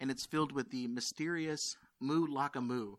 And 0.00 0.10
it's 0.10 0.26
filled 0.26 0.52
with 0.52 0.70
the 0.70 0.86
mysterious 0.88 1.76
Moo 2.00 2.26
Laka 2.26 2.62
Moo 2.62 2.96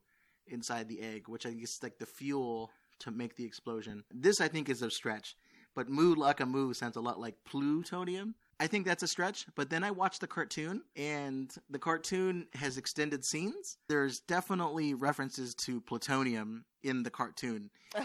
inside 0.47 0.87
the 0.87 1.01
egg, 1.01 1.27
which 1.27 1.45
I 1.45 1.51
guess 1.51 1.75
is 1.75 1.83
like 1.83 1.97
the 1.97 2.05
fuel 2.05 2.71
to 2.99 3.11
make 3.11 3.35
the 3.35 3.45
explosion. 3.45 4.03
This 4.11 4.39
I 4.39 4.47
think 4.47 4.69
is 4.69 4.81
a 4.81 4.89
stretch, 4.89 5.35
but 5.75 5.89
Moo 5.89 6.15
Laka 6.15 6.47
Moo 6.47 6.73
sounds 6.73 6.95
a 6.95 7.01
lot 7.01 7.19
like 7.19 7.35
plutonium. 7.45 8.35
I 8.59 8.67
think 8.67 8.85
that's 8.85 9.03
a 9.03 9.07
stretch, 9.07 9.45
but 9.55 9.69
then 9.69 9.83
I 9.83 9.91
watched 9.91 10.21
the 10.21 10.27
cartoon, 10.27 10.81
and 10.95 11.53
the 11.69 11.79
cartoon 11.79 12.47
has 12.53 12.77
extended 12.77 13.25
scenes. 13.25 13.77
There's 13.89 14.21
definitely 14.21 14.93
references 14.93 15.53
to 15.55 15.81
plutonium 15.81 16.63
in 16.81 17.03
the 17.03 17.09
cartoon. 17.09 17.69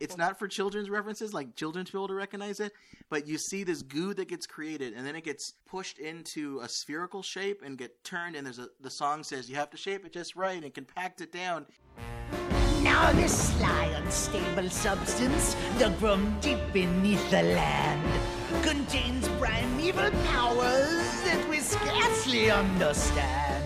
It's 0.00 0.16
not 0.16 0.38
for 0.38 0.48
children's 0.48 0.90
references, 0.90 1.32
like 1.32 1.54
children 1.54 1.84
to 1.86 1.92
be 1.92 1.98
able 1.98 2.08
to 2.08 2.14
recognize 2.14 2.60
it, 2.60 2.72
but 3.08 3.26
you 3.26 3.38
see 3.38 3.62
this 3.62 3.80
goo 3.82 4.12
that 4.14 4.28
gets 4.28 4.46
created, 4.46 4.92
and 4.92 5.06
then 5.06 5.16
it 5.16 5.24
gets 5.24 5.54
pushed 5.66 5.98
into 5.98 6.60
a 6.60 6.68
spherical 6.68 7.22
shape 7.22 7.62
and 7.64 7.78
get 7.78 8.02
turned. 8.04 8.36
And 8.36 8.44
there's 8.44 8.58
a 8.58 8.68
the 8.80 8.90
song 8.90 9.22
says 9.22 9.48
you 9.48 9.56
have 9.56 9.70
to 9.70 9.76
shape 9.76 10.04
it 10.04 10.12
just 10.12 10.34
right 10.36 10.62
and 10.62 10.74
compact 10.74 11.20
it 11.20 11.32
down. 11.32 11.66
Now 12.82 13.12
this 13.12 13.54
sly, 13.54 13.84
unstable 13.96 14.68
substance, 14.68 15.56
dug 15.78 15.94
from 15.96 16.38
deep 16.40 16.58
beneath 16.72 17.30
the 17.30 17.42
land, 17.42 18.20
contains 18.64 19.28
primeval 19.38 20.10
powers 20.32 21.04
that 21.26 21.46
we 21.50 21.58
scarcely 21.58 22.50
understand. 22.50 23.62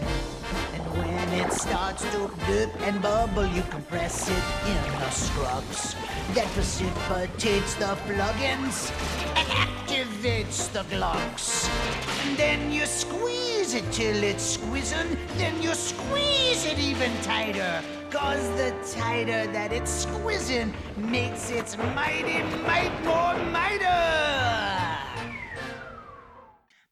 And 0.75 0.83
when 0.99 1.29
it 1.39 1.53
starts 1.53 2.03
to 2.11 2.29
dip 2.49 2.75
and 2.81 3.01
bubble, 3.01 3.47
you 3.47 3.63
compress 3.71 4.29
it 4.29 4.45
in 4.67 4.83
the 4.99 5.11
scrubs. 5.11 5.95
That 6.35 6.49
precipitates 6.49 7.75
the 7.77 7.97
plugins 8.07 8.91
and 9.37 9.49
activates 9.67 10.73
the 10.73 10.83
glocks. 10.93 11.71
And 12.25 12.37
then 12.37 12.73
you 12.73 12.85
squeeze 12.85 13.75
it 13.75 13.87
till 13.93 14.21
it's 14.25 14.43
squeezing, 14.43 15.17
then 15.37 15.63
you 15.63 15.75
squeeze 15.75 16.67
it 16.67 16.79
even 16.81 17.13
tighter. 17.23 17.83
Cause 18.11 18.45
the 18.57 18.75
tighter 18.99 19.47
that 19.53 19.73
it's 19.73 19.93
squeezing 19.93 20.75
makes 20.97 21.51
its 21.51 21.79
mighty 21.95 22.43
might 22.67 22.95
more 23.05 23.39
mighter. 23.53 24.48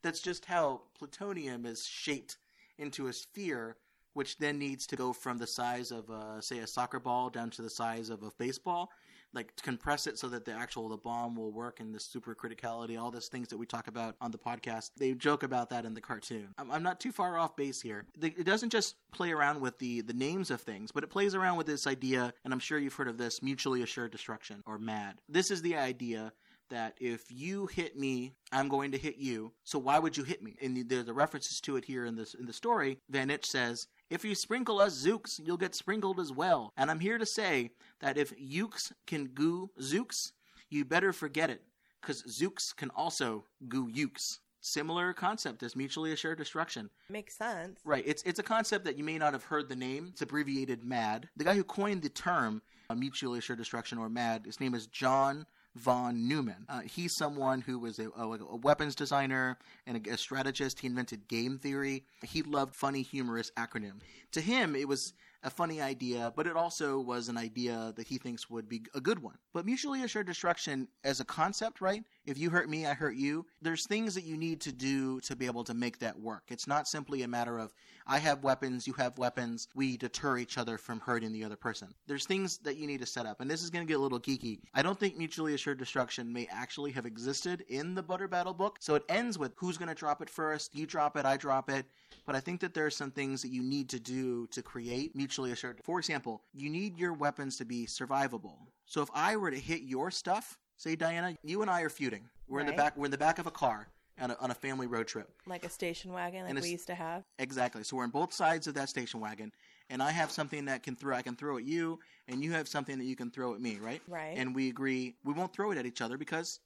That's 0.03 0.21
just 0.21 0.45
how 0.45 0.83
plutonium 0.99 1.67
is 1.67 1.87
shaped 1.87 2.39
into 2.79 3.09
a 3.09 3.13
sphere, 3.13 3.77
which 4.15 4.39
then 4.39 4.59
needs 4.59 4.87
to 4.89 4.97
go 4.97 5.13
from 5.13 5.39
the 5.39 5.47
size 5.47 5.91
of, 5.91 6.11
uh, 6.11 6.41
say, 6.41 6.59
a 6.59 6.67
soccer 6.67 7.01
ball 7.01 7.31
down 7.31 7.51
to 7.51 7.63
the 7.63 7.71
size 7.71 8.11
of 8.11 8.23
a 8.23 8.31
baseball. 8.39 8.91
Like 9.35 9.55
to 9.57 9.63
compress 9.63 10.07
it 10.07 10.19
so 10.19 10.29
that 10.29 10.47
the 10.47 10.53
actual 10.53 10.89
the 10.89 10.97
bomb 10.97 11.37
will 11.37 11.53
work 11.53 11.81
and 11.81 11.95
the 11.95 12.01
super 12.01 12.35
criticality, 12.35 12.99
all 12.99 13.11
those 13.11 13.27
things 13.27 13.49
that 13.49 13.59
we 13.59 13.67
talk 13.67 13.87
about 13.87 14.15
on 14.21 14.31
the 14.31 14.39
podcast. 14.39 14.93
They 14.97 15.13
joke 15.13 15.43
about 15.43 15.69
that 15.71 15.85
in 15.85 15.93
the 15.93 16.01
cartoon. 16.01 16.55
I'm, 16.57 16.71
I'm 16.71 16.83
not 16.83 17.01
too 17.01 17.13
far 17.13 17.37
off 17.37 17.55
base 17.55 17.83
here. 17.83 18.07
The, 18.17 18.29
it 18.29 18.45
doesn't 18.45 18.71
just 18.71 18.95
play 19.13 19.33
around 19.33 19.61
with 19.61 19.79
the 19.79 20.01
the 20.01 20.15
names 20.15 20.51
of 20.51 20.63
things, 20.63 20.91
but 20.91 21.05
it 21.05 21.11
plays 21.11 21.35
around 21.35 21.59
with 21.59 21.67
this 21.67 21.87
idea, 21.87 22.33
and 22.45 22.55
I'm 22.55 22.61
sure 22.61 22.79
you've 22.79 22.95
heard 22.95 23.09
of 23.09 23.19
this: 23.19 23.43
mutually 23.43 23.83
assured 23.83 24.13
destruction 24.13 24.63
or 24.65 24.79
MAD. 24.79 25.21
This 25.29 25.51
is 25.51 25.61
the 25.61 25.77
idea 25.77 26.33
that 26.71 26.95
if 27.01 27.25
you 27.31 27.67
hit 27.67 27.97
me, 27.99 28.35
I'm 28.53 28.69
going 28.69 28.93
to 28.93 28.99
hit 28.99 29.17
you. 29.17 29.53
So 29.65 29.79
why 29.79 29.99
would 29.99 30.17
you 30.17 30.25
hit 30.25 30.43
me? 30.43 30.57
And 30.61 30.89
there's 30.89 31.07
the 31.07 31.13
references 31.13 31.61
to 31.63 31.77
it 31.77 31.85
here 31.85 32.05
in 32.07 32.17
this 32.17 32.35
in 32.35 32.47
the 32.47 32.53
story. 32.53 32.99
Van 33.09 33.31
Itch 33.31 33.47
says, 33.47 33.87
"If 34.11 34.25
you 34.25 34.35
sprinkle 34.35 34.81
us 34.81 35.05
Zooks, 35.05 35.41
you'll 35.45 35.57
get 35.57 35.75
sprinkled 35.75 36.21
as 36.21 36.33
well." 36.33 36.73
And 36.77 36.91
I'm 36.91 37.01
here 37.01 37.19
to 37.19 37.27
say 37.27 37.71
that 38.01 38.19
if 38.19 38.33
Yooks 38.39 38.93
can 39.07 39.27
goo 39.27 39.71
Zooks, 39.81 40.33
you 40.71 40.85
better 40.85 41.13
forget 41.13 41.51
it, 41.51 41.63
because 42.01 42.23
Zooks 42.23 42.75
can 42.75 42.91
also 42.91 43.45
goo 43.69 43.89
Yooks. 43.89 44.41
Similar 44.61 45.13
concept 45.13 45.63
as 45.63 45.77
mutually 45.77 46.11
assured 46.11 46.39
destruction. 46.39 46.91
Makes 47.09 47.37
sense. 47.37 47.79
Right. 47.85 48.03
It's 48.05 48.23
it's 48.25 48.41
a 48.41 48.43
concept 48.43 48.85
that 48.87 48.99
you 48.99 49.05
may 49.05 49.17
not 49.17 49.33
have 49.33 49.45
heard 49.45 49.69
the 49.69 49.77
name. 49.77 50.09
It's 50.11 50.23
abbreviated 50.23 50.83
MAD. 50.83 51.29
The 51.37 51.45
guy 51.45 51.55
who 51.55 51.63
coined 51.63 52.03
the 52.03 52.09
term 52.09 52.63
uh, 52.91 52.97
mutually 52.97 53.39
assured 53.39 53.59
destruction 53.59 53.99
or 53.99 54.09
MAD, 54.09 54.47
his 54.47 54.59
name 54.59 54.75
is 54.75 54.89
John 54.89 55.47
von 55.77 56.27
Neumann. 56.27 56.67
Uh, 56.69 56.81
he's 56.81 57.15
someone 57.17 57.61
who 57.61 57.79
was 57.79 57.99
a, 57.99 58.09
a, 58.17 58.29
a 58.29 58.57
weapons 58.57 58.95
designer 58.95 59.59
and 59.87 60.07
a, 60.07 60.11
a 60.13 60.17
strategist. 60.17 60.81
He 60.81 60.87
invented 60.87 61.29
game 61.29 61.59
theory. 61.59 62.05
He 62.23 62.43
loved 62.43 62.75
funny, 62.75 63.03
humorous 63.03 63.51
acronym. 63.57 64.01
To 64.33 64.41
him, 64.41 64.75
it 64.75 64.89
was 64.89 65.13
a 65.47 65.51
funny 65.51 65.81
idea, 65.81 66.33
but 66.35 66.49
it 66.49 66.57
also 66.57 66.99
was 66.99 67.29
an 67.29 67.39
idea 67.39 67.93
that 67.95 68.09
he 68.09 68.19
thinks 68.19 68.51
would 68.51 68.69
be 68.69 68.83
a 68.95 69.01
good 69.01 69.23
one. 69.23 69.39
But 69.55 69.65
mutually 69.65 70.03
assured 70.03 70.27
destruction 70.27 70.89
as 71.05 71.21
a 71.21 71.25
concept, 71.25 71.81
right? 71.81 72.03
If 72.27 72.37
you 72.37 72.51
hurt 72.51 72.69
me, 72.69 72.85
I 72.85 72.95
hurt 72.95 73.15
you. 73.15 73.47
There's 73.63 73.87
things 73.87 74.17
that 74.17 74.25
you 74.25 74.37
need 74.37 74.61
to 74.63 74.73
do 74.73 75.21
to 75.21 75.37
be 75.37 75.47
able 75.47 75.63
to 75.63 75.73
make 75.73 76.01
that 76.01 76.19
work. 76.19 76.43
It's 76.49 76.67
not 76.67 76.89
simply 76.89 77.23
a 77.23 77.29
matter 77.29 77.59
of 77.59 77.73
I 78.09 78.19
have 78.19 78.43
weapons, 78.43 78.87
you 78.89 78.93
have 78.95 79.19
weapons, 79.19 79.69
we 79.75 79.97
deter 79.97 80.39
each 80.39 80.59
other 80.59 80.79
from 80.79 81.01
hurting 81.01 81.33
the 81.33 81.45
other 81.45 81.57
person. 81.57 81.89
There's 82.07 82.27
things 82.27 82.59
that 82.59 82.77
you 82.77 82.87
need 82.89 83.01
to 83.01 83.07
set 83.07 83.27
up, 83.27 83.41
and 83.41 83.49
this 83.49 83.63
is 83.63 83.71
going 83.71 83.85
to 83.85 83.89
get 83.89 83.99
a 83.99 84.03
little 84.03 84.21
geeky. 84.21 84.61
I 84.75 84.83
don't 84.83 84.99
think 84.99 85.17
mutually 85.17 85.55
assured 85.55 85.79
destruction 85.79 86.33
may 86.33 86.49
actually 86.51 86.91
have 86.93 87.07
existed 87.07 87.65
in 87.69 87.95
the 87.95 88.03
Butter 88.03 88.29
Battle 88.29 88.55
book, 88.55 88.79
so 88.81 88.97
it 88.97 89.05
ends 89.09 89.39
with 89.39 89.53
who's 89.57 89.77
going 89.79 89.89
to 89.89 89.95
drop 89.95 90.23
it 90.23 90.31
first, 90.31 90.75
you 90.75 90.87
drop 90.87 91.17
it, 91.17 91.25
I 91.25 91.37
drop 91.37 91.71
it. 91.71 91.87
But 92.25 92.35
I 92.35 92.41
think 92.41 92.61
that 92.61 92.75
there 92.75 92.87
are 92.87 92.91
some 92.91 93.11
things 93.11 93.43
that 93.43 93.53
you 93.53 93.63
need 93.63 93.89
to 93.91 94.01
do 94.01 94.47
to 94.49 94.63
create 94.63 95.15
assured. 95.45 95.81
For 95.83 95.99
example, 95.99 96.43
you 96.53 96.71
need 96.71 96.99
your 96.99 97.13
weapons 97.13 97.57
to 97.59 97.65
be 97.65 97.87
survivable. 97.87 98.57
So 98.87 99.03
if 99.03 99.09
I 99.15 99.37
were 99.37 99.51
to 99.51 99.59
hit 99.59 99.83
your 99.83 100.11
stuff, 100.11 100.59
say 100.77 100.97
Diana, 100.97 101.37
you 101.43 101.63
and 101.63 101.71
I 101.71 101.83
are 101.83 101.89
feuding. 101.89 102.29
We're 102.49 102.61
in 102.61 102.67
the 102.67 102.73
back. 102.73 102.97
We're 102.97 103.07
in 103.07 103.11
the 103.11 103.19
back 103.19 103.39
of 103.39 103.47
a 103.47 103.51
car 103.51 103.89
on 104.21 104.31
a, 104.31 104.37
on 104.41 104.51
a 104.51 104.55
family 104.55 104.87
road 104.87 105.07
trip. 105.07 105.29
Like 105.47 105.65
a 105.65 105.69
station 105.69 106.13
wagon, 106.13 106.45
like 106.45 106.63
we 106.63 106.71
used 106.71 106.87
to 106.87 106.95
have. 106.95 107.25
Exactly. 107.39 107.83
So 107.83 107.97
we're 107.97 108.05
on 108.05 108.11
both 108.11 108.33
sides 108.33 108.67
of 108.67 108.75
that 108.75 108.89
station 108.89 109.21
wagon, 109.21 109.53
and 109.91 110.03
I 110.03 110.11
have 110.11 110.31
something 110.31 110.67
that 110.67 110.83
can 110.83 110.97
throw. 110.97 111.17
I 111.17 111.23
can 111.23 111.37
throw 111.37 111.59
at 111.59 111.65
you, 111.65 111.99
and 112.29 112.43
you 112.43 112.53
have 112.53 112.69
something 112.69 112.99
that 112.99 113.05
you 113.05 113.17
can 113.17 113.31
throw 113.31 113.55
at 113.55 113.61
me, 113.61 113.79
right? 113.81 114.03
Right. 114.09 114.35
And 114.37 114.55
we 114.55 114.69
agree 114.69 115.17
we 115.25 115.35
won't 115.35 115.53
throw 115.53 115.71
it 115.73 115.79
at 115.79 115.87
each 115.87 116.01
other 116.01 116.17
because 116.17 116.61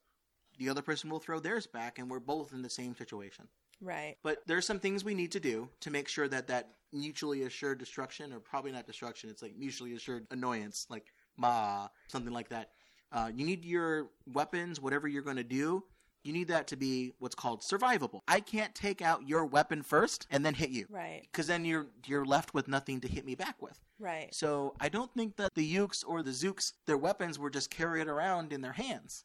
the 0.59 0.68
other 0.68 0.83
person 0.83 1.11
will 1.11 1.20
throw 1.20 1.40
theirs 1.40 1.66
back, 1.66 1.98
and 1.98 2.11
we're 2.11 2.20
both 2.20 2.52
in 2.52 2.62
the 2.62 2.70
same 2.70 2.94
situation. 2.94 3.48
Right. 3.80 4.16
But 4.22 4.38
there's 4.46 4.66
some 4.66 4.80
things 4.80 5.04
we 5.04 5.14
need 5.14 5.32
to 5.32 5.40
do 5.40 5.68
to 5.80 5.90
make 5.90 6.08
sure 6.08 6.28
that 6.28 6.46
that 6.48 6.70
mutually 6.92 7.42
assured 7.44 7.78
destruction, 7.78 8.32
or 8.32 8.40
probably 8.40 8.72
not 8.72 8.86
destruction, 8.86 9.30
it's 9.30 9.42
like 9.42 9.56
mutually 9.56 9.94
assured 9.94 10.26
annoyance, 10.30 10.86
like 10.90 11.06
ma, 11.36 11.88
something 12.08 12.32
like 12.32 12.48
that. 12.50 12.70
Uh, 13.12 13.30
you 13.34 13.44
need 13.44 13.64
your 13.64 14.08
weapons, 14.32 14.80
whatever 14.80 15.08
you're 15.08 15.22
going 15.22 15.36
to 15.36 15.44
do, 15.44 15.82
you 16.22 16.32
need 16.32 16.48
that 16.48 16.66
to 16.66 16.76
be 16.76 17.12
what's 17.18 17.34
called 17.34 17.62
survivable. 17.62 18.20
I 18.28 18.40
can't 18.40 18.74
take 18.74 19.00
out 19.00 19.26
your 19.26 19.46
weapon 19.46 19.82
first 19.82 20.26
and 20.30 20.44
then 20.44 20.52
hit 20.54 20.68
you, 20.70 20.84
Right. 20.90 21.22
because 21.22 21.46
then 21.46 21.64
you're 21.64 21.86
you're 22.06 22.26
left 22.26 22.52
with 22.52 22.68
nothing 22.68 23.00
to 23.00 23.08
hit 23.08 23.24
me 23.24 23.34
back 23.34 23.62
with. 23.62 23.78
Right. 23.98 24.34
So 24.34 24.74
I 24.80 24.90
don't 24.90 25.12
think 25.14 25.36
that 25.36 25.54
the 25.54 25.64
Yooks 25.64 26.04
or 26.04 26.22
the 26.22 26.30
Zooks, 26.32 26.72
their 26.86 26.98
weapons 26.98 27.38
were 27.38 27.48
just 27.50 27.70
carried 27.70 28.06
around 28.06 28.52
in 28.52 28.60
their 28.60 28.72
hands. 28.74 29.24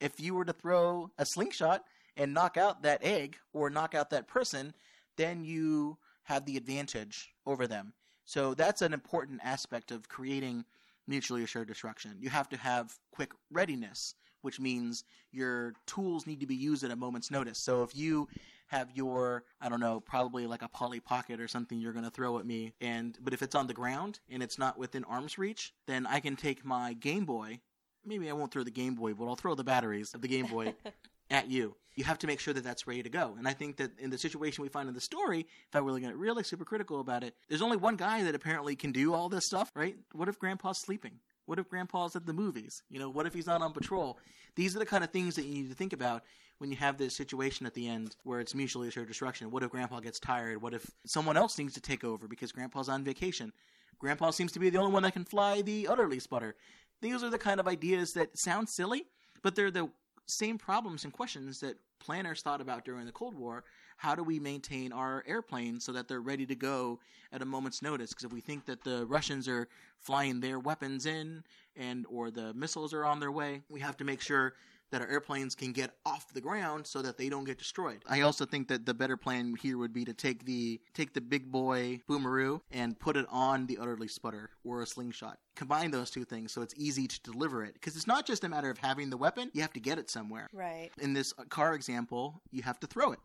If 0.00 0.18
you 0.18 0.34
were 0.34 0.44
to 0.44 0.52
throw 0.52 1.12
a 1.16 1.24
slingshot 1.24 1.84
and 2.16 2.34
knock 2.34 2.56
out 2.56 2.82
that 2.82 3.02
egg 3.02 3.36
or 3.52 3.70
knock 3.70 3.94
out 3.94 4.10
that 4.10 4.28
person, 4.28 4.74
then 5.16 5.44
you 5.44 5.98
have 6.24 6.44
the 6.44 6.56
advantage 6.56 7.34
over 7.46 7.66
them. 7.66 7.92
So 8.24 8.54
that's 8.54 8.82
an 8.82 8.92
important 8.92 9.40
aspect 9.42 9.90
of 9.90 10.08
creating 10.08 10.64
mutually 11.06 11.42
assured 11.42 11.68
destruction. 11.68 12.16
You 12.20 12.30
have 12.30 12.48
to 12.50 12.56
have 12.56 12.94
quick 13.10 13.32
readiness, 13.50 14.14
which 14.42 14.60
means 14.60 15.04
your 15.32 15.74
tools 15.86 16.26
need 16.26 16.40
to 16.40 16.46
be 16.46 16.54
used 16.54 16.84
at 16.84 16.90
a 16.90 16.96
moment's 16.96 17.30
notice. 17.30 17.58
So 17.58 17.82
if 17.82 17.96
you 17.96 18.28
have 18.68 18.90
your 18.94 19.44
I 19.60 19.68
don't 19.68 19.80
know, 19.80 20.00
probably 20.00 20.46
like 20.46 20.62
a 20.62 20.68
Polly 20.68 21.00
Pocket 21.00 21.40
or 21.40 21.48
something 21.48 21.78
you're 21.78 21.92
going 21.92 22.04
to 22.04 22.10
throw 22.10 22.38
at 22.38 22.46
me 22.46 22.72
and 22.80 23.18
but 23.22 23.34
if 23.34 23.42
it's 23.42 23.54
on 23.54 23.66
the 23.66 23.74
ground 23.74 24.20
and 24.30 24.42
it's 24.42 24.58
not 24.58 24.78
within 24.78 25.04
arm's 25.04 25.36
reach, 25.36 25.74
then 25.86 26.06
I 26.06 26.20
can 26.20 26.36
take 26.36 26.64
my 26.64 26.94
Game 26.94 27.24
Boy, 27.24 27.60
maybe 28.04 28.30
I 28.30 28.32
won't 28.32 28.52
throw 28.52 28.62
the 28.62 28.70
Game 28.70 28.94
Boy, 28.94 29.12
but 29.12 29.26
I'll 29.26 29.36
throw 29.36 29.54
the 29.54 29.64
batteries 29.64 30.14
of 30.14 30.22
the 30.22 30.28
Game 30.28 30.46
Boy 30.46 30.74
at 31.32 31.50
you. 31.50 31.74
You 31.94 32.04
have 32.04 32.18
to 32.20 32.26
make 32.26 32.40
sure 32.40 32.54
that 32.54 32.64
that's 32.64 32.86
ready 32.86 33.02
to 33.02 33.10
go. 33.10 33.34
And 33.36 33.46
I 33.46 33.52
think 33.52 33.76
that 33.76 33.98
in 33.98 34.10
the 34.10 34.18
situation 34.18 34.62
we 34.62 34.68
find 34.68 34.88
in 34.88 34.94
the 34.94 35.00
story, 35.00 35.40
if 35.40 35.76
I 35.76 35.80
were 35.80 35.92
really, 35.92 36.12
really 36.12 36.42
super 36.42 36.64
critical 36.64 37.00
about 37.00 37.22
it, 37.22 37.34
there's 37.48 37.62
only 37.62 37.76
one 37.76 37.96
guy 37.96 38.22
that 38.22 38.34
apparently 38.34 38.76
can 38.76 38.92
do 38.92 39.12
all 39.12 39.28
this 39.28 39.46
stuff, 39.46 39.70
right? 39.74 39.96
What 40.12 40.28
if 40.28 40.38
Grandpa's 40.38 40.80
sleeping? 40.80 41.20
What 41.44 41.58
if 41.58 41.68
Grandpa's 41.68 42.16
at 42.16 42.24
the 42.24 42.32
movies? 42.32 42.82
You 42.88 42.98
know, 42.98 43.10
what 43.10 43.26
if 43.26 43.34
he's 43.34 43.46
not 43.46 43.62
on 43.62 43.72
patrol? 43.72 44.18
These 44.54 44.76
are 44.76 44.78
the 44.78 44.86
kind 44.86 45.04
of 45.04 45.10
things 45.10 45.34
that 45.34 45.44
you 45.44 45.54
need 45.54 45.68
to 45.68 45.74
think 45.74 45.92
about 45.92 46.22
when 46.58 46.70
you 46.70 46.76
have 46.76 46.96
this 46.96 47.16
situation 47.16 47.66
at 47.66 47.74
the 47.74 47.88
end 47.88 48.16
where 48.22 48.40
it's 48.40 48.54
mutually 48.54 48.88
assured 48.88 49.08
destruction. 49.08 49.50
What 49.50 49.62
if 49.62 49.70
Grandpa 49.70 50.00
gets 50.00 50.20
tired? 50.20 50.62
What 50.62 50.74
if 50.74 50.86
someone 51.06 51.36
else 51.36 51.58
needs 51.58 51.74
to 51.74 51.80
take 51.80 52.04
over 52.04 52.28
because 52.28 52.52
Grandpa's 52.52 52.88
on 52.88 53.04
vacation? 53.04 53.52
Grandpa 53.98 54.30
seems 54.30 54.52
to 54.52 54.60
be 54.60 54.70
the 54.70 54.78
only 54.78 54.92
one 54.92 55.02
that 55.02 55.12
can 55.12 55.24
fly 55.24 55.62
the 55.62 55.88
utterly 55.88 56.20
sputter. 56.20 56.54
These 57.00 57.22
are 57.22 57.30
the 57.30 57.38
kind 57.38 57.58
of 57.58 57.66
ideas 57.66 58.12
that 58.12 58.30
sound 58.38 58.68
silly, 58.68 59.04
but 59.42 59.56
they're 59.56 59.70
the 59.70 59.90
same 60.26 60.58
problems 60.58 61.04
and 61.04 61.12
questions 61.12 61.60
that 61.60 61.76
planners 61.98 62.42
thought 62.42 62.60
about 62.60 62.84
during 62.84 63.06
the 63.06 63.12
Cold 63.12 63.34
War. 63.34 63.64
How 63.96 64.14
do 64.14 64.24
we 64.24 64.40
maintain 64.40 64.92
our 64.92 65.22
airplanes 65.26 65.84
so 65.84 65.92
that 65.92 66.08
they're 66.08 66.20
ready 66.20 66.46
to 66.46 66.54
go 66.54 66.98
at 67.32 67.42
a 67.42 67.44
moment's 67.44 67.82
notice? 67.82 68.10
Because 68.10 68.24
if 68.24 68.32
we 68.32 68.40
think 68.40 68.66
that 68.66 68.82
the 68.82 69.06
Russians 69.06 69.46
are 69.46 69.68
flying 69.98 70.40
their 70.40 70.58
weapons 70.58 71.06
in 71.06 71.44
and 71.76 72.06
or 72.08 72.30
the 72.30 72.54
missiles 72.54 72.92
are 72.92 73.04
on 73.04 73.20
their 73.20 73.32
way, 73.32 73.62
we 73.68 73.80
have 73.80 73.96
to 73.98 74.04
make 74.04 74.20
sure 74.20 74.54
that 74.92 75.00
our 75.00 75.08
airplanes 75.08 75.54
can 75.54 75.72
get 75.72 75.90
off 76.04 76.32
the 76.32 76.40
ground 76.40 76.86
so 76.86 77.02
that 77.02 77.16
they 77.16 77.28
don't 77.28 77.44
get 77.44 77.58
destroyed. 77.58 78.04
I 78.08 78.20
also 78.20 78.44
think 78.44 78.68
that 78.68 78.86
the 78.86 78.94
better 78.94 79.16
plan 79.16 79.54
here 79.60 79.78
would 79.78 79.92
be 79.92 80.04
to 80.04 80.12
take 80.12 80.44
the 80.44 80.80
take 80.94 81.14
the 81.14 81.20
big 81.20 81.50
boy 81.50 82.00
boomeroo 82.08 82.60
and 82.70 82.98
put 82.98 83.16
it 83.16 83.26
on 83.30 83.66
the 83.66 83.78
utterly 83.78 84.06
sputter 84.06 84.50
or 84.64 84.82
a 84.82 84.86
slingshot. 84.86 85.38
Combine 85.56 85.90
those 85.90 86.10
two 86.10 86.24
things 86.24 86.52
so 86.52 86.62
it's 86.62 86.74
easy 86.76 87.08
to 87.08 87.20
deliver 87.22 87.64
it 87.64 87.74
because 87.74 87.96
it's 87.96 88.06
not 88.06 88.26
just 88.26 88.44
a 88.44 88.48
matter 88.48 88.70
of 88.70 88.78
having 88.78 89.10
the 89.10 89.16
weapon, 89.16 89.50
you 89.54 89.62
have 89.62 89.72
to 89.72 89.80
get 89.80 89.98
it 89.98 90.10
somewhere. 90.10 90.48
Right. 90.52 90.90
In 91.00 91.14
this 91.14 91.32
car 91.48 91.74
example, 91.74 92.42
you 92.50 92.62
have 92.62 92.78
to 92.80 92.86
throw 92.86 93.12
it. 93.12 93.20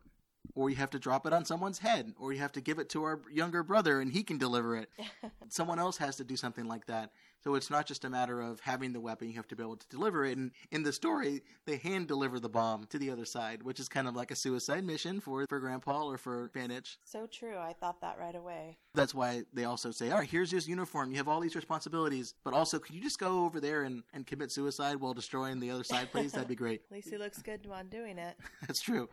Or 0.54 0.70
you 0.70 0.76
have 0.76 0.90
to 0.90 0.98
drop 0.98 1.26
it 1.26 1.32
on 1.32 1.44
someone's 1.44 1.78
head, 1.78 2.14
or 2.18 2.32
you 2.32 2.40
have 2.40 2.52
to 2.52 2.60
give 2.60 2.78
it 2.78 2.88
to 2.90 3.04
our 3.04 3.20
younger 3.32 3.62
brother 3.62 4.00
and 4.00 4.10
he 4.10 4.22
can 4.22 4.38
deliver 4.38 4.76
it. 4.76 4.90
Someone 5.48 5.78
else 5.78 5.96
has 5.98 6.16
to 6.16 6.24
do 6.24 6.36
something 6.36 6.66
like 6.66 6.86
that. 6.86 7.12
So 7.44 7.54
it's 7.54 7.70
not 7.70 7.86
just 7.86 8.04
a 8.04 8.10
matter 8.10 8.40
of 8.40 8.60
having 8.60 8.92
the 8.92 9.00
weapon, 9.00 9.28
you 9.28 9.34
have 9.34 9.46
to 9.48 9.56
be 9.56 9.62
able 9.62 9.76
to 9.76 9.88
deliver 9.88 10.24
it. 10.24 10.36
And 10.36 10.50
in 10.70 10.82
the 10.82 10.92
story, 10.92 11.42
they 11.66 11.76
hand 11.76 12.08
deliver 12.08 12.40
the 12.40 12.48
bomb 12.48 12.86
to 12.86 12.98
the 12.98 13.10
other 13.10 13.24
side, 13.24 13.62
which 13.62 13.78
is 13.78 13.88
kind 13.88 14.08
of 14.08 14.16
like 14.16 14.30
a 14.30 14.36
suicide 14.36 14.84
mission 14.84 15.20
for, 15.20 15.46
for 15.48 15.60
Grandpa 15.60 16.04
or 16.04 16.18
for 16.18 16.50
Van 16.52 16.70
Itch. 16.70 16.98
So 17.04 17.26
true. 17.26 17.56
I 17.56 17.74
thought 17.74 18.00
that 18.00 18.18
right 18.18 18.34
away. 18.34 18.78
That's 18.94 19.14
why 19.14 19.44
they 19.52 19.64
also 19.64 19.92
say, 19.92 20.10
all 20.10 20.18
right, 20.18 20.28
here's 20.28 20.50
his 20.50 20.68
uniform. 20.68 21.10
You 21.12 21.18
have 21.18 21.28
all 21.28 21.40
these 21.40 21.54
responsibilities, 21.54 22.34
but 22.42 22.54
also 22.54 22.78
could 22.78 22.94
you 22.94 23.00
just 23.00 23.20
go 23.20 23.44
over 23.44 23.60
there 23.60 23.84
and, 23.84 24.02
and 24.12 24.26
commit 24.26 24.50
suicide 24.50 24.96
while 24.96 25.14
destroying 25.14 25.60
the 25.60 25.70
other 25.70 25.84
side, 25.84 26.10
please? 26.10 26.32
That'd 26.32 26.48
be 26.48 26.56
great. 26.56 26.82
At 26.90 26.96
least 26.96 27.10
he 27.10 27.18
looks 27.18 27.40
good 27.40 27.66
while 27.66 27.84
doing 27.84 28.18
it. 28.18 28.36
That's 28.66 28.80
true. 28.80 29.08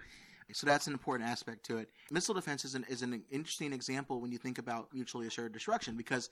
So 0.54 0.68
that's 0.68 0.88
an 0.88 0.94
important 0.94 1.30
aspect 1.30 1.66
to 1.66 1.78
it. 1.78 1.90
Missile 2.12 2.36
defense 2.36 2.66
is 2.66 2.76
an, 2.76 2.86
is 2.88 3.02
an 3.02 3.24
interesting 3.32 3.74
example 3.74 4.22
when 4.22 4.32
you 4.32 4.38
think 4.38 4.58
about 4.58 4.94
mutually 4.94 5.28
assured 5.28 5.54
destruction 5.54 5.96
because 5.98 6.30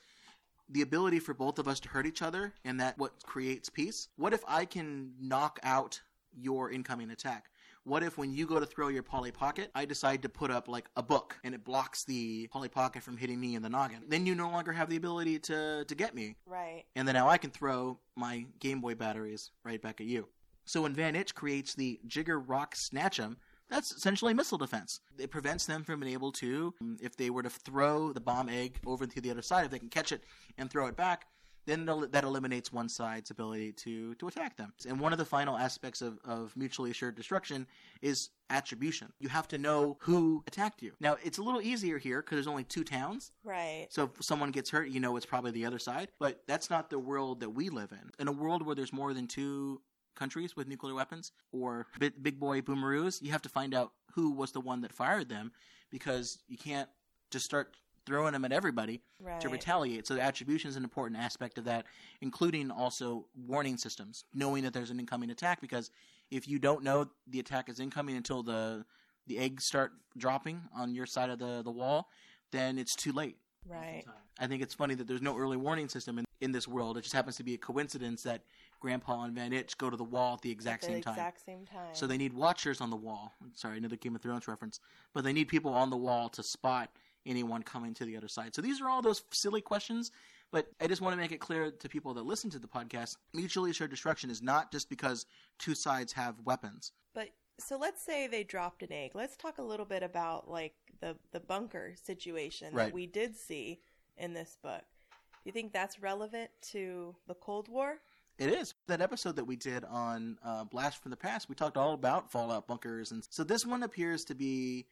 the 0.70 0.82
ability 0.82 1.20
for 1.20 1.34
both 1.34 1.59
of 1.59 1.68
us 1.68 1.80
to 1.82 1.89
hurt 1.89 2.05
each 2.05 2.22
other 2.22 2.53
and 2.64 2.80
that 2.80 2.97
what 2.97 3.11
creates 3.24 3.70
peace. 3.70 4.07
What 4.16 4.34
if 4.34 4.41
I 4.47 4.66
can 4.66 5.14
knock 5.20 5.59
out 5.64 6.01
your 6.36 6.72
incoming 6.72 7.11
attack? 7.11 7.49
What 7.86 8.01
if 8.01 8.18
when 8.18 8.34
you 8.34 8.45
go 8.45 8.61
to 8.61 8.66
throw 8.66 8.88
your 8.88 9.03
Polly 9.03 9.32
Pocket, 9.32 9.70
I 9.76 9.84
decide 9.84 10.22
to 10.22 10.30
put 10.30 10.49
up 10.49 10.70
like 10.70 10.89
a 10.95 11.03
book 11.03 11.38
and 11.43 11.53
it 11.53 11.66
blocks 11.66 12.05
the 12.05 12.47
Polly 12.47 12.70
Pocket 12.70 13.03
from 13.03 13.18
hitting 13.18 13.41
me 13.41 13.55
in 13.55 13.61
the 13.61 13.70
noggin? 13.70 14.03
Then 14.07 14.26
you 14.26 14.36
no 14.36 14.49
longer 14.49 14.72
have 14.72 14.89
the 14.89 14.95
ability 14.95 15.39
to, 15.39 15.84
to 15.86 15.95
get 15.95 16.16
me. 16.16 16.38
Right. 16.45 16.86
And 16.95 17.05
then 17.05 17.16
now 17.16 17.28
I 17.28 17.38
can 17.38 17.51
throw 17.51 17.99
my 18.16 18.45
Game 18.59 18.80
Boy 18.80 18.95
batteries 18.95 19.51
right 19.66 19.82
back 19.82 19.99
at 19.99 20.07
you. 20.07 20.30
So 20.64 20.84
when 20.84 20.93
Van 20.93 21.14
Itch 21.14 21.36
creates 21.36 21.76
the 21.76 21.99
Jigger 22.07 22.39
Rock 22.39 22.74
Snatch'em, 22.74 23.36
that's 23.74 23.91
essentially 23.91 24.34
missile 24.34 24.57
defense. 24.57 24.99
It 25.17 25.32
prevents 25.32 25.65
them 25.65 25.84
from 25.84 25.99
being 25.99 26.13
able 26.13 26.32
to, 26.34 26.74
mm, 26.82 26.97
if 27.01 27.17
they 27.17 27.30
were 27.30 27.43
to 27.43 27.49
throw 27.49 28.13
the 28.13 28.21
bomb 28.21 28.47
egg 28.47 28.78
over 28.86 29.07
to 29.07 29.21
the 29.21 29.32
other 29.32 29.41
side, 29.41 29.65
if 29.65 29.71
they 29.71 29.80
can 29.80 29.89
catch 29.89 30.11
it 30.11 30.24
and 30.57 30.69
throw 30.69 30.86
it 30.88 30.95
back, 30.95 31.26
then 31.65 31.86
that 32.11 32.24
eliminates 32.24 32.74
one 32.74 32.89
side's 32.89 33.32
ability 33.32 33.71
to, 33.71 34.13
to 34.15 34.28
attack 34.28 34.57
them. 34.57 34.74
And 34.88 34.99
one 34.99 35.13
of 35.13 35.17
the 35.17 35.26
final 35.26 35.57
aspects 35.57 36.01
of, 36.01 36.19
of 36.26 36.55
mutually 36.57 36.91
assured 36.91 37.15
destruction 37.15 37.65
is 38.01 38.30
attribution. 38.49 39.13
You 39.19 39.30
have 39.30 39.47
to 39.47 39.57
know 39.57 39.97
who 40.01 40.43
attacked 40.45 40.82
you. 40.82 40.91
Now, 40.99 41.15
it's 41.24 41.38
a 41.38 41.41
little 41.41 41.61
easier 41.61 41.97
here 41.97 42.21
because 42.21 42.36
there's 42.36 42.47
only 42.47 42.65
two 42.65 42.84
towns. 42.84 43.32
Right. 43.45 43.88
So 43.89 44.11
if 44.13 44.24
someone 44.24 44.51
gets 44.51 44.69
hurt, 44.69 44.89
you 44.89 44.99
know 44.99 45.15
it's 45.15 45.26
probably 45.26 45.51
the 45.51 45.65
other 45.65 45.80
side. 45.80 46.09
But 46.19 46.43
that's 46.47 46.69
not 46.69 46.89
the 46.89 46.99
world 46.99 47.39
that 47.39 47.49
we 47.49 47.69
live 47.69 47.93
in. 47.93 48.11
In 48.19 48.28
a 48.28 48.34
world 48.34 48.65
where 48.65 48.76
there's 48.76 48.93
more 48.93 49.13
than 49.13 49.28
two 49.28 49.82
countries 50.16 50.55
with 50.55 50.68
nuclear 50.68 50.93
weapons 50.93 51.32
or 51.51 51.88
big, 51.99 52.22
big 52.22 52.39
boy 52.39 52.61
boomeroos, 52.61 53.22
you 53.22 53.32
have 53.32 53.41
to 53.43 53.49
find 53.49 53.74
out 53.74 53.91
who 54.14 54.32
was 54.32 54.51
the 54.51 54.61
one 54.61 54.82
that 54.82 54.93
fired 54.93 55.30
them 55.30 55.51
because 55.89 56.39
you 56.47 56.57
can't 56.57 56.89
just 57.32 57.45
start 57.45 57.76
throwing 58.05 58.34
them 58.34 58.45
at 58.45 58.51
everybody 58.51 59.01
right. 59.22 59.39
to 59.41 59.49
retaliate. 59.49 60.07
So 60.07 60.18
attribution 60.18 60.70
is 60.70 60.76
an 60.76 60.84
important 60.84 61.20
aspect 61.20 61.57
of 61.57 61.66
that, 61.66 61.86
including 62.22 62.70
also 62.72 63.28
warning 63.36 63.78
systems, 63.78 64.26
knowing 64.34 64.64
that 64.64 64.74
there's 64.74 64.89
an 64.89 64.99
incoming 64.99 65.30
attack. 65.32 65.61
Because 65.61 65.89
if 66.30 66.47
you 66.47 66.59
don't 66.59 66.84
know 66.84 67.09
the 67.28 67.39
attack 67.39 67.70
is 67.70 67.80
incoming 67.80 68.18
until 68.18 68.43
the 68.43 68.86
the 69.26 69.38
eggs 69.38 69.64
start 69.64 69.93
dropping 70.18 70.61
on 70.76 70.93
your 70.93 71.05
side 71.05 71.30
of 71.30 71.39
the, 71.39 71.61
the 71.64 71.72
wall, 71.72 72.09
then 72.51 72.78
it's 72.78 72.93
too 72.93 73.14
late. 73.14 73.38
Right. 73.66 74.03
I 74.38 74.47
think 74.47 74.61
it's 74.61 74.74
funny 74.74 74.95
that 74.95 75.07
there's 75.07 75.22
no 75.22 75.38
early 75.38 75.55
warning 75.55 75.88
system 75.88 76.20
in, 76.20 76.26
in 76.41 76.51
this 76.51 76.68
world. 76.68 76.97
It 76.97 77.03
just 77.03 77.16
happens 77.16 77.38
to 77.38 77.43
be 77.43 77.53
a 77.53 77.57
coincidence 77.57 78.24
that 78.24 78.41
Grandpa 78.84 79.24
and 79.24 79.34
Van 79.34 79.54
Itch 79.54 79.78
go 79.78 79.90
to 79.90 79.96
the 79.96 80.04
wall 80.04 80.34
at 80.34 80.42
the 80.42 80.52
exact 80.52 80.84
At 80.84 80.90
the 80.90 80.94
same 80.96 81.04
time. 81.04 81.14
exact 81.14 81.46
same 81.46 81.66
time. 81.66 81.94
So 81.94 82.06
they 82.06 82.18
need 82.18 82.34
watchers 82.34 82.82
on 82.82 82.90
the 82.90 82.98
wall. 82.98 83.32
Sorry, 83.54 83.78
another 83.78 83.96
Game 83.96 84.14
of 84.14 84.22
Thrones 84.22 84.46
reference. 84.46 84.82
But 85.14 85.24
they 85.24 85.32
need 85.32 85.48
people 85.48 85.74
on 85.74 85.90
the 85.90 85.96
wall 85.96 86.28
to 86.30 86.44
spot 86.44 86.90
anyone 87.26 87.64
coming 87.64 87.94
to 87.94 88.04
the 88.04 88.18
other 88.18 88.28
side. 88.28 88.54
So 88.54 88.62
these 88.62 88.82
are 88.82 88.90
all 88.90 89.02
those 89.02 89.24
silly 89.32 89.62
questions, 89.62 90.12
but 90.52 90.68
I 90.82 90.88
just 90.88 91.00
want 91.02 91.14
to 91.14 91.18
make 91.18 91.32
it 91.32 91.40
clear 91.40 91.72
to 91.72 91.88
people 91.88 92.14
that 92.16 92.26
listen 92.26 92.50
to 92.50 92.60
the 92.60 92.68
podcast, 92.68 93.16
mutually 93.34 93.72
assured 93.72 93.90
destruction 93.90 94.30
is 94.30 94.42
not 94.42 94.70
just 94.70 94.90
because 94.90 95.26
two 95.60 95.76
sides 95.76 96.12
have 96.12 96.36
weapons. 96.44 96.92
But 97.16 97.30
so 97.58 97.78
let's 97.78 98.04
say 98.04 98.28
they 98.28 98.44
dropped 98.44 98.84
an 98.84 98.92
egg. 98.92 99.12
Let's 99.14 99.38
talk 99.38 99.60
a 99.60 99.64
little 99.64 99.86
bit 99.86 100.04
about 100.04 100.50
like 100.52 100.74
the 101.00 101.16
the 101.32 101.40
bunker 101.40 101.94
situation 102.04 102.74
Right. 102.74 102.88
that 102.88 102.94
we 102.94 103.08
did 103.08 103.38
see 103.38 103.80
in 104.18 104.34
this 104.34 104.58
book. 104.62 104.84
Do 105.12 105.46
you 105.46 105.54
think 105.54 105.72
that's 105.72 106.00
relevant 106.02 106.50
to 106.74 107.16
the 107.28 107.34
Cold 107.36 107.70
War? 107.70 108.00
It 108.38 108.50
is. 108.50 108.74
That 108.88 109.02
episode 109.02 109.36
that 109.36 109.46
we 109.46 109.56
did 109.56 109.86
on 109.86 110.38
uh, 110.44 110.64
Blast 110.64 111.02
from 111.02 111.12
the 111.12 111.18
Past, 111.18 111.50
we 111.50 111.56
talked 111.56 111.78
all 111.78 111.94
about 111.94 112.32
Fallout 112.32 112.68
bunkers, 112.68 113.12
and 113.12 113.26
so 113.30 113.44
this 113.44 113.66
one 113.66 113.84
appears 113.84 114.26
to 114.26 114.36
be. 114.36 114.88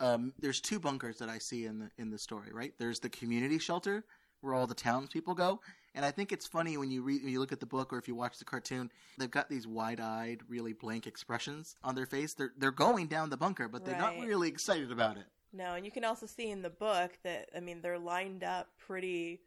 Um, 0.00 0.32
there's 0.38 0.60
two 0.60 0.80
bunkers 0.80 1.18
that 1.18 1.28
I 1.28 1.38
see 1.38 1.66
in 1.66 1.78
the 1.78 1.90
in 1.98 2.10
the 2.10 2.18
story. 2.18 2.50
Right, 2.52 2.72
there's 2.78 2.98
the 2.98 3.08
community 3.08 3.58
shelter 3.58 4.04
where 4.40 4.54
all 4.54 4.66
the 4.66 4.74
townspeople 4.74 5.34
go, 5.34 5.60
and 5.94 6.04
I 6.04 6.10
think 6.10 6.32
it's 6.32 6.46
funny 6.46 6.76
when 6.76 6.90
you 6.90 7.02
read 7.02 7.22
when 7.22 7.32
you 7.32 7.38
look 7.38 7.52
at 7.52 7.60
the 7.60 7.66
book 7.66 7.92
or 7.92 7.98
if 7.98 8.08
you 8.08 8.14
watch 8.14 8.38
the 8.38 8.44
cartoon, 8.44 8.90
they've 9.18 9.30
got 9.30 9.48
these 9.48 9.66
wide-eyed, 9.66 10.40
really 10.48 10.72
blank 10.72 11.06
expressions 11.06 11.76
on 11.84 11.94
their 11.94 12.06
face. 12.06 12.34
They're 12.34 12.52
they're 12.58 12.72
going 12.72 13.06
down 13.06 13.30
the 13.30 13.36
bunker, 13.36 13.68
but 13.68 13.84
they're 13.84 13.98
not 13.98 14.18
really 14.18 14.48
excited 14.48 14.90
about 14.90 15.16
it. 15.16 15.26
No, 15.52 15.74
and 15.74 15.84
you 15.84 15.90
can 15.90 16.04
also 16.04 16.26
see 16.26 16.50
in 16.50 16.62
the 16.62 16.70
book 16.70 17.12
that 17.22 17.50
I 17.56 17.60
mean 17.60 17.82
they're 17.82 17.98
lined 17.98 18.42
up 18.42 18.68
pretty 18.78 19.40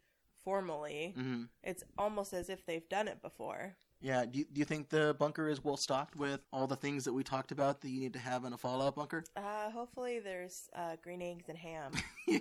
formally. 0.44 1.12
hmm 1.16 1.44
It's 1.62 1.82
almost 1.98 2.32
as 2.32 2.48
if 2.48 2.64
they've 2.66 2.88
done 2.88 3.08
it 3.08 3.22
before. 3.22 3.76
Yeah. 4.00 4.26
Do 4.26 4.40
you, 4.40 4.44
do 4.52 4.58
you 4.58 4.64
think 4.66 4.90
the 4.90 5.16
bunker 5.18 5.48
is 5.48 5.64
well 5.64 5.78
stocked 5.78 6.14
with 6.14 6.40
all 6.52 6.66
the 6.66 6.76
things 6.76 7.04
that 7.04 7.12
we 7.12 7.22
talked 7.24 7.52
about 7.52 7.80
that 7.80 7.88
you 7.88 8.00
need 8.00 8.12
to 8.12 8.18
have 8.18 8.44
in 8.44 8.52
a 8.52 8.58
Fallout 8.58 8.96
bunker? 8.96 9.24
Uh, 9.36 9.70
hopefully 9.70 10.20
there's 10.20 10.68
uh, 10.76 10.96
green 11.02 11.22
eggs 11.22 11.48
and 11.48 11.56
ham. 11.56 11.92
yeah. 12.28 12.38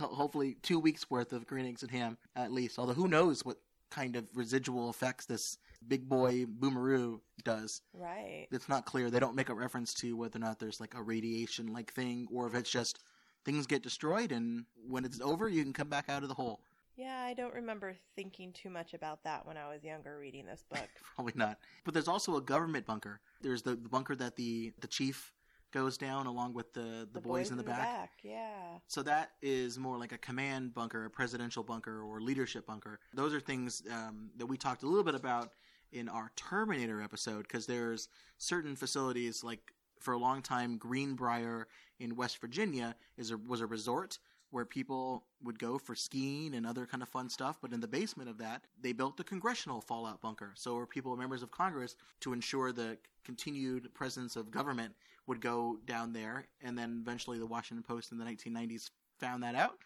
Hopefully, 0.00 0.56
two 0.62 0.78
weeks 0.78 1.08
worth 1.10 1.32
of 1.32 1.46
green 1.46 1.66
eggs 1.66 1.82
and 1.82 1.90
ham 1.90 2.18
at 2.34 2.52
least. 2.52 2.78
Although, 2.78 2.94
who 2.94 3.08
knows 3.08 3.44
what 3.44 3.58
kind 3.90 4.16
of 4.16 4.28
residual 4.34 4.90
effects 4.90 5.26
this 5.26 5.58
big 5.86 6.08
boy 6.08 6.44
boomeroo 6.44 7.20
does. 7.44 7.82
right. 7.94 8.48
It's 8.50 8.68
not 8.68 8.84
clear. 8.84 9.08
They 9.10 9.20
don't 9.20 9.36
make 9.36 9.48
a 9.48 9.54
reference 9.54 9.94
to 9.94 10.16
whether 10.16 10.38
or 10.38 10.40
not 10.40 10.58
there's 10.58 10.80
like 10.80 10.94
a 10.94 11.02
radiation 11.02 11.72
like 11.72 11.92
thing 11.92 12.26
or 12.32 12.48
if 12.48 12.54
it's 12.54 12.70
just 12.70 12.98
things 13.44 13.66
get 13.68 13.82
destroyed 13.84 14.32
and 14.32 14.64
when 14.88 15.04
it's 15.04 15.20
over, 15.20 15.48
you 15.48 15.62
can 15.62 15.72
come 15.72 15.88
back 15.88 16.06
out 16.08 16.24
of 16.24 16.28
the 16.28 16.34
hole. 16.34 16.60
Yeah, 16.96 17.20
I 17.20 17.34
don't 17.34 17.54
remember 17.54 17.94
thinking 18.14 18.52
too 18.52 18.70
much 18.70 18.94
about 18.94 19.22
that 19.24 19.46
when 19.46 19.56
I 19.56 19.68
was 19.68 19.84
younger 19.84 20.18
reading 20.18 20.46
this 20.46 20.64
book. 20.70 20.88
Probably 21.14 21.34
not. 21.36 21.58
But 21.84 21.94
there's 21.94 22.08
also 22.08 22.36
a 22.36 22.40
government 22.40 22.86
bunker. 22.86 23.20
There's 23.42 23.62
the, 23.62 23.76
the 23.76 23.88
bunker 23.88 24.16
that 24.16 24.36
the, 24.36 24.72
the 24.80 24.88
chief 24.88 25.32
goes 25.72 25.98
down 25.98 26.26
along 26.26 26.54
with 26.54 26.72
the, 26.72 27.06
the, 27.12 27.20
boys, 27.20 27.50
in 27.50 27.58
the, 27.58 27.62
back. 27.62 28.12
Yeah. 28.22 28.78
So 28.86 29.02
that 29.02 29.32
is 29.42 29.78
more 29.78 29.98
like 29.98 30.12
a 30.12 30.18
command 30.18 30.72
bunker, 30.72 31.04
a 31.04 31.10
presidential 31.10 31.62
bunker, 31.62 32.00
or 32.00 32.20
leadership 32.20 32.66
bunker. 32.66 32.98
Those 33.12 33.34
are 33.34 33.40
things 33.40 33.82
um, 33.92 34.30
that 34.38 34.46
we 34.46 34.56
talked 34.56 34.82
a 34.82 34.86
little 34.86 35.04
bit 35.04 35.14
about 35.14 35.52
in 35.92 36.08
our 36.08 36.30
Terminator 36.34 37.02
episode 37.02 37.42
because 37.42 37.66
there's 37.66 38.08
certain 38.38 38.74
facilities 38.74 39.44
like 39.44 39.60
for 40.00 40.14
a 40.14 40.18
long 40.18 40.42
time 40.42 40.78
Greenbrier 40.78 41.68
in 41.98 42.16
West 42.16 42.40
Virginia 42.40 42.94
is 43.16 43.30
a, 43.30 43.36
was 43.36 43.60
a 43.60 43.66
resort 43.66 44.18
where 44.50 44.64
people 44.64 45.24
would 45.42 45.58
go 45.58 45.78
for 45.78 45.94
skiing 45.94 46.54
and 46.54 46.66
other 46.66 46.86
kind 46.86 47.02
of 47.02 47.08
fun 47.08 47.28
stuff. 47.28 47.58
But 47.60 47.72
in 47.72 47.80
the 47.80 47.88
basement 47.88 48.28
of 48.28 48.38
that, 48.38 48.64
they 48.80 48.92
built 48.92 49.16
the 49.16 49.24
congressional 49.24 49.80
fallout 49.80 50.20
bunker. 50.20 50.52
So 50.54 50.76
where 50.76 50.86
people, 50.86 51.16
members 51.16 51.42
of 51.42 51.50
Congress, 51.50 51.96
to 52.20 52.32
ensure 52.32 52.72
the 52.72 52.96
continued 53.24 53.92
presence 53.94 54.36
of 54.36 54.50
government 54.50 54.94
would 55.26 55.40
go 55.40 55.78
down 55.86 56.12
there. 56.12 56.46
And 56.62 56.78
then 56.78 57.02
eventually 57.02 57.38
the 57.38 57.46
Washington 57.46 57.82
Post 57.82 58.12
in 58.12 58.18
the 58.18 58.24
1990s 58.24 58.90
found 59.18 59.42
that 59.42 59.54
out. 59.54 59.78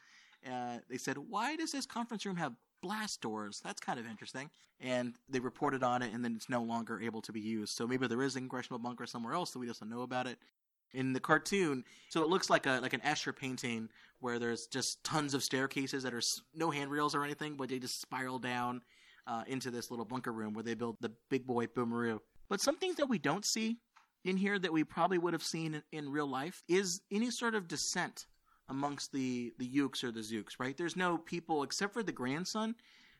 Uh, 0.46 0.78
they 0.88 0.96
said, 0.96 1.16
why 1.18 1.56
does 1.56 1.72
this 1.72 1.86
conference 1.86 2.24
room 2.24 2.36
have 2.36 2.52
blast 2.82 3.20
doors? 3.20 3.60
That's 3.64 3.80
kind 3.80 3.98
of 3.98 4.06
interesting. 4.06 4.50
And 4.80 5.14
they 5.28 5.40
reported 5.40 5.82
on 5.82 6.02
it, 6.02 6.14
and 6.14 6.24
then 6.24 6.34
it's 6.34 6.48
no 6.48 6.62
longer 6.62 7.00
able 7.00 7.20
to 7.22 7.32
be 7.32 7.40
used. 7.40 7.76
So 7.76 7.86
maybe 7.86 8.06
there 8.06 8.22
is 8.22 8.36
a 8.36 8.38
congressional 8.38 8.78
bunker 8.78 9.06
somewhere 9.06 9.34
else 9.34 9.50
that 9.50 9.58
we 9.58 9.66
just 9.66 9.80
don't 9.80 9.90
know 9.90 10.02
about 10.02 10.26
it. 10.26 10.38
In 10.92 11.12
the 11.12 11.20
cartoon, 11.20 11.84
so 12.08 12.22
it 12.22 12.28
looks 12.28 12.50
like 12.50 12.66
a 12.66 12.80
like 12.82 12.92
an 12.92 13.00
Escher 13.00 13.34
painting 13.34 13.88
where 14.18 14.38
there's 14.38 14.66
just 14.66 15.02
tons 15.04 15.34
of 15.34 15.42
staircases 15.42 16.02
that 16.02 16.12
are 16.12 16.22
no 16.54 16.70
handrails 16.70 17.14
or 17.14 17.24
anything, 17.24 17.56
but 17.56 17.68
they 17.68 17.78
just 17.78 18.00
spiral 18.00 18.38
down 18.38 18.82
uh, 19.26 19.44
into 19.46 19.70
this 19.70 19.90
little 19.90 20.04
bunker 20.04 20.32
room 20.32 20.52
where 20.52 20.64
they 20.64 20.74
build 20.74 20.96
the 21.00 21.12
big 21.28 21.46
boy 21.46 21.66
Boomeroo. 21.66 22.18
But 22.48 22.60
some 22.60 22.76
things 22.76 22.96
that 22.96 23.08
we 23.08 23.18
don't 23.18 23.46
see 23.46 23.78
in 24.24 24.36
here 24.36 24.58
that 24.58 24.72
we 24.72 24.84
probably 24.84 25.18
would 25.18 25.32
have 25.32 25.42
seen 25.42 25.74
in, 25.74 25.82
in 25.92 26.10
real 26.10 26.26
life 26.26 26.62
is 26.68 27.00
any 27.10 27.30
sort 27.30 27.54
of 27.54 27.68
dissent 27.68 28.26
amongst 28.68 29.12
the 29.12 29.52
the 29.58 29.66
Yooks 29.66 30.04
or 30.04 30.12
the 30.12 30.20
Zooks, 30.20 30.58
right? 30.58 30.76
There's 30.76 30.96
no 30.96 31.18
people 31.18 31.62
except 31.62 31.92
for 31.92 32.02
the 32.02 32.12
grandson 32.12 32.74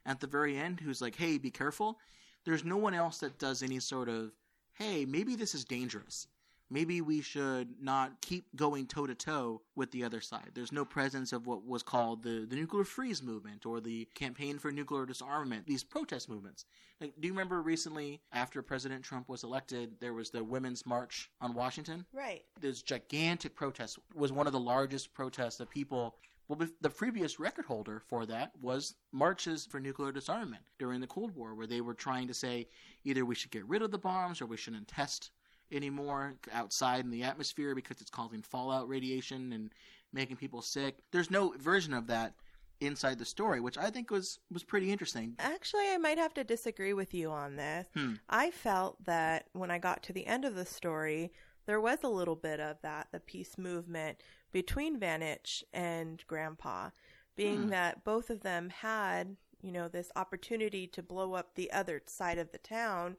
at 0.07 0.21
the 0.21 0.27
very 0.27 0.57
end 0.57 0.81
who's 0.81 1.01
like, 1.01 1.17
"Hey, 1.17 1.39
be 1.39 1.51
careful." 1.51 1.99
There's 2.45 2.65
no 2.65 2.77
one 2.77 2.95
else 2.95 3.19
that 3.19 3.39
does 3.39 3.63
any 3.63 3.81
sort 3.81 4.09
of, 4.09 4.33
"Hey, 4.73 5.05
maybe 5.05 5.37
this 5.37 5.55
is 5.55 5.65
dangerous." 5.65 6.27
Maybe 6.71 7.01
we 7.01 7.21
should 7.21 7.83
not 7.83 8.21
keep 8.21 8.45
going 8.55 8.87
toe 8.87 9.07
to 9.07 9.15
toe 9.15 9.61
with 9.75 9.91
the 9.91 10.05
other 10.05 10.21
side. 10.21 10.51
There's 10.55 10.71
no 10.71 10.85
presence 10.85 11.33
of 11.33 11.47
what 11.47 11.67
was 11.67 11.83
called 11.83 12.23
the, 12.23 12.47
the 12.49 12.55
nuclear 12.55 12.85
freeze 12.85 13.23
movement 13.23 13.67
or 13.67 13.81
the 13.81 14.07
campaign 14.15 14.59
for 14.59 14.71
nuclear 14.71 15.05
disarmament, 15.05 15.67
these 15.67 15.83
protest 15.83 16.29
movements. 16.29 16.65
Like, 17.01 17.15
do 17.19 17.27
you 17.27 17.33
remember 17.33 17.61
recently, 17.63 18.21
after 18.33 18.63
President 18.63 19.03
Trump 19.03 19.29
was 19.29 19.43
elected, 19.43 19.97
there 20.01 20.13
was 20.13 20.31
the 20.31 20.45
Women's 20.45 20.87
March 20.87 21.31
on 21.41 21.55
Washington? 21.55 22.05
Right. 22.13 22.43
this 22.61 22.83
gigantic 22.83 23.55
protest 23.57 23.99
was 24.15 24.31
one 24.33 24.47
of 24.47 24.53
the 24.53 24.61
largest 24.61 25.13
protests 25.15 25.61
of 25.61 25.71
people 25.71 26.17
well 26.49 26.69
the 26.81 26.91
previous 26.91 27.39
record 27.39 27.65
holder 27.65 28.03
for 28.09 28.27
that 28.27 28.53
was 28.61 28.95
marches 29.13 29.67
for 29.67 29.81
nuclear 29.81 30.13
disarmament 30.13 30.63
during 30.79 31.01
the 31.01 31.07
cold 31.07 31.35
war 31.35 31.55
where 31.55 31.67
they 31.67 31.81
were 31.81 31.95
trying 31.95 32.27
to 32.27 32.35
say 32.35 32.67
either 33.05 33.25
we 33.25 33.35
should 33.35 33.51
get 33.51 33.65
rid 33.67 33.83
of 33.83 33.91
the 33.91 33.99
bombs 33.99 34.41
or 34.41 34.47
we 34.47 34.57
shouldn't 34.57 34.89
test 34.89 35.31
anymore 35.73 36.35
outside 36.53 37.05
in 37.05 37.11
the 37.11 37.23
atmosphere 37.23 37.75
because 37.75 38.01
it's 38.01 38.11
causing 38.11 38.43
fallout 38.43 38.89
radiation 38.89 39.53
and 39.53 39.73
making 40.13 40.37
people 40.37 40.63
sick 40.63 40.97
there's 41.13 41.31
no 41.31 41.55
version 41.59 41.95
of 41.95 42.07
that 42.09 42.35
inside 42.81 43.19
the 43.19 43.25
story 43.25 43.61
which 43.61 43.77
i 43.79 43.91
think 43.91 44.11
was 44.11 44.39
was 44.51 44.65
pretty 44.65 44.91
interesting 44.91 45.35
Actually, 45.39 45.89
I 45.93 45.99
might 45.99 46.19
have 46.19 46.33
to 46.35 46.45
disagree 46.45 46.95
with 46.95 47.13
you 47.13 47.31
on 47.31 47.57
this. 47.57 47.87
Hmm. 47.95 48.15
I 48.29 48.51
felt 48.51 49.05
that 49.05 49.47
when 49.53 49.71
I 49.71 49.79
got 49.79 50.03
to 50.05 50.13
the 50.15 50.27
end 50.27 50.45
of 50.47 50.55
the 50.55 50.65
story, 50.65 51.31
there 51.67 51.81
was 51.81 51.99
a 52.03 52.09
little 52.09 52.37
bit 52.37 52.59
of 52.59 52.79
that, 52.83 53.09
the 53.13 53.21
peace 53.21 53.59
movement 53.59 54.19
between 54.51 54.99
Van 54.99 55.23
Itch 55.23 55.63
and 55.75 56.25
Grandpa, 56.27 56.89
being 57.37 57.65
Hmm. 57.65 57.69
that 57.69 58.03
both 58.05 58.31
of 58.31 58.41
them 58.41 58.71
had, 58.71 59.37
you 59.63 59.73
know, 59.73 59.87
this 59.89 60.11
opportunity 60.17 60.87
to 60.89 61.03
blow 61.03 61.35
up 61.35 61.55
the 61.55 61.71
other 61.71 62.01
side 62.07 62.39
of 62.39 62.51
the 62.51 62.59
town, 62.59 63.17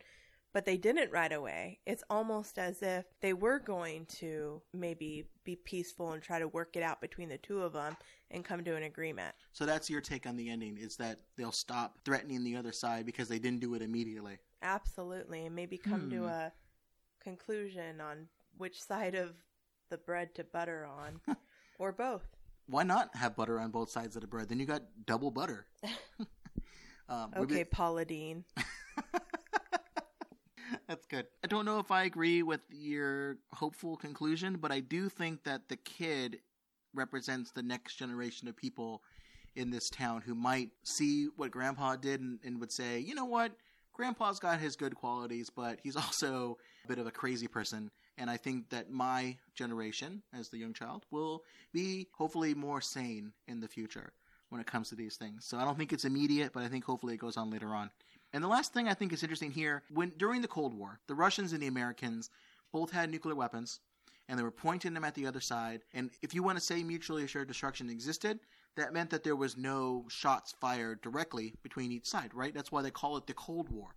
but 0.53 0.65
they 0.65 0.77
didn't 0.77 1.11
right 1.11 1.31
away. 1.31 1.79
It's 1.85 2.03
almost 2.09 2.57
as 2.59 2.81
if 2.81 3.05
they 3.21 3.33
were 3.33 3.59
going 3.59 4.05
to 4.17 4.61
maybe 4.73 5.25
be 5.43 5.55
peaceful 5.55 6.11
and 6.11 6.21
try 6.21 6.39
to 6.39 6.47
work 6.47 6.75
it 6.75 6.83
out 6.83 6.99
between 7.01 7.29
the 7.29 7.37
two 7.37 7.61
of 7.61 7.73
them 7.73 7.95
and 8.31 8.43
come 8.45 8.63
to 8.63 8.75
an 8.75 8.83
agreement. 8.83 9.33
so 9.53 9.65
that's 9.65 9.89
your 9.89 10.01
take 10.01 10.25
on 10.27 10.35
the 10.37 10.49
ending 10.49 10.77
is 10.77 10.95
that 10.97 11.19
they'll 11.37 11.51
stop 11.51 11.97
threatening 12.05 12.43
the 12.43 12.55
other 12.55 12.71
side 12.71 13.05
because 13.05 13.27
they 13.27 13.39
didn't 13.39 13.59
do 13.61 13.73
it 13.75 13.81
immediately 13.81 14.37
Absolutely, 14.63 15.45
and 15.47 15.55
maybe 15.55 15.77
come 15.77 16.09
to 16.11 16.17
Hmm. 16.19 16.25
a 16.25 16.51
conclusion 17.23 17.99
on 18.01 18.27
which 18.57 18.81
side 18.81 19.15
of 19.15 19.31
the 19.89 19.97
bread 19.97 20.33
to 20.35 20.43
butter 20.43 20.85
on, 20.85 21.19
or 21.79 21.91
both. 21.91 22.23
why 22.67 22.83
not 22.83 23.09
have 23.15 23.35
butter 23.35 23.59
on 23.59 23.71
both 23.71 23.89
sides 23.89 24.15
of 24.15 24.21
the 24.21 24.27
bread? 24.27 24.47
Then 24.49 24.59
you 24.59 24.65
got 24.65 24.83
double 25.05 25.31
butter. 25.31 25.65
um, 27.09 27.31
Okay, 27.37 27.55
been- 27.63 27.65
Paula 27.71 28.05
Deen. 28.05 28.45
That's 30.87 31.05
good. 31.05 31.27
I 31.43 31.47
don't 31.47 31.65
know 31.65 31.79
if 31.79 31.91
I 31.91 32.03
agree 32.03 32.43
with 32.43 32.61
your 32.71 33.37
hopeful 33.53 33.97
conclusion, 33.97 34.57
but 34.59 34.71
I 34.71 34.79
do 34.79 35.09
think 35.09 35.43
that 35.43 35.69
the 35.69 35.77
kid 35.77 36.39
represents 36.93 37.51
the 37.51 37.63
next 37.63 37.95
generation 37.95 38.47
of 38.47 38.55
people 38.55 39.01
in 39.55 39.69
this 39.69 39.89
town 39.89 40.21
who 40.21 40.35
might 40.35 40.69
see 40.83 41.27
what 41.35 41.51
Grandpa 41.51 41.95
did 41.95 42.21
and, 42.21 42.39
and 42.43 42.59
would 42.59 42.71
say, 42.71 42.99
you 42.99 43.15
know 43.15 43.25
what? 43.25 43.51
Grandpa's 43.93 44.39
got 44.39 44.59
his 44.59 44.75
good 44.75 44.95
qualities, 44.95 45.49
but 45.49 45.79
he's 45.83 45.95
also 45.97 46.57
a 46.85 46.87
bit 46.87 46.99
of 46.99 47.07
a 47.07 47.11
crazy 47.11 47.47
person. 47.47 47.91
And 48.17 48.29
I 48.29 48.37
think 48.37 48.69
that 48.69 48.91
my 48.91 49.37
generation, 49.55 50.21
as 50.33 50.49
the 50.49 50.57
young 50.57 50.73
child, 50.73 51.05
will 51.11 51.43
be 51.73 52.07
hopefully 52.13 52.53
more 52.53 52.81
sane 52.81 53.33
in 53.47 53.59
the 53.59 53.67
future 53.67 54.13
when 54.49 54.61
it 54.61 54.67
comes 54.67 54.89
to 54.89 54.95
these 54.95 55.15
things. 55.15 55.45
So 55.45 55.57
I 55.57 55.65
don't 55.65 55.77
think 55.77 55.93
it's 55.93 56.05
immediate, 56.05 56.51
but 56.53 56.63
I 56.63 56.67
think 56.67 56.83
hopefully 56.83 57.13
it 57.13 57.19
goes 57.19 57.37
on 57.37 57.49
later 57.49 57.73
on. 57.73 57.89
And 58.33 58.43
the 58.43 58.47
last 58.47 58.73
thing 58.73 58.87
I 58.87 58.93
think 58.93 59.11
is 59.11 59.23
interesting 59.23 59.51
here, 59.51 59.83
when 59.93 60.13
during 60.17 60.41
the 60.41 60.47
Cold 60.47 60.73
War, 60.73 60.99
the 61.07 61.15
Russians 61.15 61.53
and 61.53 61.61
the 61.61 61.67
Americans 61.67 62.29
both 62.71 62.91
had 62.91 63.09
nuclear 63.09 63.35
weapons, 63.35 63.79
and 64.29 64.39
they 64.39 64.43
were 64.43 64.51
pointing 64.51 64.93
them 64.93 65.03
at 65.03 65.15
the 65.15 65.27
other 65.27 65.41
side. 65.41 65.81
And 65.93 66.09
if 66.21 66.33
you 66.33 66.41
want 66.41 66.57
to 66.57 66.63
say 66.63 66.83
mutually 66.83 67.23
assured 67.23 67.49
destruction 67.49 67.89
existed, 67.89 68.39
that 68.77 68.93
meant 68.93 69.09
that 69.09 69.25
there 69.25 69.35
was 69.35 69.57
no 69.57 70.05
shots 70.07 70.53
fired 70.61 71.01
directly 71.01 71.53
between 71.61 71.91
each 71.91 72.05
side, 72.05 72.33
right? 72.33 72.53
That's 72.53 72.71
why 72.71 72.81
they 72.81 72.91
call 72.91 73.17
it 73.17 73.27
the 73.27 73.33
Cold 73.33 73.67
War, 73.69 73.89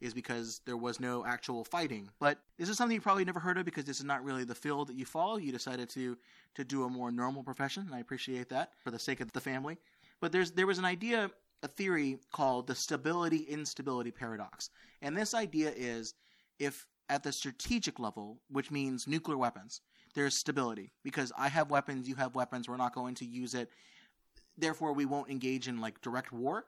is 0.00 0.14
because 0.14 0.62
there 0.64 0.78
was 0.78 0.98
no 0.98 1.26
actual 1.26 1.64
fighting. 1.64 2.08
But 2.18 2.38
this 2.56 2.70
is 2.70 2.78
something 2.78 2.94
you 2.94 3.02
probably 3.02 3.26
never 3.26 3.40
heard 3.40 3.58
of 3.58 3.66
because 3.66 3.84
this 3.84 3.98
is 3.98 4.04
not 4.04 4.24
really 4.24 4.44
the 4.44 4.54
field 4.54 4.88
that 4.88 4.96
you 4.96 5.04
follow. 5.04 5.36
You 5.36 5.52
decided 5.52 5.90
to 5.90 6.16
to 6.54 6.64
do 6.64 6.84
a 6.84 6.88
more 6.88 7.10
normal 7.10 7.42
profession, 7.42 7.84
and 7.84 7.94
I 7.94 7.98
appreciate 7.98 8.48
that 8.48 8.72
for 8.82 8.90
the 8.90 8.98
sake 8.98 9.20
of 9.20 9.32
the 9.32 9.40
family. 9.40 9.76
But 10.20 10.32
there's 10.32 10.52
there 10.52 10.66
was 10.66 10.78
an 10.78 10.86
idea, 10.86 11.30
a 11.64 11.68
theory 11.68 12.18
called 12.30 12.66
the 12.68 12.74
stability 12.74 13.38
instability 13.38 14.10
paradox, 14.10 14.70
and 15.02 15.16
this 15.16 15.34
idea 15.34 15.72
is 15.74 16.14
if 16.60 16.86
at 17.08 17.22
the 17.22 17.32
strategic 17.32 17.98
level, 17.98 18.38
which 18.48 18.70
means 18.70 19.06
nuclear 19.06 19.36
weapons, 19.36 19.80
there's 20.14 20.36
stability 20.36 20.92
because 21.02 21.32
I 21.36 21.48
have 21.48 21.70
weapons, 21.70 22.08
you 22.08 22.14
have 22.16 22.34
weapons, 22.34 22.68
we're 22.68 22.76
not 22.76 22.94
going 22.94 23.14
to 23.16 23.24
use 23.24 23.54
it. 23.54 23.70
Therefore, 24.56 24.92
we 24.92 25.04
won't 25.06 25.30
engage 25.30 25.66
in 25.66 25.80
like 25.80 26.00
direct 26.00 26.32
war 26.32 26.66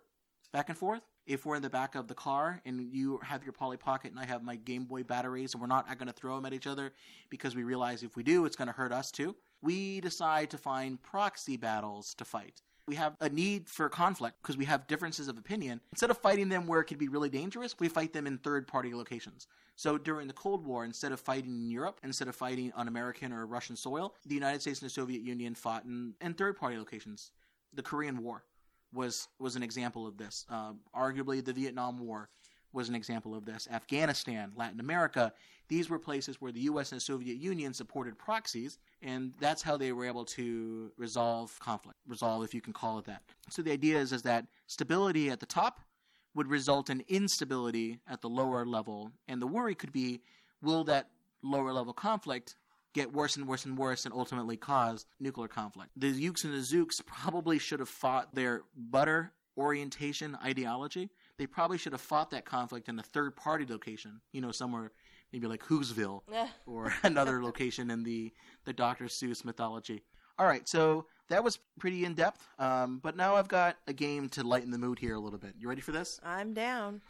back 0.52 0.68
and 0.68 0.78
forth. 0.78 1.02
If 1.26 1.44
we're 1.44 1.56
in 1.56 1.62
the 1.62 1.70
back 1.70 1.94
of 1.94 2.06
the 2.08 2.14
car 2.14 2.60
and 2.64 2.80
you 2.92 3.18
have 3.22 3.42
your 3.44 3.52
Polly 3.52 3.76
Pocket 3.76 4.12
and 4.12 4.20
I 4.20 4.24
have 4.24 4.42
my 4.42 4.56
Game 4.56 4.84
Boy 4.84 5.02
batteries 5.02 5.54
and 5.54 5.60
we're 5.60 5.66
not 5.66 5.86
going 5.98 6.06
to 6.06 6.12
throw 6.12 6.36
them 6.36 6.46
at 6.46 6.52
each 6.52 6.66
other 6.66 6.92
because 7.30 7.56
we 7.56 7.64
realize 7.64 8.02
if 8.02 8.16
we 8.16 8.22
do, 8.22 8.44
it's 8.44 8.56
going 8.56 8.68
to 8.68 8.74
hurt 8.74 8.92
us 8.92 9.10
too, 9.10 9.34
we 9.60 10.00
decide 10.00 10.50
to 10.50 10.58
find 10.58 11.02
proxy 11.02 11.56
battles 11.56 12.14
to 12.14 12.24
fight. 12.24 12.62
We 12.88 12.94
have 12.94 13.16
a 13.20 13.28
need 13.28 13.68
for 13.68 13.88
conflict 13.88 14.36
because 14.42 14.56
we 14.56 14.64
have 14.66 14.86
differences 14.86 15.26
of 15.26 15.36
opinion. 15.38 15.80
Instead 15.92 16.10
of 16.10 16.18
fighting 16.18 16.48
them 16.48 16.68
where 16.68 16.80
it 16.80 16.84
could 16.84 16.98
be 16.98 17.08
really 17.08 17.28
dangerous, 17.28 17.74
we 17.80 17.88
fight 17.88 18.12
them 18.12 18.28
in 18.28 18.38
third 18.38 18.68
party 18.68 18.94
locations. 18.94 19.48
So 19.74 19.98
during 19.98 20.28
the 20.28 20.32
Cold 20.32 20.64
War, 20.64 20.84
instead 20.84 21.10
of 21.10 21.18
fighting 21.18 21.50
in 21.50 21.70
Europe, 21.70 21.98
instead 22.04 22.28
of 22.28 22.36
fighting 22.36 22.72
on 22.76 22.86
American 22.86 23.32
or 23.32 23.44
Russian 23.44 23.74
soil, 23.74 24.14
the 24.24 24.36
United 24.36 24.62
States 24.62 24.80
and 24.80 24.88
the 24.88 24.94
Soviet 24.94 25.22
Union 25.22 25.56
fought 25.56 25.84
in, 25.84 26.14
in 26.20 26.34
third 26.34 26.56
party 26.56 26.78
locations. 26.78 27.32
The 27.74 27.82
Korean 27.82 28.22
War 28.22 28.44
was 28.92 29.28
was 29.40 29.56
an 29.56 29.64
example 29.64 30.06
of 30.06 30.16
this. 30.16 30.46
Uh, 30.48 30.72
arguably, 30.94 31.44
the 31.44 31.52
Vietnam 31.52 31.98
War 31.98 32.30
was 32.76 32.88
an 32.88 32.94
example 32.94 33.34
of 33.34 33.44
this. 33.44 33.66
Afghanistan, 33.72 34.52
Latin 34.54 34.78
America, 34.78 35.32
these 35.68 35.90
were 35.90 35.98
places 35.98 36.40
where 36.40 36.52
the 36.52 36.60
U.S. 36.60 36.92
and 36.92 37.02
Soviet 37.02 37.38
Union 37.38 37.74
supported 37.74 38.18
proxies, 38.18 38.78
and 39.02 39.32
that's 39.40 39.62
how 39.62 39.76
they 39.76 39.92
were 39.92 40.04
able 40.04 40.24
to 40.26 40.92
resolve 40.96 41.58
conflict. 41.58 41.98
Resolve, 42.06 42.44
if 42.44 42.54
you 42.54 42.60
can 42.60 42.72
call 42.72 42.98
it 42.98 43.06
that. 43.06 43.22
So 43.50 43.62
the 43.62 43.72
idea 43.72 43.98
is, 43.98 44.12
is 44.12 44.22
that 44.22 44.46
stability 44.66 45.30
at 45.30 45.40
the 45.40 45.46
top 45.46 45.80
would 46.34 46.48
result 46.48 46.90
in 46.90 47.02
instability 47.08 47.98
at 48.06 48.20
the 48.20 48.28
lower 48.28 48.64
level, 48.66 49.10
and 49.26 49.40
the 49.40 49.46
worry 49.46 49.74
could 49.74 49.92
be, 49.92 50.20
will 50.62 50.84
that 50.84 51.08
lower 51.42 51.72
level 51.72 51.94
conflict 51.94 52.56
get 52.92 53.12
worse 53.12 53.36
and 53.36 53.48
worse 53.48 53.64
and 53.64 53.76
worse 53.76 54.04
and 54.04 54.14
ultimately 54.14 54.56
cause 54.56 55.06
nuclear 55.20 55.48
conflict. 55.48 55.90
The 55.96 56.08
Yooks 56.08 56.44
and 56.44 56.52
the 56.52 56.58
Zooks 56.58 57.04
probably 57.04 57.58
should 57.58 57.80
have 57.80 57.88
fought 57.88 58.34
their 58.34 58.62
butter 58.74 59.32
orientation 59.56 60.36
ideology. 60.44 61.10
They 61.38 61.46
probably 61.46 61.78
should 61.78 61.92
have 61.92 62.00
fought 62.00 62.30
that 62.30 62.44
conflict 62.44 62.88
in 62.88 62.98
a 62.98 63.02
third 63.02 63.36
party 63.36 63.66
location, 63.68 64.20
you 64.32 64.40
know, 64.40 64.52
somewhere 64.52 64.92
maybe 65.32 65.46
like 65.46 65.62
Whovesville 65.64 66.22
or 66.66 66.94
another 67.02 67.42
location 67.42 67.90
in 67.90 68.02
the, 68.02 68.32
the 68.64 68.72
Dr. 68.72 69.04
Seuss 69.04 69.44
mythology. 69.44 70.02
All 70.38 70.46
right, 70.46 70.68
so 70.68 71.06
that 71.28 71.42
was 71.42 71.58
pretty 71.78 72.04
in 72.04 72.14
depth, 72.14 72.46
um, 72.58 73.00
but 73.02 73.16
now 73.16 73.36
I've 73.36 73.48
got 73.48 73.76
a 73.86 73.92
game 73.92 74.28
to 74.30 74.44
lighten 74.44 74.70
the 74.70 74.78
mood 74.78 74.98
here 74.98 75.14
a 75.14 75.18
little 75.18 75.38
bit. 75.38 75.54
You 75.58 75.68
ready 75.68 75.80
for 75.80 75.92
this? 75.92 76.20
I'm 76.22 76.52
down. 76.52 77.00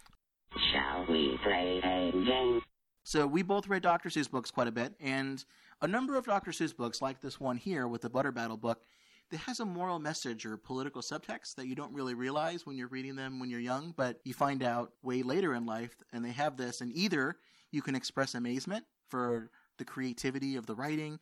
Shall 0.73 1.07
we 1.09 1.39
play 1.43 1.81
a 1.83 2.13
game? 2.13 2.63
So 3.03 3.27
we 3.27 3.43
both 3.43 3.69
read 3.69 3.83
Dr. 3.83 4.09
Seuss 4.09 4.31
books 4.31 4.51
quite 4.51 4.69
a 4.69 4.73
bit, 4.73 4.95
and 5.01 5.45
a 5.83 5.89
number 5.89 6.17
of 6.17 6.25
Dr. 6.25 6.53
Seuss 6.53 6.75
books, 6.77 7.03
like 7.03 7.21
this 7.21 7.39
one 7.39 7.57
here 7.57 7.87
with 7.87 8.03
the 8.03 8.11
Butter 8.11 8.33
Battle 8.33 8.57
book, 8.57 8.83
that 9.31 9.39
has 9.39 9.61
a 9.61 9.65
moral 9.65 9.99
message 9.99 10.47
or 10.47 10.57
political 10.57 11.03
subtext 11.03 11.57
that 11.57 11.67
you 11.67 11.75
don't 11.75 11.93
really 11.93 12.15
realize 12.15 12.65
when 12.65 12.77
you're 12.77 12.89
reading 12.89 13.17
them 13.17 13.41
when 13.41 13.51
you're 13.51 13.61
young, 13.61 13.93
but 13.97 14.21
you 14.25 14.33
find 14.35 14.63
out 14.63 14.93
way 15.03 15.23
later 15.23 15.55
in 15.55 15.67
life, 15.67 15.97
and 16.13 16.25
they 16.25 16.31
have 16.31 16.57
this, 16.57 16.81
and 16.81 16.93
either 16.95 17.37
you 17.73 17.83
can 17.83 17.95
express 17.95 18.35
amazement 18.35 18.85
for 19.09 19.51
the 19.79 19.85
creativity 19.85 20.57
of 20.57 20.67
the 20.67 20.75
writing, 20.75 21.19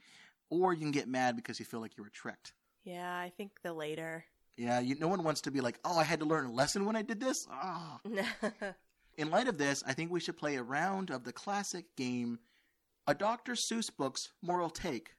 or 0.51 0.73
you 0.73 0.81
can 0.81 0.91
get 0.91 1.09
mad 1.09 1.37
because 1.37 1.59
you 1.59 1.65
feel 1.65 1.81
like 1.81 1.97
you 1.97 2.03
were 2.03 2.11
tricked. 2.11 2.53
Yeah, 2.85 3.17
I 3.17 3.33
think 3.37 3.53
the 3.63 3.73
later. 3.73 4.25
Yeah, 4.57 4.81
you, 4.81 4.95
no 4.97 5.09
one 5.09 5.25
wants 5.25 5.41
to 5.43 5.51
be 5.51 5.61
like, 5.61 5.79
oh, 5.85 5.99
I 5.99 6.05
had 6.05 6.21
to 6.21 6.27
learn 6.27 6.47
a 6.47 6.53
lesson 6.53 6.85
when 6.85 6.97
I 6.97 7.03
did 7.03 7.21
this. 7.21 7.49
Oh. 7.51 7.99
In 9.17 9.31
light 9.31 9.49
of 9.49 9.59
this, 9.59 9.83
I 9.87 9.95
think 9.95 10.11
we 10.11 10.21
should 10.21 10.37
play 10.37 10.57
a 10.57 10.63
round 10.63 11.11
of 11.11 11.25
the 11.25 11.33
classic 11.33 11.87
game, 11.97 12.39
a 13.07 13.15
Dr. 13.15 13.53
Seuss 13.53 13.91
book's 13.97 14.33
moral 14.43 14.71
take. 14.71 15.15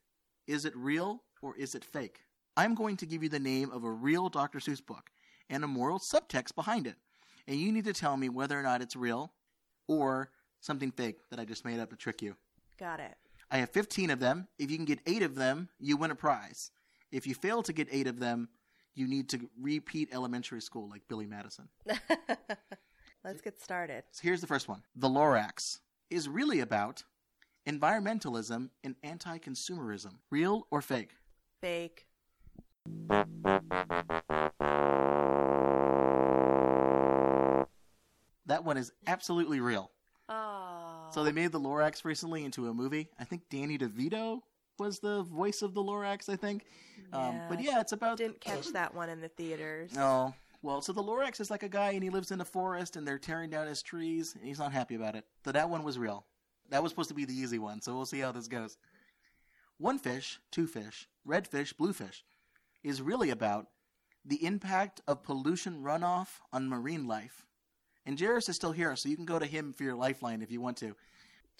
Is 0.46 0.64
it 0.64 0.76
real 0.76 1.22
or 1.42 1.56
is 1.56 1.74
it 1.74 1.84
fake? 1.84 2.20
I'm 2.56 2.74
going 2.74 2.96
to 2.98 3.06
give 3.06 3.22
you 3.22 3.28
the 3.28 3.38
name 3.38 3.70
of 3.70 3.84
a 3.84 3.90
real 3.90 4.28
Dr. 4.28 4.58
Seuss 4.58 4.84
book 4.84 5.10
and 5.50 5.62
a 5.62 5.68
moral 5.68 5.98
subtext 5.98 6.54
behind 6.54 6.86
it. 6.86 6.96
And 7.46 7.60
you 7.60 7.70
need 7.70 7.84
to 7.84 7.92
tell 7.92 8.16
me 8.16 8.28
whether 8.28 8.58
or 8.58 8.62
not 8.62 8.82
it's 8.82 8.96
real 8.96 9.32
or 9.86 10.30
something 10.60 10.90
fake 10.90 11.18
that 11.30 11.38
I 11.38 11.44
just 11.44 11.64
made 11.64 11.78
up 11.78 11.90
to 11.90 11.96
trick 11.96 12.22
you. 12.22 12.34
Got 12.78 13.00
it. 13.00 13.14
I 13.50 13.58
have 13.58 13.70
15 13.70 14.10
of 14.10 14.18
them. 14.18 14.48
If 14.58 14.70
you 14.70 14.76
can 14.76 14.86
get 14.86 15.00
eight 15.06 15.22
of 15.22 15.34
them, 15.34 15.68
you 15.78 15.96
win 15.96 16.10
a 16.10 16.16
prize. 16.16 16.70
If 17.12 17.26
you 17.26 17.34
fail 17.34 17.62
to 17.62 17.72
get 17.72 17.88
eight 17.92 18.08
of 18.08 18.18
them, 18.18 18.48
you 18.94 19.06
need 19.06 19.28
to 19.28 19.48
repeat 19.60 20.08
elementary 20.12 20.60
school 20.60 20.88
like 20.88 21.02
Billy 21.08 21.26
Madison. 21.26 21.68
Let's 23.24 23.40
get 23.40 23.60
started. 23.60 24.04
So 24.10 24.22
here's 24.22 24.40
the 24.40 24.46
first 24.46 24.68
one 24.68 24.82
The 24.96 25.08
Lorax 25.08 25.80
is 26.10 26.28
really 26.28 26.60
about 26.60 27.04
environmentalism 27.68 28.70
and 28.82 28.96
anti 29.02 29.38
consumerism. 29.38 30.14
Real 30.30 30.66
or 30.70 30.80
fake? 30.80 31.10
Fake. 31.60 32.06
That 38.46 38.64
one 38.64 38.76
is 38.76 38.92
absolutely 39.06 39.60
real. 39.60 39.90
Oh. 40.28 41.08
So 41.10 41.24
they 41.24 41.32
made 41.32 41.52
the 41.52 41.60
Lorax 41.60 42.04
recently 42.04 42.44
into 42.44 42.68
a 42.68 42.74
movie. 42.74 43.08
I 43.18 43.24
think 43.24 43.42
Danny 43.50 43.76
DeVito 43.76 44.40
was 44.78 44.98
the 45.00 45.22
voice 45.22 45.62
of 45.62 45.74
the 45.74 45.82
Lorax, 45.82 46.28
I 46.28 46.36
think. 46.36 46.64
Um, 47.12 47.40
but 47.48 47.62
yeah, 47.62 47.80
it's 47.80 47.92
about. 47.92 48.18
Didn't 48.18 48.40
catch 48.40 48.68
that 48.68 48.94
one 48.94 49.08
in 49.08 49.20
the 49.20 49.28
theaters. 49.28 49.94
No. 49.94 50.34
Well, 50.62 50.80
so 50.80 50.92
the 50.92 51.02
Lorax 51.02 51.40
is 51.40 51.50
like 51.50 51.62
a 51.62 51.68
guy 51.68 51.90
and 51.90 52.02
he 52.02 52.10
lives 52.10 52.30
in 52.30 52.40
a 52.40 52.44
forest 52.44 52.96
and 52.96 53.06
they're 53.06 53.18
tearing 53.18 53.50
down 53.50 53.66
his 53.66 53.82
trees 53.82 54.34
and 54.34 54.44
he's 54.44 54.58
not 54.58 54.72
happy 54.72 54.94
about 54.94 55.14
it. 55.14 55.24
So 55.44 55.52
that 55.52 55.68
one 55.68 55.82
was 55.82 55.98
real. 55.98 56.26
That 56.70 56.82
was 56.82 56.90
supposed 56.90 57.08
to 57.10 57.14
be 57.14 57.24
the 57.24 57.34
easy 57.34 57.58
one, 57.58 57.80
so 57.80 57.94
we'll 57.94 58.06
see 58.06 58.18
how 58.18 58.32
this 58.32 58.48
goes. 58.48 58.76
One 59.78 59.98
fish, 59.98 60.40
two 60.50 60.66
fish, 60.66 61.08
red 61.24 61.46
fish, 61.46 61.72
blue 61.72 61.92
fish 61.92 62.24
is 62.86 63.02
really 63.02 63.30
about 63.30 63.66
the 64.24 64.44
impact 64.44 65.00
of 65.08 65.24
pollution 65.24 65.82
runoff 65.82 66.38
on 66.52 66.68
marine 66.68 67.08
life. 67.08 67.44
And 68.06 68.18
Jairus 68.18 68.48
is 68.48 68.54
still 68.54 68.70
here, 68.70 68.94
so 68.94 69.08
you 69.08 69.16
can 69.16 69.24
go 69.24 69.40
to 69.40 69.46
him 69.46 69.72
for 69.72 69.82
your 69.82 69.96
lifeline 69.96 70.40
if 70.40 70.52
you 70.52 70.60
want 70.60 70.76
to. 70.78 70.94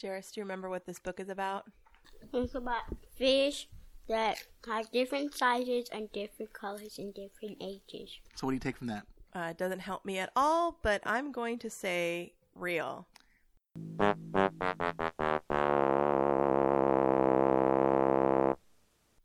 Jairus, 0.01 0.31
do 0.31 0.41
you 0.41 0.45
remember 0.45 0.71
what 0.71 0.87
this 0.87 1.01
book 1.01 1.19
is 1.19 1.29
about? 1.29 1.65
It's 2.33 2.55
about 2.55 2.83
fish 3.17 3.69
that 4.09 4.45
have 4.67 4.89
different 4.93 5.35
sizes 5.35 5.89
and 5.91 6.11
different 6.13 6.53
colors 6.53 6.99
and 6.99 7.13
different 7.13 7.57
ages. 7.61 8.21
So 8.37 8.47
what 8.47 8.53
do 8.53 8.55
you 8.55 8.61
take 8.61 8.77
from 8.77 8.87
that? 8.87 9.05
Uh, 9.35 9.49
it 9.51 9.59
doesn't 9.59 9.81
help 9.81 10.05
me 10.05 10.19
at 10.19 10.31
all, 10.37 10.79
but 10.83 11.03
I'm 11.05 11.33
going 11.33 11.59
to 11.59 11.69
say 11.69 12.35
real. 12.55 13.09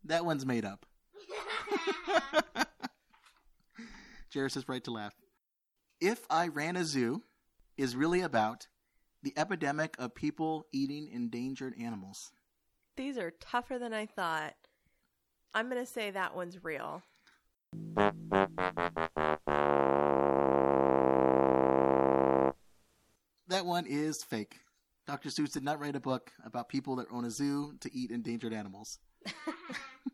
That 0.04 0.24
one's 0.24 0.44
made 0.44 0.64
up. 0.64 0.84
Jairus 4.34 4.56
is 4.56 4.68
right 4.68 4.82
to 4.84 4.90
laugh. 4.90 5.14
If 6.00 6.26
I 6.30 6.48
Ran 6.48 6.76
a 6.76 6.84
Zoo 6.84 7.22
is 7.76 7.96
really 7.96 8.20
about 8.20 8.66
the 9.22 9.32
epidemic 9.36 9.94
of 9.98 10.14
people 10.14 10.66
eating 10.72 11.08
endangered 11.12 11.74
animals. 11.80 12.32
These 12.96 13.18
are 13.18 13.30
tougher 13.30 13.78
than 13.78 13.92
I 13.92 14.06
thought. 14.06 14.54
I'm 15.54 15.70
going 15.70 15.80
to 15.84 15.90
say 15.90 16.10
that 16.10 16.34
one's 16.34 16.62
real. 16.64 17.02
That 23.48 23.66
one 23.66 23.86
is 23.86 24.24
fake. 24.24 24.56
Dr. 25.06 25.28
Seuss 25.28 25.52
did 25.52 25.62
not 25.62 25.80
write 25.80 25.96
a 25.96 26.00
book 26.00 26.32
about 26.44 26.68
people 26.68 26.96
that 26.96 27.06
own 27.10 27.24
a 27.24 27.30
zoo 27.30 27.74
to 27.80 27.94
eat 27.94 28.10
endangered 28.10 28.52
animals. 28.52 28.98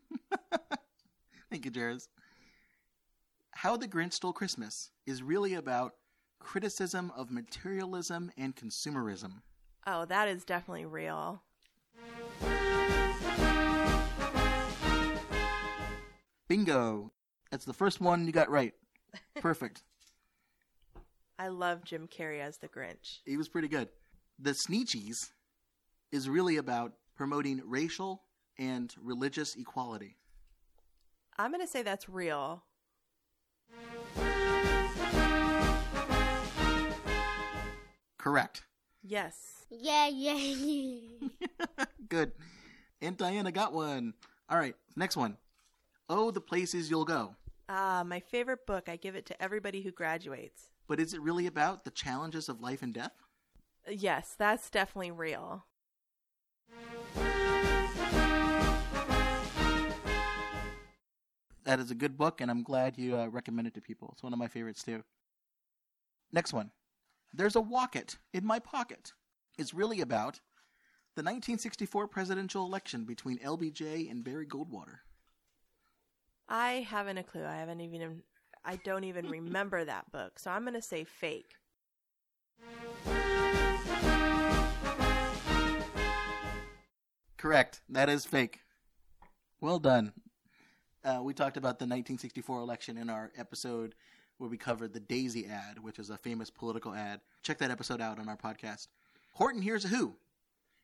Jairus. 1.63 2.07
How 3.51 3.77
the 3.77 3.87
Grinch 3.87 4.13
Stole 4.13 4.33
Christmas 4.33 4.91
is 5.05 5.21
really 5.21 5.53
about 5.53 5.95
criticism 6.39 7.11
of 7.15 7.31
materialism 7.31 8.31
and 8.37 8.55
consumerism. 8.55 9.41
Oh, 9.85 10.05
that 10.05 10.27
is 10.27 10.43
definitely 10.43 10.85
real. 10.85 11.41
Bingo! 16.47 17.11
That's 17.51 17.65
the 17.65 17.73
first 17.73 18.01
one 18.01 18.25
you 18.25 18.31
got 18.31 18.49
right. 18.49 18.73
Perfect. 19.39 19.83
I 21.37 21.47
love 21.47 21.83
Jim 21.83 22.07
Carrey 22.07 22.41
as 22.41 22.57
the 22.57 22.67
Grinch. 22.67 23.19
He 23.25 23.37
was 23.37 23.47
pretty 23.47 23.67
good. 23.67 23.89
The 24.39 24.51
Sneetches 24.51 25.31
is 26.11 26.27
really 26.27 26.57
about 26.57 26.93
promoting 27.15 27.61
racial 27.65 28.23
and 28.57 28.93
religious 29.01 29.55
equality. 29.55 30.17
I'm 31.39 31.51
going 31.51 31.65
to 31.65 31.71
say 31.71 31.83
that's 31.83 32.09
real. 32.09 32.63
Correct. 38.17 38.63
Yes. 39.01 39.65
Yeah, 39.71 40.09
yeah, 40.09 40.33
yeah. 40.33 41.85
Good. 42.09 42.33
And 43.01 43.15
Diana 43.15 43.53
got 43.53 43.71
one. 43.71 44.15
All 44.49 44.57
right, 44.57 44.75
next 44.97 45.15
one. 45.15 45.37
Oh, 46.09 46.29
the 46.29 46.41
places 46.41 46.89
you'll 46.89 47.05
go. 47.05 47.37
Ah, 47.69 48.03
my 48.05 48.19
favorite 48.19 48.65
book. 48.67 48.89
I 48.89 48.97
give 48.97 49.15
it 49.15 49.25
to 49.27 49.41
everybody 49.41 49.81
who 49.81 49.91
graduates. 49.91 50.71
But 50.89 50.99
is 50.99 51.13
it 51.13 51.21
really 51.21 51.47
about 51.47 51.85
the 51.85 51.91
challenges 51.91 52.49
of 52.49 52.59
life 52.59 52.81
and 52.81 52.93
death? 52.93 53.13
Yes, 53.89 54.35
that's 54.37 54.69
definitely 54.69 55.11
real. 55.11 55.63
That 61.69 61.79
is 61.79 61.91
a 61.91 61.95
good 61.95 62.17
book, 62.17 62.41
and 62.41 62.49
I'm 62.49 62.63
glad 62.63 62.97
you 62.97 63.15
uh, 63.15 63.27
recommend 63.27 63.67
it 63.67 63.75
to 63.75 63.81
people. 63.81 64.09
It's 64.11 64.23
one 64.23 64.33
of 64.33 64.39
my 64.39 64.47
favorites, 64.47 64.81
too. 64.81 65.03
Next 66.31 66.51
one. 66.51 66.71
There's 67.31 67.55
a 67.55 67.61
Wocket 67.61 68.17
in 68.33 68.43
my 68.43 68.57
pocket. 68.57 69.13
It's 69.55 69.71
really 69.71 70.01
about 70.01 70.39
the 71.15 71.21
1964 71.21 72.07
presidential 72.07 72.65
election 72.65 73.03
between 73.03 73.37
LBJ 73.37 74.09
and 74.09 74.23
Barry 74.23 74.47
Goldwater. 74.47 75.01
I 76.47 76.87
haven't 76.89 77.19
a 77.19 77.23
clue. 77.23 77.45
I 77.45 77.57
haven't 77.57 77.81
even. 77.81 78.23
I 78.65 78.77
don't 78.77 79.03
even 79.03 79.29
remember 79.29 79.85
that 79.85 80.11
book. 80.11 80.39
So 80.39 80.49
I'm 80.49 80.63
going 80.63 80.73
to 80.73 80.81
say 80.81 81.03
fake. 81.03 81.53
Correct. 87.37 87.81
That 87.89 88.09
is 88.09 88.25
fake. 88.25 88.61
Well 89.61 89.77
done. 89.77 90.13
Uh, 91.03 91.21
we 91.23 91.33
talked 91.33 91.57
about 91.57 91.79
the 91.79 91.85
1964 91.85 92.59
election 92.59 92.97
in 92.97 93.09
our 93.09 93.31
episode 93.37 93.95
where 94.37 94.49
we 94.49 94.57
covered 94.57 94.93
the 94.93 94.99
Daisy 94.99 95.45
ad, 95.47 95.79
which 95.81 95.99
is 95.99 96.09
a 96.09 96.17
famous 96.17 96.49
political 96.49 96.93
ad. 96.93 97.21
Check 97.41 97.57
that 97.59 97.71
episode 97.71 98.01
out 98.01 98.19
on 98.19 98.27
our 98.27 98.37
podcast. 98.37 98.87
Horton 99.33 99.61
Hears 99.61 99.85
a 99.85 99.89
Who 99.89 100.15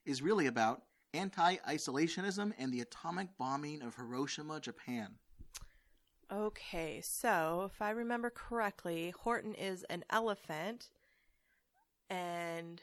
is 0.06 0.22
really 0.22 0.48
about 0.48 0.84
anti 1.14 1.56
isolationism 1.68 2.54
and 2.58 2.72
the 2.74 2.82
atomic 2.82 3.30
bombing 3.38 3.82
of 3.82 3.96
Hiroshima, 3.96 4.60
Japan. 4.60 5.16
Okay, 6.32 7.02
so 7.04 7.70
if 7.72 7.82
I 7.82 7.92
remember 7.92 8.30
correctly, 8.30 9.14
Horton 9.22 9.54
is 9.54 9.84
an 9.90 10.04
elephant, 10.10 10.90
and 12.10 12.82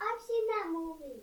I've 0.00 0.20
seen 0.20 0.46
that 0.48 0.70
movie. 0.72 1.22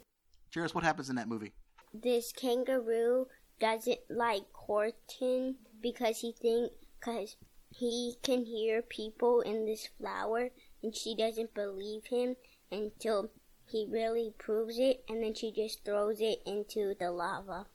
Jairus, 0.53 0.75
what 0.75 0.83
happens 0.83 1.09
in 1.09 1.15
that 1.15 1.29
movie? 1.29 1.53
This 1.93 2.31
kangaroo 2.33 3.27
doesn't 3.63 4.01
like 4.09 4.43
Horton 4.51 5.55
because 5.81 6.19
he 6.19 6.33
think 6.33 6.73
because 6.99 7.37
he 7.69 8.15
can 8.21 8.43
hear 8.43 8.81
people 8.81 9.39
in 9.39 9.65
this 9.65 9.87
flower, 9.97 10.49
and 10.83 10.93
she 10.93 11.15
doesn't 11.15 11.53
believe 11.53 12.07
him 12.07 12.35
until 12.69 13.29
he 13.65 13.87
really 13.89 14.33
proves 14.37 14.77
it, 14.77 15.05
and 15.07 15.23
then 15.23 15.33
she 15.33 15.53
just 15.53 15.85
throws 15.85 16.19
it 16.19 16.39
into 16.45 16.93
the 16.99 17.09
lava. 17.09 17.67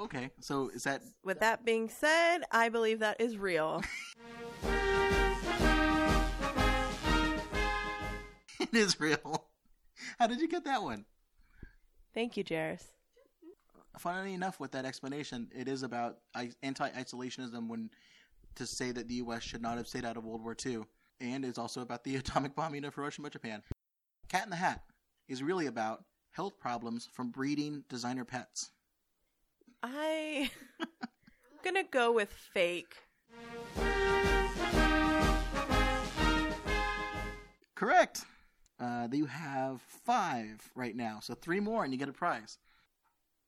Okay, 0.00 0.30
so 0.40 0.70
is 0.70 0.84
that 0.84 1.02
with 1.22 1.40
that 1.40 1.62
being 1.62 1.90
said, 1.90 2.38
I 2.50 2.70
believe 2.70 3.00
that 3.00 3.20
is 3.20 3.36
real. 3.36 3.82
it 8.60 8.72
is 8.72 8.98
real? 8.98 9.46
How 10.18 10.26
did 10.26 10.40
you 10.40 10.48
get 10.48 10.64
that 10.64 10.82
one? 10.82 11.04
Thank 12.14 12.38
you, 12.38 12.44
Jairus. 12.48 12.93
Funnily 13.98 14.34
enough, 14.34 14.60
with 14.60 14.72
that 14.72 14.84
explanation, 14.84 15.48
it 15.54 15.68
is 15.68 15.82
about 15.82 16.18
anti-isolationism 16.62 17.68
when 17.68 17.90
to 18.56 18.66
say 18.66 18.92
that 18.92 19.08
the 19.08 19.14
U.S. 19.14 19.42
should 19.42 19.62
not 19.62 19.76
have 19.76 19.88
stayed 19.88 20.04
out 20.04 20.16
of 20.16 20.24
World 20.24 20.42
War 20.42 20.56
II, 20.64 20.82
and 21.20 21.44
it's 21.44 21.58
also 21.58 21.80
about 21.80 22.04
the 22.04 22.16
atomic 22.16 22.54
bombing 22.54 22.84
of 22.84 22.94
Hiroshima, 22.94 23.30
Japan. 23.30 23.62
Cat 24.28 24.44
in 24.44 24.50
the 24.50 24.56
Hat 24.56 24.82
is 25.28 25.42
really 25.42 25.66
about 25.66 26.04
health 26.30 26.58
problems 26.58 27.08
from 27.12 27.30
breeding 27.30 27.84
designer 27.88 28.24
pets. 28.24 28.70
I 29.82 30.50
I'm 30.80 30.88
gonna 31.62 31.84
go 31.84 32.12
with 32.12 32.30
fake. 32.30 32.96
Correct. 37.74 38.24
Uh, 38.80 39.08
you 39.12 39.26
have 39.26 39.80
five 39.82 40.70
right 40.74 40.96
now, 40.96 41.18
so 41.20 41.34
three 41.34 41.60
more 41.60 41.84
and 41.84 41.92
you 41.92 41.98
get 41.98 42.08
a 42.08 42.12
prize. 42.12 42.58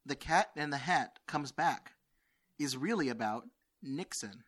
The 0.07 0.15
Cat 0.15 0.51
and 0.55 0.73
the 0.73 0.77
Hat 0.77 1.19
comes 1.27 1.51
back 1.51 1.95
is 2.61 2.77
really 2.77 3.09
about 3.09 3.49
Nixon. 3.83 4.45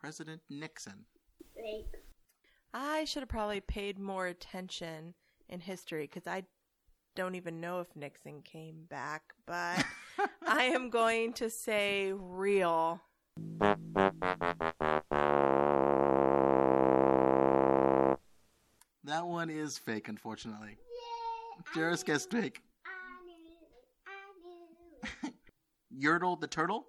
President 0.00 0.42
Nixon. 0.50 1.04
Fake. 1.54 2.02
I 2.74 3.04
should 3.04 3.22
have 3.22 3.28
probably 3.28 3.60
paid 3.60 4.00
more 4.00 4.26
attention 4.26 5.14
in 5.48 5.60
history 5.60 6.08
because 6.12 6.26
I 6.26 6.42
don't 7.14 7.36
even 7.36 7.60
know 7.60 7.78
if 7.78 7.94
Nixon 7.94 8.42
came 8.42 8.86
back, 8.90 9.22
but 9.46 9.84
I 10.44 10.64
am 10.64 10.90
going 10.90 11.34
to 11.34 11.48
say 11.48 12.12
real. 12.12 13.00
That 19.04 19.24
one 19.24 19.50
is 19.50 19.78
fake, 19.78 20.08
unfortunately. 20.08 20.78
Jairus 21.72 22.02
guessed 22.02 22.32
fake. 22.32 22.60
Yertle 25.96 26.40
the 26.40 26.46
Turtle. 26.46 26.86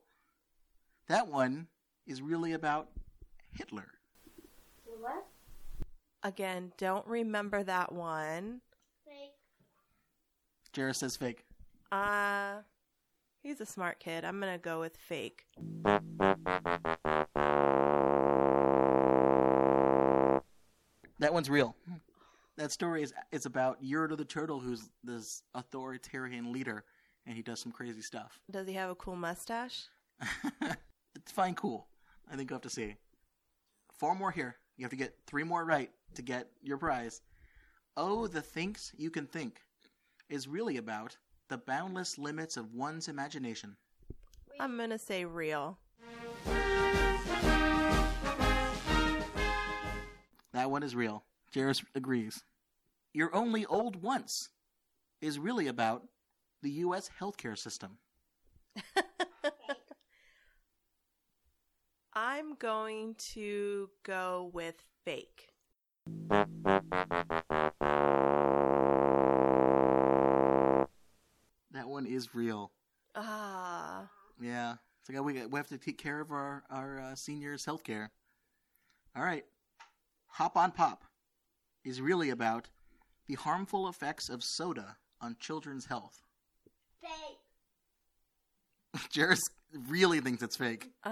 That 1.07 1.27
one 1.27 1.67
is 2.07 2.21
really 2.21 2.53
about 2.53 2.89
Hitler. 3.51 3.87
What? 4.99 5.25
Again, 6.23 6.71
don't 6.77 7.05
remember 7.05 7.63
that 7.63 7.91
one. 7.91 8.61
Fake. 9.05 9.33
Jairus 10.75 10.99
says 10.99 11.17
fake. 11.17 11.43
Uh, 11.91 12.61
he's 13.41 13.59
a 13.59 13.65
smart 13.65 13.99
kid. 13.99 14.23
I'm 14.23 14.39
gonna 14.39 14.57
go 14.57 14.79
with 14.79 14.95
fake. 14.95 15.45
That 21.19 21.33
one's 21.33 21.49
real. 21.49 21.75
That 22.57 22.71
story 22.71 23.03
is 23.03 23.13
is 23.31 23.45
about 23.45 23.83
Yertle 23.83 24.17
the 24.17 24.25
Turtle, 24.25 24.59
who's 24.59 24.89
this 25.03 25.43
authoritarian 25.53 26.51
leader, 26.51 26.85
and 27.25 27.35
he 27.35 27.41
does 27.41 27.59
some 27.59 27.71
crazy 27.71 28.01
stuff. 28.01 28.39
Does 28.49 28.67
he 28.67 28.73
have 28.73 28.89
a 28.89 28.95
cool 28.95 29.15
mustache? 29.15 29.87
it's 31.15 31.31
fine, 31.31 31.55
cool. 31.55 31.87
I 32.31 32.35
think 32.35 32.49
you 32.49 32.55
have 32.55 32.61
to 32.63 32.69
see. 32.69 32.95
Four 33.91 34.15
more 34.15 34.31
here. 34.31 34.57
You 34.77 34.83
have 34.83 34.91
to 34.91 34.97
get 34.97 35.15
three 35.27 35.43
more 35.43 35.65
right 35.65 35.91
to 36.15 36.21
get 36.21 36.49
your 36.61 36.77
prize. 36.77 37.21
Oh, 37.95 38.27
the 38.27 38.41
thinks 38.41 38.91
you 38.97 39.09
can 39.11 39.27
think 39.27 39.61
is 40.29 40.47
really 40.47 40.77
about 40.77 41.17
the 41.49 41.57
boundless 41.57 42.17
limits 42.17 42.57
of 42.57 42.73
one's 42.73 43.07
imagination. 43.07 43.75
I'm 44.59 44.77
gonna 44.77 44.97
say 44.97 45.25
real. 45.25 45.77
That 50.53 50.69
one 50.69 50.83
is 50.83 50.95
real. 50.95 51.23
Jairus 51.53 51.83
agrees. 51.95 52.43
You're 53.13 53.35
only 53.35 53.65
old 53.65 54.01
once 54.01 54.49
is 55.21 55.37
really 55.39 55.67
about 55.67 56.03
the 56.63 56.71
U.S. 56.71 57.09
healthcare 57.19 57.57
system. 57.57 57.97
I'm 62.13 62.55
going 62.55 63.15
to 63.33 63.89
go 64.03 64.49
with 64.53 64.75
fake. 65.03 65.49
That 71.71 71.87
one 71.89 72.05
is 72.05 72.33
real. 72.35 72.71
Ah, 73.15 74.07
Yeah. 74.39 74.75
It's 75.01 75.09
like 75.09 75.21
we, 75.23 75.45
we 75.45 75.59
have 75.59 75.67
to 75.67 75.77
take 75.77 75.97
care 75.97 76.21
of 76.21 76.31
our, 76.31 76.63
our 76.69 76.99
uh, 76.99 77.15
seniors' 77.15 77.65
healthcare. 77.65 78.07
All 79.15 79.23
right. 79.23 79.43
Hop 80.27 80.55
on 80.55 80.71
Pop 80.71 81.03
is 81.83 81.99
really 81.99 82.29
about 82.29 82.69
the 83.27 83.35
harmful 83.35 83.89
effects 83.89 84.29
of 84.29 84.43
soda 84.43 84.97
on 85.19 85.35
children's 85.39 85.85
health. 85.85 86.22
Fake. 89.13 89.21
Jairus 89.23 89.41
really 89.87 90.19
thinks 90.19 90.43
it's 90.43 90.55
fake. 90.55 90.89
uh, 91.05 91.09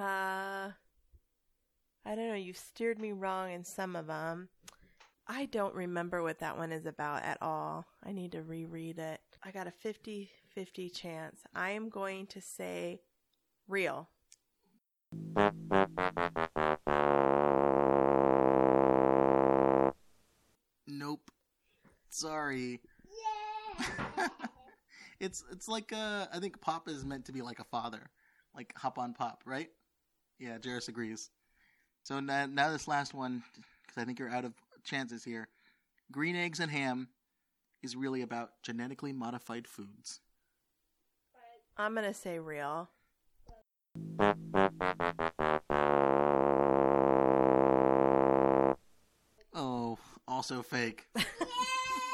I 2.03 2.15
don't 2.15 2.29
know. 2.29 2.35
You 2.35 2.53
steered 2.53 2.99
me 2.99 3.11
wrong 3.11 3.51
in 3.51 3.63
some 3.63 3.95
of 3.95 4.07
them. 4.07 4.49
I 5.27 5.45
don't 5.45 5.75
remember 5.75 6.23
what 6.23 6.39
that 6.39 6.57
one 6.57 6.71
is 6.71 6.85
about 6.85 7.23
at 7.23 7.37
all. 7.41 7.85
I 8.03 8.11
need 8.11 8.31
to 8.33 8.41
reread 8.41 8.97
it. 8.99 9.21
I 9.43 9.51
got 9.51 9.67
a 9.67 9.71
50 9.71 10.29
50 10.53 10.89
chance. 10.89 11.41
I 11.55 11.71
am 11.71 11.89
going 11.89 12.27
to 12.27 12.41
say 12.41 13.01
real. 13.67 14.09
Nope. 20.87 21.31
Sorry. 22.09 22.81
Yeah. 23.77 24.27
It's 25.21 25.43
it's 25.51 25.67
like 25.67 25.93
uh 25.93 26.25
I 26.33 26.39
think 26.39 26.59
Pop 26.61 26.89
is 26.89 27.05
meant 27.05 27.25
to 27.25 27.31
be 27.31 27.43
like 27.43 27.59
a 27.59 27.63
father, 27.63 28.09
like 28.55 28.73
hop 28.75 28.97
on 28.97 29.13
Pop, 29.13 29.43
right? 29.45 29.69
Yeah, 30.39 30.57
Jairus 30.63 30.87
agrees. 30.87 31.29
So 32.03 32.19
now, 32.19 32.47
now 32.47 32.71
this 32.71 32.87
last 32.87 33.13
one, 33.13 33.43
because 33.53 34.01
I 34.01 34.05
think 34.05 34.17
you're 34.17 34.31
out 34.31 34.45
of 34.45 34.53
chances 34.83 35.23
here. 35.23 35.47
Green 36.11 36.35
eggs 36.35 36.59
and 36.59 36.71
ham 36.71 37.09
is 37.83 37.95
really 37.95 38.23
about 38.23 38.49
genetically 38.63 39.13
modified 39.13 39.67
foods. 39.67 40.21
I'm 41.77 41.93
going 41.93 42.07
to 42.07 42.13
say 42.13 42.39
real. 42.39 42.89
Oh, 49.53 49.99
also 50.27 50.63
fake. 50.63 51.07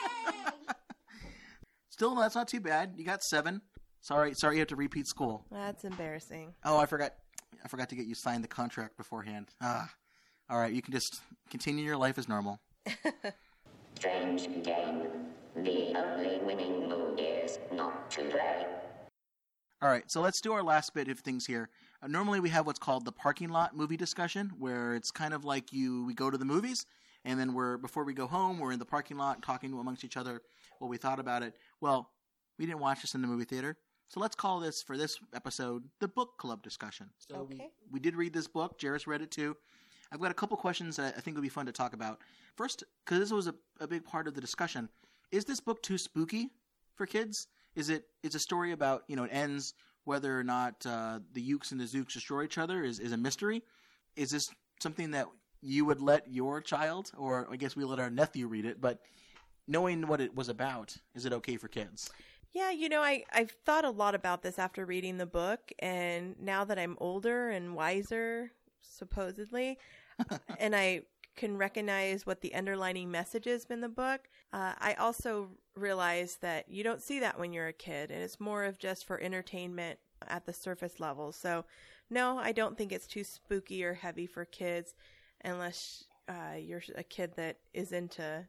Still, 1.98 2.14
that's 2.14 2.36
not 2.36 2.48
too 2.48 2.60
bad. 2.60 2.94
You 2.96 3.04
got 3.04 3.24
seven. 3.24 3.60
Sorry, 4.02 4.32
sorry, 4.36 4.58
you 4.58 4.60
have 4.60 4.68
to 4.68 4.76
repeat 4.76 5.08
school. 5.08 5.48
That's 5.52 5.84
embarrassing. 5.84 6.54
Oh, 6.64 6.78
I 6.78 6.86
forgot. 6.86 7.14
I 7.66 7.68
forgot 7.68 7.90
to 7.90 7.96
get 7.96 8.06
you 8.06 8.14
signed 8.14 8.44
the 8.44 8.48
contract 8.48 8.98
beforehand. 8.98 9.48
Ah, 9.62 9.90
all 10.48 10.60
right. 10.60 10.72
You 10.72 10.84
can 10.84 10.94
just 10.94 11.20
continue 11.50 11.84
your 11.84 11.98
life 11.98 12.20
as 12.20 12.30
normal. 12.30 12.60
Strange 13.96 14.44
game. 14.62 15.08
The 15.56 15.98
only 15.98 16.38
winning 16.46 16.88
move 16.88 17.18
is 17.18 17.58
not 17.74 18.12
to 18.12 18.26
play. 18.26 18.68
All 19.82 19.90
right, 19.90 20.04
so 20.08 20.22
let's 20.22 20.40
do 20.40 20.54
our 20.54 20.62
last 20.62 20.94
bit 20.94 21.08
of 21.08 21.20
things 21.22 21.48
here. 21.48 21.70
Uh, 22.04 22.08
normally, 22.08 22.40
we 22.40 22.50
have 22.50 22.68
what's 22.68 22.78
called 22.78 23.06
the 23.06 23.12
parking 23.12 23.50
lot 23.50 23.76
movie 23.76 23.98
discussion, 23.98 24.52
where 24.60 24.94
it's 24.94 25.10
kind 25.10 25.34
of 25.34 25.46
like 25.46 25.74
you 25.74 26.06
we 26.06 26.14
go 26.14 26.30
to 26.30 26.38
the 26.38 26.46
movies, 26.46 26.86
and 27.26 27.40
then 27.40 27.56
we're 27.56 27.78
before 27.78 28.04
we 28.04 28.14
go 28.14 28.28
home, 28.28 28.60
we're 28.60 28.72
in 28.72 28.78
the 28.78 28.86
parking 28.86 29.18
lot 29.18 29.42
talking 29.42 29.74
amongst 29.74 30.04
each 30.04 30.16
other 30.16 30.42
what 30.80 30.90
we 30.90 30.98
thought 30.98 31.20
about 31.20 31.44
it. 31.44 31.56
Well, 31.82 32.10
we 32.58 32.66
didn't 32.66 32.80
watch 32.80 33.02
this 33.02 33.16
in 33.16 33.22
the 33.22 33.28
movie 33.28 33.46
theater, 33.46 33.78
so 34.08 34.20
let's 34.20 34.36
call 34.36 34.60
this 34.60 34.82
for 34.82 34.98
this 34.98 35.18
episode 35.34 35.84
the 36.00 36.08
book 36.08 36.38
club 36.38 36.64
discussion. 36.64 37.10
So 37.18 37.44
we, 37.44 37.56
Okay. 37.56 37.70
we 37.92 38.00
did 38.00 38.16
read 38.16 38.34
this 38.34 38.48
book. 38.48 38.78
Jairus 38.82 39.08
read 39.08 39.22
it 39.22 39.32
too. 39.32 39.56
I've 40.12 40.22
got 40.22 40.32
a 40.32 40.36
couple 40.36 40.56
questions 40.58 40.96
that 40.96 41.16
I 41.18 41.20
think 41.22 41.36
would 41.36 41.44
be 41.44 41.50
fun 41.50 41.66
to 41.66 41.72
talk 41.74 41.94
about. 41.94 42.22
First, 42.56 42.84
because 43.06 43.20
this 43.20 43.32
was 43.32 43.48
a, 43.48 43.56
a 43.80 43.88
big 43.88 44.06
part 44.06 44.28
of 44.28 44.34
the 44.34 44.42
discussion, 44.42 44.88
is 45.32 45.44
this 45.46 45.60
book 45.60 45.84
too 45.84 45.98
spooky 45.98 46.50
for 46.96 47.06
kids? 47.06 47.48
Is 47.76 47.90
it? 47.90 48.06
It's 48.24 48.34
a 48.36 48.40
story 48.40 48.72
about 48.72 49.04
you 49.08 49.16
know 49.16 49.26
it 49.26 49.32
ends 49.34 49.74
whether 50.06 50.40
or 50.40 50.44
not 50.44 50.84
uh, 50.86 51.20
the 51.34 51.42
Yooks 51.42 51.72
and 51.74 51.80
the 51.82 51.84
Zooks 51.86 52.14
destroy 52.14 52.44
each 52.46 52.58
other 52.58 52.84
is 52.84 53.00
is 53.00 53.12
a 53.12 53.18
mystery. 53.18 53.62
Is 54.16 54.32
this 54.32 54.50
something 54.80 55.12
that 55.12 55.28
you 55.62 55.86
would 55.86 56.02
let 56.02 56.32
your 56.32 56.62
child, 56.62 57.12
or 57.18 57.48
I 57.52 57.56
guess 57.58 57.76
we 57.76 57.84
let 57.84 58.00
our 58.00 58.10
nephew 58.10 58.48
read 58.48 58.66
it, 58.66 58.80
but 58.80 59.00
knowing 59.68 60.08
what 60.08 60.22
it 60.22 60.36
was 60.36 60.50
about, 60.50 60.96
is 61.16 61.26
it 61.26 61.34
okay 61.34 61.58
for 61.58 61.68
kids? 61.68 62.10
Yeah, 62.54 62.72
you 62.72 62.90
know, 62.90 63.02
I, 63.02 63.24
I've 63.32 63.52
thought 63.66 63.86
a 63.86 63.90
lot 63.90 64.16
about 64.16 64.42
this 64.42 64.58
after 64.58 64.86
reading 64.86 65.18
the 65.18 65.26
book, 65.26 65.72
and 65.80 66.36
now 66.40 66.64
that 66.66 66.80
I'm 66.80 66.98
older 67.00 67.50
and 67.50 67.76
wiser, 67.76 68.52
supposedly, 68.82 69.78
and 70.60 70.76
I 70.76 71.02
can 71.36 71.56
recognize 71.56 72.26
what 72.26 72.42
the 72.42 72.56
underlining 72.56 73.12
message 73.12 73.46
is 73.46 73.66
in 73.66 73.82
the 73.82 73.90
book, 73.90 74.28
uh, 74.54 74.74
I 74.80 74.96
also 74.96 75.52
realize 75.76 76.38
that 76.42 76.70
you 76.70 76.84
don't 76.84 77.02
see 77.02 77.20
that 77.20 77.40
when 77.40 77.54
you're 77.54 77.68
a 77.68 77.74
kid, 77.74 78.10
and 78.10 78.24
it's 78.24 78.40
more 78.40 78.64
of 78.64 78.80
just 78.80 79.06
for 79.06 79.22
entertainment 79.22 80.00
at 80.28 80.46
the 80.46 80.54
surface 80.54 81.00
level. 81.00 81.32
So, 81.32 81.66
no, 82.10 82.40
I 82.40 82.54
don't 82.54 82.78
think 82.78 82.92
it's 82.92 83.06
too 83.06 83.24
spooky 83.24 83.84
or 83.84 83.94
heavy 83.94 84.26
for 84.26 84.46
kids, 84.46 84.96
unless 85.44 86.06
uh, 86.28 86.56
you're 86.60 86.82
a 86.96 87.04
kid 87.04 87.34
that 87.36 87.58
is 87.74 87.92
into 87.92 88.48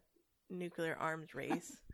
nuclear 0.51 0.97
arms 0.99 1.35
race. 1.35 1.77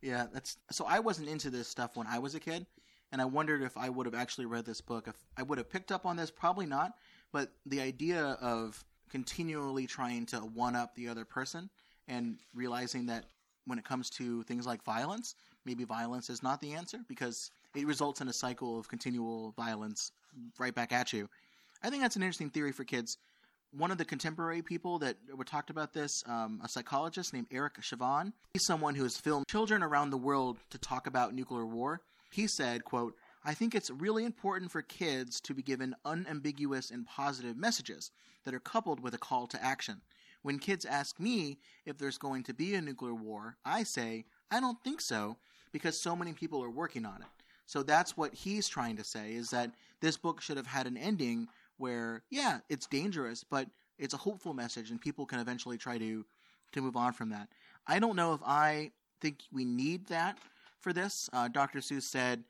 Yeah, 0.00 0.26
that's 0.32 0.58
so. 0.70 0.84
I 0.86 1.00
wasn't 1.00 1.28
into 1.28 1.50
this 1.50 1.66
stuff 1.66 1.96
when 1.96 2.06
I 2.06 2.20
was 2.20 2.36
a 2.36 2.38
kid, 2.38 2.66
and 3.10 3.20
I 3.20 3.24
wondered 3.24 3.62
if 3.62 3.76
I 3.76 3.88
would 3.88 4.06
have 4.06 4.14
actually 4.14 4.46
read 4.46 4.64
this 4.64 4.80
book. 4.80 5.08
If 5.08 5.16
I 5.36 5.42
would 5.42 5.58
have 5.58 5.68
picked 5.68 5.90
up 5.90 6.06
on 6.06 6.16
this, 6.16 6.30
probably 6.30 6.66
not. 6.66 6.92
But 7.32 7.50
the 7.66 7.80
idea 7.80 8.38
of 8.40 8.84
continually 9.10 9.88
trying 9.88 10.26
to 10.26 10.36
one 10.38 10.76
up 10.76 10.94
the 10.94 11.08
other 11.08 11.24
person 11.24 11.68
and 12.06 12.38
realizing 12.54 13.06
that 13.06 13.24
when 13.66 13.78
it 13.78 13.84
comes 13.84 14.08
to 14.10 14.42
things 14.44 14.66
like 14.66 14.82
violence, 14.84 15.34
maybe 15.64 15.84
violence 15.84 16.30
is 16.30 16.42
not 16.42 16.60
the 16.60 16.74
answer 16.74 16.98
because 17.08 17.50
it 17.74 17.86
results 17.86 18.20
in 18.20 18.28
a 18.28 18.32
cycle 18.32 18.78
of 18.78 18.88
continual 18.88 19.52
violence 19.56 20.12
right 20.58 20.74
back 20.74 20.92
at 20.92 21.12
you. 21.12 21.28
I 21.82 21.90
think 21.90 22.02
that's 22.02 22.16
an 22.16 22.22
interesting 22.22 22.50
theory 22.50 22.72
for 22.72 22.84
kids. 22.84 23.18
One 23.72 23.90
of 23.90 23.98
the 23.98 24.04
contemporary 24.04 24.62
people 24.62 24.98
that 25.00 25.16
were 25.36 25.44
talked 25.44 25.68
about 25.68 25.92
this, 25.92 26.24
um, 26.26 26.60
a 26.64 26.68
psychologist 26.68 27.34
named 27.34 27.48
Eric 27.50 27.74
Chivian, 27.80 28.32
he's 28.54 28.64
someone 28.64 28.94
who 28.94 29.02
has 29.02 29.18
filmed 29.18 29.46
children 29.46 29.82
around 29.82 30.08
the 30.08 30.16
world 30.16 30.56
to 30.70 30.78
talk 30.78 31.06
about 31.06 31.34
nuclear 31.34 31.66
war. 31.66 32.00
He 32.30 32.46
said, 32.46 32.84
quote, 32.84 33.14
I 33.44 33.52
think 33.52 33.74
it's 33.74 33.90
really 33.90 34.24
important 34.24 34.70
for 34.70 34.80
kids 34.80 35.40
to 35.42 35.54
be 35.54 35.62
given 35.62 35.94
unambiguous 36.04 36.90
and 36.90 37.06
positive 37.06 37.56
messages 37.56 38.10
that 38.44 38.54
are 38.54 38.60
coupled 38.60 39.00
with 39.00 39.12
a 39.12 39.18
call 39.18 39.46
to 39.48 39.62
action. 39.62 40.00
When 40.42 40.58
kids 40.58 40.86
ask 40.86 41.20
me 41.20 41.58
if 41.84 41.98
there's 41.98 42.18
going 42.18 42.44
to 42.44 42.54
be 42.54 42.74
a 42.74 42.80
nuclear 42.80 43.14
war, 43.14 43.58
I 43.66 43.82
say, 43.82 44.24
I 44.50 44.60
don't 44.60 44.82
think 44.82 45.02
so, 45.02 45.36
because 45.72 46.00
so 46.00 46.16
many 46.16 46.32
people 46.32 46.64
are 46.64 46.70
working 46.70 47.04
on 47.04 47.20
it. 47.20 47.28
So 47.66 47.82
that's 47.82 48.16
what 48.16 48.32
he's 48.32 48.66
trying 48.66 48.96
to 48.96 49.04
say 49.04 49.34
is 49.34 49.50
that 49.50 49.72
this 50.00 50.16
book 50.16 50.40
should 50.40 50.56
have 50.56 50.66
had 50.66 50.86
an 50.86 50.96
ending 50.96 51.48
where, 51.78 52.22
yeah, 52.30 52.58
it's 52.68 52.86
dangerous, 52.86 53.44
but 53.44 53.68
it's 53.98 54.14
a 54.14 54.18
hopeful 54.18 54.54
message 54.54 54.90
and 54.90 55.00
people 55.00 55.26
can 55.26 55.40
eventually 55.40 55.78
try 55.78 55.98
to 55.98 56.24
to 56.72 56.82
move 56.82 56.96
on 56.96 57.12
from 57.14 57.30
that. 57.30 57.48
I 57.86 57.98
don't 57.98 58.14
know 58.14 58.34
if 58.34 58.40
I 58.44 58.90
think 59.20 59.38
we 59.50 59.64
need 59.64 60.06
that 60.08 60.38
for 60.80 60.92
this. 60.92 61.30
Uh, 61.32 61.48
Dr. 61.48 61.78
Seuss 61.78 62.02
said 62.02 62.44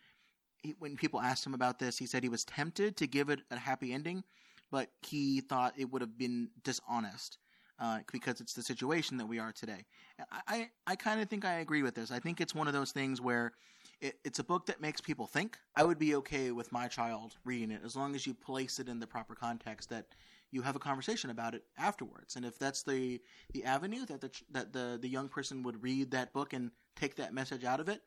he, 0.62 0.74
when 0.78 0.96
people 0.96 1.20
asked 1.20 1.46
him 1.46 1.54
about 1.54 1.78
this, 1.78 1.98
he 1.98 2.06
said 2.06 2.22
he 2.22 2.28
was 2.28 2.44
tempted 2.44 2.96
to 2.96 3.06
give 3.06 3.30
it 3.30 3.40
a 3.50 3.56
happy 3.56 3.92
ending, 3.92 4.24
but 4.70 4.90
he 5.06 5.40
thought 5.40 5.74
it 5.76 5.90
would 5.92 6.02
have 6.02 6.18
been 6.18 6.48
dishonest 6.64 7.38
uh, 7.78 8.00
because 8.10 8.40
it's 8.40 8.54
the 8.54 8.62
situation 8.62 9.16
that 9.18 9.26
we 9.26 9.38
are 9.38 9.52
today. 9.52 9.84
I, 10.32 10.40
I, 10.48 10.70
I 10.88 10.96
kind 10.96 11.20
of 11.20 11.28
think 11.28 11.44
I 11.44 11.60
agree 11.60 11.82
with 11.82 11.94
this. 11.94 12.10
I 12.10 12.18
think 12.18 12.40
it's 12.40 12.54
one 12.54 12.66
of 12.66 12.72
those 12.72 12.90
things 12.90 13.20
where 13.20 13.52
it, 14.01 14.18
it's 14.24 14.38
a 14.38 14.44
book 14.44 14.66
that 14.66 14.80
makes 14.80 15.01
people 15.01 15.26
think. 15.26 15.59
I 15.76 15.84
would 15.84 15.99
be 15.99 16.14
okay 16.16 16.53
with 16.53 16.72
my 16.72 16.88
child 16.88 17.36
reading 17.44 17.70
it 17.70 17.82
as 17.84 17.96
long 17.96 18.14
as 18.14 18.26
you 18.26 18.34
place 18.34 18.78
it 18.78 18.88
in 18.88 19.01
the 19.01 19.07
proper 19.07 19.34
context 19.34 19.90
that 19.90 20.07
you 20.51 20.62
have 20.62 20.76
a 20.76 20.78
conversation 20.78 21.30
about 21.30 21.55
it 21.55 21.64
afterwards. 21.76 22.36
And 22.36 22.44
if 22.44 22.59
that's 22.59 22.82
the 22.82 23.20
the 23.53 23.64
avenue 23.64 24.07
that 24.07 24.20
the 24.20 24.30
that 24.51 24.72
the 24.72 24.99
the 25.01 25.09
young 25.09 25.28
person 25.28 25.62
would 25.62 25.82
read 25.82 26.11
that 26.12 26.32
book 26.32 26.53
and 26.53 26.70
take 26.96 27.16
that 27.16 27.34
message 27.34 27.64
out 27.64 27.80
of 27.80 27.88
it, 27.88 28.03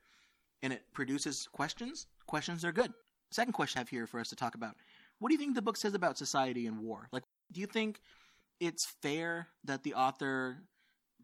and 0.64 0.74
it 0.74 0.84
produces 0.94 1.48
questions, 1.52 2.08
questions 2.26 2.66
are 2.66 2.72
good. 2.72 2.94
Second 3.32 3.54
question 3.54 3.80
I 3.80 3.82
have 3.82 3.90
here 3.90 4.08
for 4.08 4.20
us 4.20 4.30
to 4.30 4.36
talk 4.36 4.56
about: 4.56 4.76
What 5.20 5.30
do 5.30 5.36
you 5.36 5.40
think 5.40 5.56
the 5.56 5.62
book 5.62 5.78
says 5.78 5.94
about 5.94 6.18
society 6.18 6.68
and 6.68 6.80
war? 6.80 7.08
Like, 7.12 7.24
do 7.52 7.62
you 7.62 7.68
think 7.68 8.02
it's 8.60 8.86
fair 9.02 9.48
that 9.64 9.84
the 9.84 9.94
author 9.94 10.58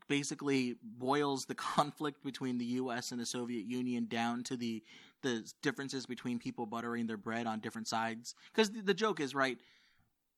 basically 0.08 0.76
boils 0.82 1.45
the 1.45 1.55
conflict 1.76 2.24
between 2.24 2.58
the 2.58 2.66
U.S. 2.66 3.12
and 3.12 3.20
the 3.20 3.26
Soviet 3.26 3.66
Union 3.66 4.05
down 4.05 4.43
to 4.43 4.58
the 4.58 4.84
the 5.24 5.51
differences 5.64 6.05
between 6.05 6.38
people 6.38 6.66
buttering 6.66 7.08
their 7.08 7.18
bread 7.18 7.47
on 7.47 7.60
different 7.60 7.88
sides? 7.88 8.36
Because 8.53 8.70
the, 8.72 8.82
the 8.82 8.93
joke 8.93 9.20
is 9.20 9.34
right. 9.34 9.58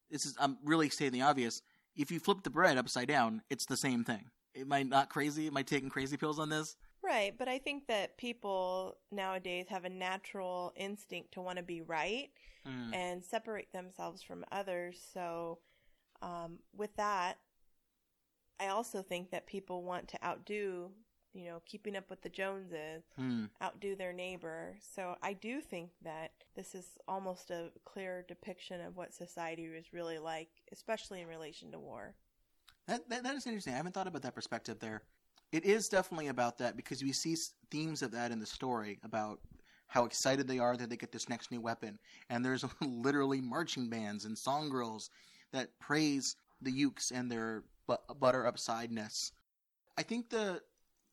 This 0.09 0.25
is 0.25 0.35
I'm 0.39 0.57
really 0.63 0.89
stating 0.89 1.19
the 1.19 1.25
obvious. 1.25 1.61
If 1.95 2.11
you 2.11 2.19
flip 2.19 2.43
the 2.43 2.49
bread 2.49 2.77
upside 2.77 3.07
down, 3.07 3.41
it's 3.49 3.65
the 3.65 3.77
same 3.77 4.03
thing. 4.03 4.25
Am 4.55 4.71
I 4.71 4.83
not 4.83 5.09
crazy? 5.09 5.47
Am 5.47 5.57
I 5.57 5.63
taking 5.63 5.89
crazy 5.89 6.17
pills 6.17 6.39
on 6.39 6.49
this? 6.49 6.75
Right, 7.01 7.33
but 7.37 7.47
I 7.47 7.59
think 7.59 7.87
that 7.87 8.17
people 8.17 8.97
nowadays 9.11 9.67
have 9.69 9.85
a 9.85 9.89
natural 9.89 10.73
instinct 10.75 11.31
to 11.33 11.41
want 11.41 11.57
to 11.57 11.63
be 11.63 11.81
right 11.81 12.29
Mm. 12.67 12.93
and 12.93 13.23
separate 13.23 13.71
themselves 13.71 14.21
from 14.21 14.43
others. 14.51 14.99
So, 15.13 15.59
um, 16.21 16.59
with 16.75 16.93
that, 16.97 17.37
I 18.59 18.67
also 18.67 19.01
think 19.01 19.31
that 19.31 19.47
people 19.47 19.83
want 19.83 20.07
to 20.09 20.23
outdo, 20.25 20.91
you 21.33 21.45
know, 21.45 21.61
keeping 21.65 21.95
up 21.95 22.09
with 22.09 22.21
the 22.21 22.29
Joneses, 22.29 23.03
Hmm. 23.15 23.45
outdo 23.61 23.95
their 23.95 24.13
neighbor. 24.13 24.75
So, 24.81 25.15
I 25.21 25.33
do 25.33 25.61
think 25.61 25.91
that 26.03 26.31
this 26.55 26.75
is 26.75 26.97
almost 27.07 27.51
a 27.51 27.71
clear 27.85 28.23
depiction 28.27 28.81
of 28.81 28.97
what 28.97 29.13
society 29.13 29.69
was 29.69 29.93
really 29.93 30.19
like, 30.19 30.49
especially 30.71 31.21
in 31.21 31.27
relation 31.27 31.71
to 31.71 31.79
war. 31.79 32.15
That, 32.87 33.07
that 33.09 33.23
that 33.23 33.35
is 33.35 33.45
interesting. 33.45 33.73
I 33.73 33.77
haven't 33.77 33.93
thought 33.93 34.07
about 34.07 34.23
that 34.23 34.35
perspective 34.35 34.79
there. 34.79 35.03
It 35.51 35.65
is 35.65 35.87
definitely 35.87 36.27
about 36.27 36.57
that 36.59 36.75
because 36.75 37.03
we 37.03 37.11
see 37.11 37.35
themes 37.71 38.01
of 38.01 38.11
that 38.11 38.31
in 38.31 38.39
the 38.39 38.45
story 38.45 38.99
about 39.03 39.39
how 39.87 40.05
excited 40.05 40.47
they 40.47 40.59
are 40.59 40.77
that 40.77 40.89
they 40.89 40.97
get 40.97 41.11
this 41.11 41.29
next 41.29 41.51
new 41.51 41.61
weapon, 41.61 41.97
and 42.29 42.43
there's 42.45 42.63
literally 42.81 43.41
marching 43.41 43.89
bands 43.89 44.25
and 44.25 44.37
song 44.37 44.69
girls 44.69 45.09
that 45.51 45.69
praise 45.79 46.35
the 46.61 46.71
Yooks 46.71 47.11
and 47.11 47.31
their 47.31 47.63
bu- 47.89 48.13
butter 48.19 48.45
upsideness. 48.45 49.31
I 49.97 50.03
think 50.03 50.29
the 50.29 50.61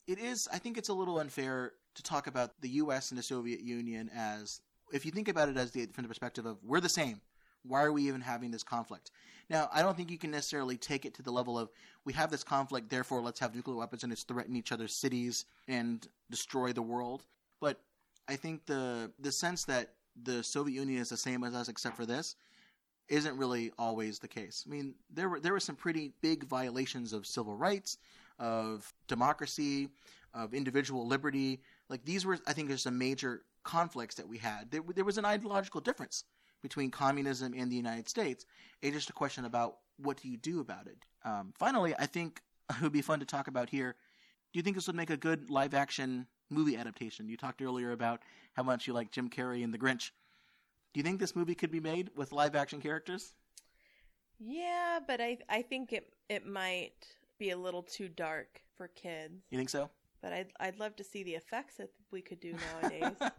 it 0.07 0.18
is. 0.18 0.49
I 0.53 0.59
think 0.59 0.79
it's 0.79 0.89
a 0.89 0.95
little 0.95 1.18
unfair 1.18 1.72
to 1.95 2.03
talk 2.03 2.27
about 2.27 2.61
the 2.61 2.68
U.S. 2.68 3.11
and 3.11 3.18
the 3.18 3.22
Soviet 3.22 3.61
Union 3.61 4.11
as 4.14 4.61
if 4.93 5.05
you 5.05 5.11
think 5.11 5.29
about 5.29 5.49
it 5.49 5.57
as 5.57 5.72
the 5.72 5.87
from 5.87 6.03
the 6.03 6.09
perspective 6.09 6.47
of 6.47 6.59
we're 6.62 6.81
the 6.81 6.89
same. 6.89 7.20
Why 7.62 7.83
are 7.83 7.93
we 7.93 8.07
even 8.07 8.20
having 8.20 8.53
this 8.53 8.62
conflict? 8.62 9.11
Now, 9.51 9.68
I 9.72 9.83
don't 9.83 9.97
think 9.97 10.11
you 10.11 10.18
can 10.18 10.31
necessarily 10.31 10.77
take 10.77 11.05
it 11.05 11.14
to 11.14 11.22
the 11.22 11.33
level 11.33 11.59
of 11.59 11.70
we 12.05 12.12
have 12.12 12.31
this 12.31 12.45
conflict, 12.45 12.91
therefore 12.91 13.22
let's 13.22 13.41
have 13.41 13.55
nuclear 13.55 13.77
weapons 13.77 14.05
and 14.05 14.12
let's 14.12 14.22
threaten 14.22 14.55
each 14.55 14.70
other's 14.70 14.95
cities 14.95 15.47
and 15.66 16.07
destroy 16.31 16.72
the 16.72 16.83
world. 16.83 17.24
But 17.61 17.81
I 18.29 18.37
think 18.37 18.66
the 18.66 19.11
the 19.18 19.33
sense 19.33 19.64
that 19.64 19.95
the 20.22 20.43
Soviet 20.43 20.79
Union 20.79 21.01
is 21.01 21.09
the 21.09 21.16
same 21.16 21.43
as 21.43 21.55
us 21.55 21.68
except 21.68 21.97
for 21.97 22.07
this 22.07 22.37
isn't 23.09 23.37
really 23.37 23.73
always 23.79 24.19
the 24.19 24.29
case. 24.29 24.65
I 24.67 24.71
mean, 24.71 24.95
there 25.13 25.29
were 25.29 25.41
there 25.41 25.53
were 25.53 25.61
some 25.61 25.77
pretty 25.77 26.13
big 26.21 26.45
violations 26.45 27.13
of 27.13 27.27
civil 27.27 27.57
rights, 27.57 27.99
of 28.39 28.93
democracy, 29.09 29.89
of 30.35 30.55
individual 30.55 31.07
liberty. 31.07 31.61
Like 31.89 32.05
these 32.05 32.25
were, 32.27 32.39
I 32.47 32.53
think, 32.53 32.69
there's 32.69 32.83
some 32.83 32.99
major 32.99 33.43
conflicts 33.65 34.15
that 34.17 34.29
we 34.29 34.39
had. 34.39 34.71
There, 34.71 34.83
there 34.95 35.05
was 35.05 35.19
an 35.19 35.25
ideological 35.25 35.81
difference 35.81 36.25
between 36.63 36.91
communism 36.91 37.55
and 37.57 37.71
the 37.71 37.77
United 37.77 38.09
States. 38.09 38.47
It's 38.83 38.95
just 38.95 39.11
a 39.11 39.13
question 39.13 39.45
about 39.45 39.79
what 39.99 40.21
do 40.21 40.29
you 40.29 40.37
do 40.37 40.61
about 40.61 40.87
it. 40.87 40.99
Um, 41.25 41.53
finally, 41.59 41.95
I 41.99 42.07
think 42.07 42.41
it 42.71 42.83
would 42.83 42.93
be 42.93 43.03
fun 43.03 43.21
to 43.21 43.27
talk 43.27 43.49
about 43.49 43.71
here. 43.71 43.97
Do 44.53 44.59
you 44.59 44.63
think 44.63 44.77
this 44.77 44.87
would 44.87 44.97
make 44.97 45.11
a 45.11 45.17
good 45.17 45.51
live 45.51 45.75
action 45.75 46.27
movie 46.51 46.77
adaptation? 46.77 47.29
You 47.29 47.37
talked 47.37 47.61
earlier 47.63 47.93
about 47.93 48.23
how 48.55 48.63
much 48.63 48.87
you 48.87 48.93
like 48.93 49.11
Jim 49.11 49.29
Carrey 49.29 49.65
and 49.65 49.73
The 49.73 49.79
Grinch. 49.79 50.11
Do 50.97 51.01
you 51.01 51.05
think 51.05 51.20
this 51.20 51.36
movie 51.36 51.55
could 51.55 51.70
be 51.70 51.78
made 51.78 52.09
with 52.16 52.32
live 52.32 52.57
action 52.57 52.80
characters? 52.80 53.34
Yeah, 54.38 54.99
but 55.07 55.20
I 55.20 55.36
I 55.47 55.61
think 55.61 55.92
it 55.92 56.14
it 56.30 56.47
might 56.47 57.07
be 57.38 57.51
a 57.51 57.57
little 57.59 57.82
too 57.82 58.09
dark 58.09 58.62
for 58.78 58.88
kids. 58.88 59.34
You 59.51 59.59
think 59.59 59.68
so? 59.68 59.90
But 60.22 60.32
I'd 60.32 60.49
I'd 60.59 60.78
love 60.78 60.97
to 60.97 61.05
see 61.05 61.22
the 61.22 61.34
effects 61.34 61.74
that 61.76 61.90
we 62.11 62.22
could 62.22 62.40
do 62.40 62.55
nowadays. 62.55 63.18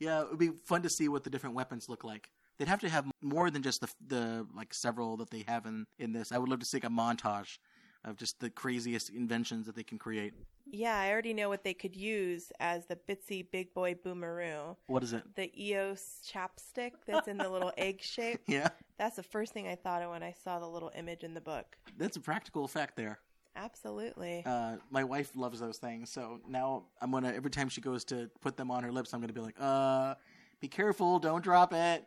Yeah, 0.00 0.22
it 0.22 0.30
would 0.30 0.40
be 0.40 0.50
fun 0.64 0.82
to 0.82 0.90
see 0.90 1.08
what 1.08 1.22
the 1.22 1.30
different 1.30 1.54
weapons 1.54 1.88
look 1.88 2.02
like. 2.02 2.28
They'd 2.58 2.66
have 2.68 2.80
to 2.80 2.88
have 2.88 3.06
more 3.22 3.48
than 3.50 3.62
just 3.62 3.80
the 3.80 3.88
the 4.06 4.46
like 4.54 4.72
several 4.72 5.16
that 5.16 5.30
they 5.30 5.44
have 5.48 5.66
in 5.66 5.86
in 5.98 6.12
this. 6.12 6.30
I 6.30 6.38
would 6.38 6.48
love 6.48 6.60
to 6.60 6.66
see 6.66 6.76
like 6.76 6.84
a 6.84 6.88
montage 6.88 7.58
of 8.04 8.16
just 8.16 8.40
the 8.40 8.50
craziest 8.50 9.10
inventions 9.10 9.66
that 9.66 9.74
they 9.76 9.82
can 9.82 9.98
create. 9.98 10.34
yeah, 10.66 10.98
I 10.98 11.10
already 11.10 11.32
know 11.34 11.48
what 11.48 11.64
they 11.64 11.74
could 11.74 11.94
use 11.96 12.52
as 12.60 12.86
the 12.86 12.96
Bitsy 13.08 13.46
Big 13.50 13.72
Boy 13.74 13.94
Boomeroo. 13.94 14.76
What 14.88 15.02
is 15.02 15.12
it? 15.12 15.22
The 15.36 15.50
EOS 15.58 16.20
chapstick 16.30 16.92
that's 17.06 17.28
in 17.28 17.38
the 17.38 17.48
little 17.48 17.72
egg 17.78 18.02
shape. 18.02 18.40
Yeah, 18.46 18.68
That's 18.98 19.16
the 19.16 19.22
first 19.22 19.52
thing 19.52 19.68
I 19.68 19.74
thought 19.76 20.02
of 20.02 20.10
when 20.10 20.22
I 20.22 20.32
saw 20.44 20.58
the 20.58 20.66
little 20.68 20.90
image 20.96 21.22
in 21.24 21.34
the 21.34 21.40
book. 21.40 21.76
that's 21.96 22.16
a 22.16 22.20
practical 22.20 22.64
effect 22.64 22.96
there. 22.96 23.18
Absolutely. 23.56 24.42
Uh, 24.44 24.76
my 24.90 25.04
wife 25.04 25.30
loves 25.36 25.60
those 25.60 25.78
things, 25.78 26.10
so 26.10 26.40
now 26.48 26.86
I'm 27.00 27.10
gonna 27.12 27.32
every 27.32 27.50
time 27.50 27.68
she 27.68 27.80
goes 27.80 28.04
to 28.06 28.28
put 28.40 28.56
them 28.56 28.70
on 28.70 28.82
her 28.82 28.90
lips, 28.90 29.14
I'm 29.14 29.20
gonna 29.20 29.32
be 29.32 29.40
like, 29.40 29.54
uh, 29.60 30.14
be 30.60 30.66
careful, 30.68 31.18
don't 31.20 31.42
drop 31.42 31.72
it. 31.72 32.04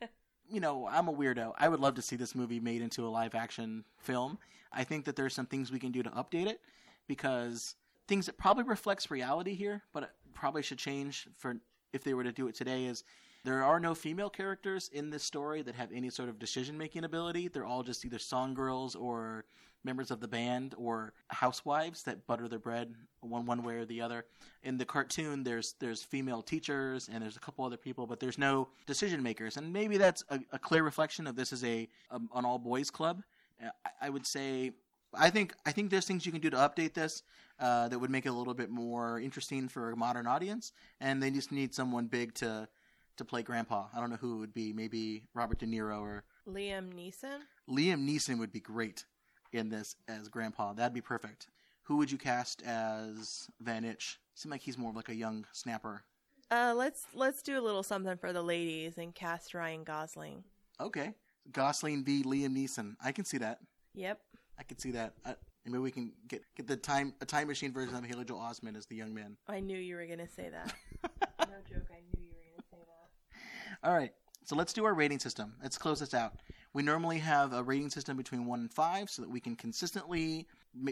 you 0.50 0.60
know, 0.60 0.88
I'm 0.90 1.08
a 1.08 1.12
weirdo. 1.12 1.52
I 1.58 1.68
would 1.68 1.80
love 1.80 1.94
to 1.94 2.02
see 2.02 2.16
this 2.16 2.34
movie 2.34 2.60
made 2.60 2.82
into 2.82 3.06
a 3.06 3.10
live 3.10 3.34
action 3.34 3.84
film. 3.98 4.38
I 4.72 4.84
think 4.84 5.04
that 5.06 5.16
there's 5.16 5.34
some 5.34 5.46
things 5.46 5.72
we 5.72 5.78
can 5.78 5.92
do 5.92 6.02
to 6.02 6.10
update 6.10 6.46
it 6.46 6.60
because 7.06 7.74
things 8.08 8.26
that 8.26 8.36
probably 8.36 8.64
reflects 8.64 9.10
reality 9.10 9.54
here, 9.54 9.82
but 9.92 10.12
probably 10.34 10.62
should 10.62 10.78
change 10.78 11.28
for 11.36 11.56
if 11.92 12.04
they 12.04 12.14
were 12.14 12.24
to 12.24 12.32
do 12.32 12.46
it 12.46 12.54
today 12.54 12.84
is 12.84 13.04
there 13.44 13.62
are 13.62 13.80
no 13.80 13.94
female 13.94 14.28
characters 14.28 14.90
in 14.92 15.08
this 15.08 15.22
story 15.22 15.62
that 15.62 15.74
have 15.74 15.90
any 15.92 16.10
sort 16.10 16.28
of 16.28 16.38
decision 16.38 16.76
making 16.76 17.04
ability. 17.04 17.48
They're 17.48 17.64
all 17.64 17.82
just 17.82 18.04
either 18.04 18.18
song 18.18 18.54
girls 18.54 18.94
or 18.94 19.44
members 19.86 20.10
of 20.10 20.20
the 20.20 20.28
band 20.28 20.74
or 20.76 21.14
housewives 21.28 22.02
that 22.02 22.26
butter 22.26 22.48
their 22.48 22.58
bread 22.58 22.94
one 23.20 23.46
one 23.46 23.62
way 23.62 23.76
or 23.76 23.86
the 23.86 24.02
other. 24.02 24.26
In 24.62 24.76
the 24.76 24.84
cartoon, 24.84 25.44
there's 25.44 25.74
there's 25.80 26.02
female 26.02 26.42
teachers 26.42 27.08
and 27.10 27.22
there's 27.22 27.36
a 27.36 27.40
couple 27.40 27.64
other 27.64 27.78
people, 27.78 28.06
but 28.06 28.20
there's 28.20 28.36
no 28.36 28.68
decision 28.86 29.22
makers. 29.22 29.56
And 29.56 29.72
maybe 29.72 29.96
that's 29.96 30.22
a, 30.28 30.40
a 30.52 30.58
clear 30.58 30.82
reflection 30.82 31.26
of 31.26 31.36
this 31.36 31.52
is 31.52 31.64
a 31.64 31.88
um, 32.10 32.28
an 32.34 32.44
all 32.44 32.58
boys 32.58 32.90
club. 32.90 33.22
Uh, 33.64 33.70
I, 33.86 34.06
I 34.06 34.10
would 34.10 34.26
say 34.26 34.72
I 35.14 35.30
think 35.30 35.54
I 35.64 35.72
think 35.72 35.90
there's 35.90 36.06
things 36.06 36.26
you 36.26 36.32
can 36.32 36.40
do 36.40 36.50
to 36.50 36.56
update 36.56 36.92
this 36.92 37.22
uh, 37.58 37.88
that 37.88 37.98
would 37.98 38.10
make 38.10 38.26
it 38.26 38.30
a 38.30 38.32
little 38.32 38.54
bit 38.54 38.70
more 38.70 39.20
interesting 39.20 39.68
for 39.68 39.92
a 39.92 39.96
modern 39.96 40.26
audience, 40.26 40.72
and 41.00 41.22
they 41.22 41.30
just 41.30 41.52
need 41.52 41.74
someone 41.74 42.06
big 42.06 42.34
to 42.34 42.68
to 43.16 43.24
play 43.24 43.42
Grandpa. 43.42 43.86
I 43.94 44.00
don't 44.00 44.10
know 44.10 44.16
who 44.16 44.36
it 44.36 44.38
would 44.40 44.54
be. 44.54 44.72
Maybe 44.72 45.22
Robert 45.32 45.58
De 45.58 45.66
Niro 45.66 46.00
or 46.00 46.24
Liam 46.46 46.92
Neeson. 46.92 47.40
Liam 47.68 48.06
Neeson 48.06 48.38
would 48.38 48.52
be 48.52 48.60
great 48.60 49.04
in 49.52 49.68
this 49.68 49.96
as 50.08 50.28
Grandpa. 50.28 50.72
That'd 50.72 50.94
be 50.94 51.00
perfect. 51.00 51.48
Who 51.84 51.96
would 51.98 52.10
you 52.10 52.18
cast 52.18 52.62
as 52.62 53.48
Van 53.60 53.84
Itch? 53.84 54.18
Seems 54.34 54.50
like 54.50 54.60
he's 54.60 54.76
more 54.76 54.90
of 54.90 54.96
like 54.96 55.08
a 55.08 55.14
young 55.14 55.46
snapper. 55.52 56.02
Uh, 56.50 56.74
let's 56.76 57.06
let's 57.14 57.42
do 57.42 57.58
a 57.58 57.62
little 57.62 57.82
something 57.82 58.16
for 58.16 58.32
the 58.32 58.42
ladies 58.42 58.98
and 58.98 59.14
cast 59.14 59.54
Ryan 59.54 59.84
Gosling. 59.84 60.44
Okay, 60.80 61.14
Gosling 61.52 62.04
v. 62.04 62.22
Liam 62.22 62.56
Neeson. 62.56 62.96
I 63.02 63.12
can 63.12 63.24
see 63.24 63.38
that. 63.38 63.58
Yep. 63.94 64.20
I 64.58 64.62
can 64.62 64.78
see 64.78 64.90
that. 64.92 65.14
Uh, 65.24 65.34
maybe 65.64 65.78
we 65.78 65.90
can 65.90 66.12
get 66.28 66.42
get 66.56 66.66
the 66.66 66.76
time 66.76 67.14
a 67.20 67.26
time 67.26 67.48
machine 67.48 67.72
version 67.72 67.94
of 67.94 68.04
Haley 68.04 68.24
Joel 68.24 68.40
Osment 68.40 68.76
as 68.76 68.86
the 68.86 68.96
young 68.96 69.14
man. 69.14 69.36
I 69.48 69.60
knew 69.60 69.78
you 69.78 69.96
were 69.96 70.06
gonna 70.06 70.28
say 70.28 70.50
that. 70.50 70.74
no 71.40 71.56
joke. 71.68 71.86
I 71.90 72.00
knew 72.00 72.24
you 72.24 72.32
were 72.34 72.44
gonna 72.50 72.68
say 72.70 72.78
that. 72.86 73.88
All 73.88 73.94
right. 73.94 74.12
So 74.46 74.54
let's 74.54 74.72
do 74.72 74.84
our 74.84 74.94
rating 74.94 75.18
system. 75.18 75.54
Let's 75.60 75.76
close 75.76 75.98
this 75.98 76.14
out. 76.14 76.34
We 76.72 76.84
normally 76.84 77.18
have 77.18 77.52
a 77.52 77.64
rating 77.64 77.90
system 77.90 78.16
between 78.16 78.46
one 78.46 78.60
and 78.60 78.72
five, 78.72 79.10
so 79.10 79.22
that 79.22 79.28
we 79.28 79.40
can 79.40 79.56
consistently 79.56 80.46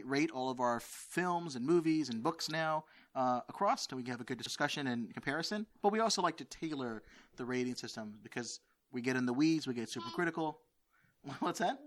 rate 0.04 0.32
all 0.32 0.50
of 0.50 0.58
our 0.58 0.80
films 0.80 1.54
and 1.54 1.64
movies 1.64 2.08
and 2.08 2.20
books 2.20 2.50
now 2.50 2.84
uh, 3.14 3.42
across, 3.48 3.86
so 3.88 3.94
we 3.94 4.02
can 4.02 4.10
have 4.10 4.20
a 4.20 4.24
good 4.24 4.42
discussion 4.42 4.88
and 4.88 5.14
comparison. 5.14 5.66
But 5.82 5.92
we 5.92 6.00
also 6.00 6.20
like 6.20 6.36
to 6.38 6.44
tailor 6.46 7.04
the 7.36 7.44
rating 7.44 7.76
system 7.76 8.14
because 8.24 8.58
we 8.90 9.00
get 9.00 9.14
in 9.14 9.24
the 9.24 9.32
weeds, 9.32 9.68
we 9.68 9.74
get 9.74 9.88
super 9.88 10.10
critical. 10.10 10.58
What's 11.38 11.60
that? 11.60 11.78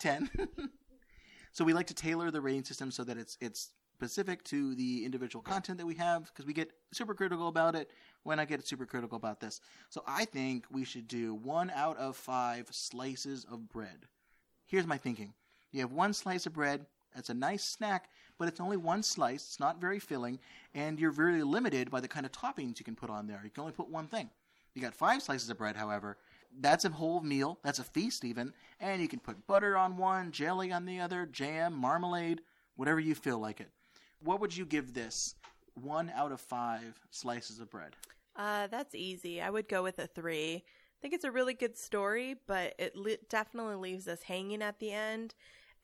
10. 0.00 0.30
Ten. 0.34 0.48
so 1.52 1.66
we 1.66 1.74
like 1.74 1.88
to 1.88 1.94
tailor 1.94 2.30
the 2.30 2.40
rating 2.40 2.64
system 2.64 2.90
so 2.90 3.04
that 3.04 3.18
it's 3.18 3.36
it's 3.42 3.72
specific 3.96 4.44
to 4.44 4.74
the 4.74 5.06
individual 5.06 5.42
content 5.42 5.78
that 5.78 5.86
we 5.86 5.94
have 5.94 6.26
because 6.26 6.44
we 6.44 6.52
get 6.52 6.70
super 6.92 7.14
critical 7.14 7.48
about 7.48 7.74
it 7.74 7.90
when 8.24 8.38
I 8.38 8.44
get 8.44 8.66
super 8.66 8.84
critical 8.84 9.16
about 9.16 9.40
this. 9.40 9.62
So 9.88 10.02
I 10.06 10.26
think 10.26 10.66
we 10.70 10.84
should 10.84 11.08
do 11.08 11.34
one 11.34 11.72
out 11.74 11.96
of 11.96 12.14
five 12.14 12.68
slices 12.72 13.46
of 13.50 13.70
bread. 13.70 14.04
Here's 14.66 14.86
my 14.86 14.98
thinking. 14.98 15.32
You 15.72 15.80
have 15.80 15.92
one 15.92 16.12
slice 16.12 16.44
of 16.44 16.52
bread, 16.52 16.84
that's 17.14 17.30
a 17.30 17.34
nice 17.34 17.64
snack, 17.64 18.10
but 18.36 18.48
it's 18.48 18.60
only 18.60 18.76
one 18.76 19.02
slice, 19.02 19.46
it's 19.46 19.60
not 19.60 19.80
very 19.80 19.98
filling, 19.98 20.40
and 20.74 21.00
you're 21.00 21.10
very 21.10 21.42
limited 21.42 21.90
by 21.90 22.00
the 22.00 22.08
kind 22.08 22.26
of 22.26 22.32
toppings 22.32 22.78
you 22.78 22.84
can 22.84 22.96
put 22.96 23.08
on 23.08 23.26
there. 23.26 23.40
You 23.44 23.50
can 23.50 23.62
only 23.62 23.72
put 23.72 23.88
one 23.88 24.08
thing. 24.08 24.28
You 24.74 24.82
got 24.82 24.94
five 24.94 25.22
slices 25.22 25.48
of 25.48 25.56
bread, 25.56 25.74
however, 25.74 26.18
that's 26.60 26.84
a 26.84 26.90
whole 26.90 27.22
meal, 27.22 27.58
that's 27.64 27.78
a 27.78 27.84
feast 27.84 28.26
even, 28.26 28.52
and 28.78 29.00
you 29.00 29.08
can 29.08 29.20
put 29.20 29.46
butter 29.46 29.74
on 29.74 29.96
one, 29.96 30.32
jelly 30.32 30.70
on 30.70 30.84
the 30.84 31.00
other, 31.00 31.24
jam, 31.24 31.72
marmalade, 31.72 32.42
whatever 32.76 33.00
you 33.00 33.14
feel 33.14 33.38
like 33.38 33.60
it. 33.60 33.70
What 34.22 34.40
would 34.40 34.56
you 34.56 34.66
give 34.66 34.94
this 34.94 35.34
one 35.74 36.10
out 36.14 36.32
of 36.32 36.40
five 36.40 36.98
slices 37.10 37.60
of 37.60 37.70
bread? 37.70 37.94
Uh, 38.34 38.66
that's 38.66 38.94
easy. 38.94 39.40
I 39.40 39.50
would 39.50 39.68
go 39.68 39.82
with 39.82 39.98
a 39.98 40.06
three. 40.06 40.56
I 40.56 40.98
think 41.00 41.14
it's 41.14 41.24
a 41.24 41.30
really 41.30 41.54
good 41.54 41.76
story, 41.76 42.36
but 42.46 42.74
it 42.78 42.96
li- 42.96 43.18
definitely 43.28 43.76
leaves 43.76 44.08
us 44.08 44.22
hanging 44.22 44.62
at 44.62 44.78
the 44.78 44.92
end, 44.92 45.34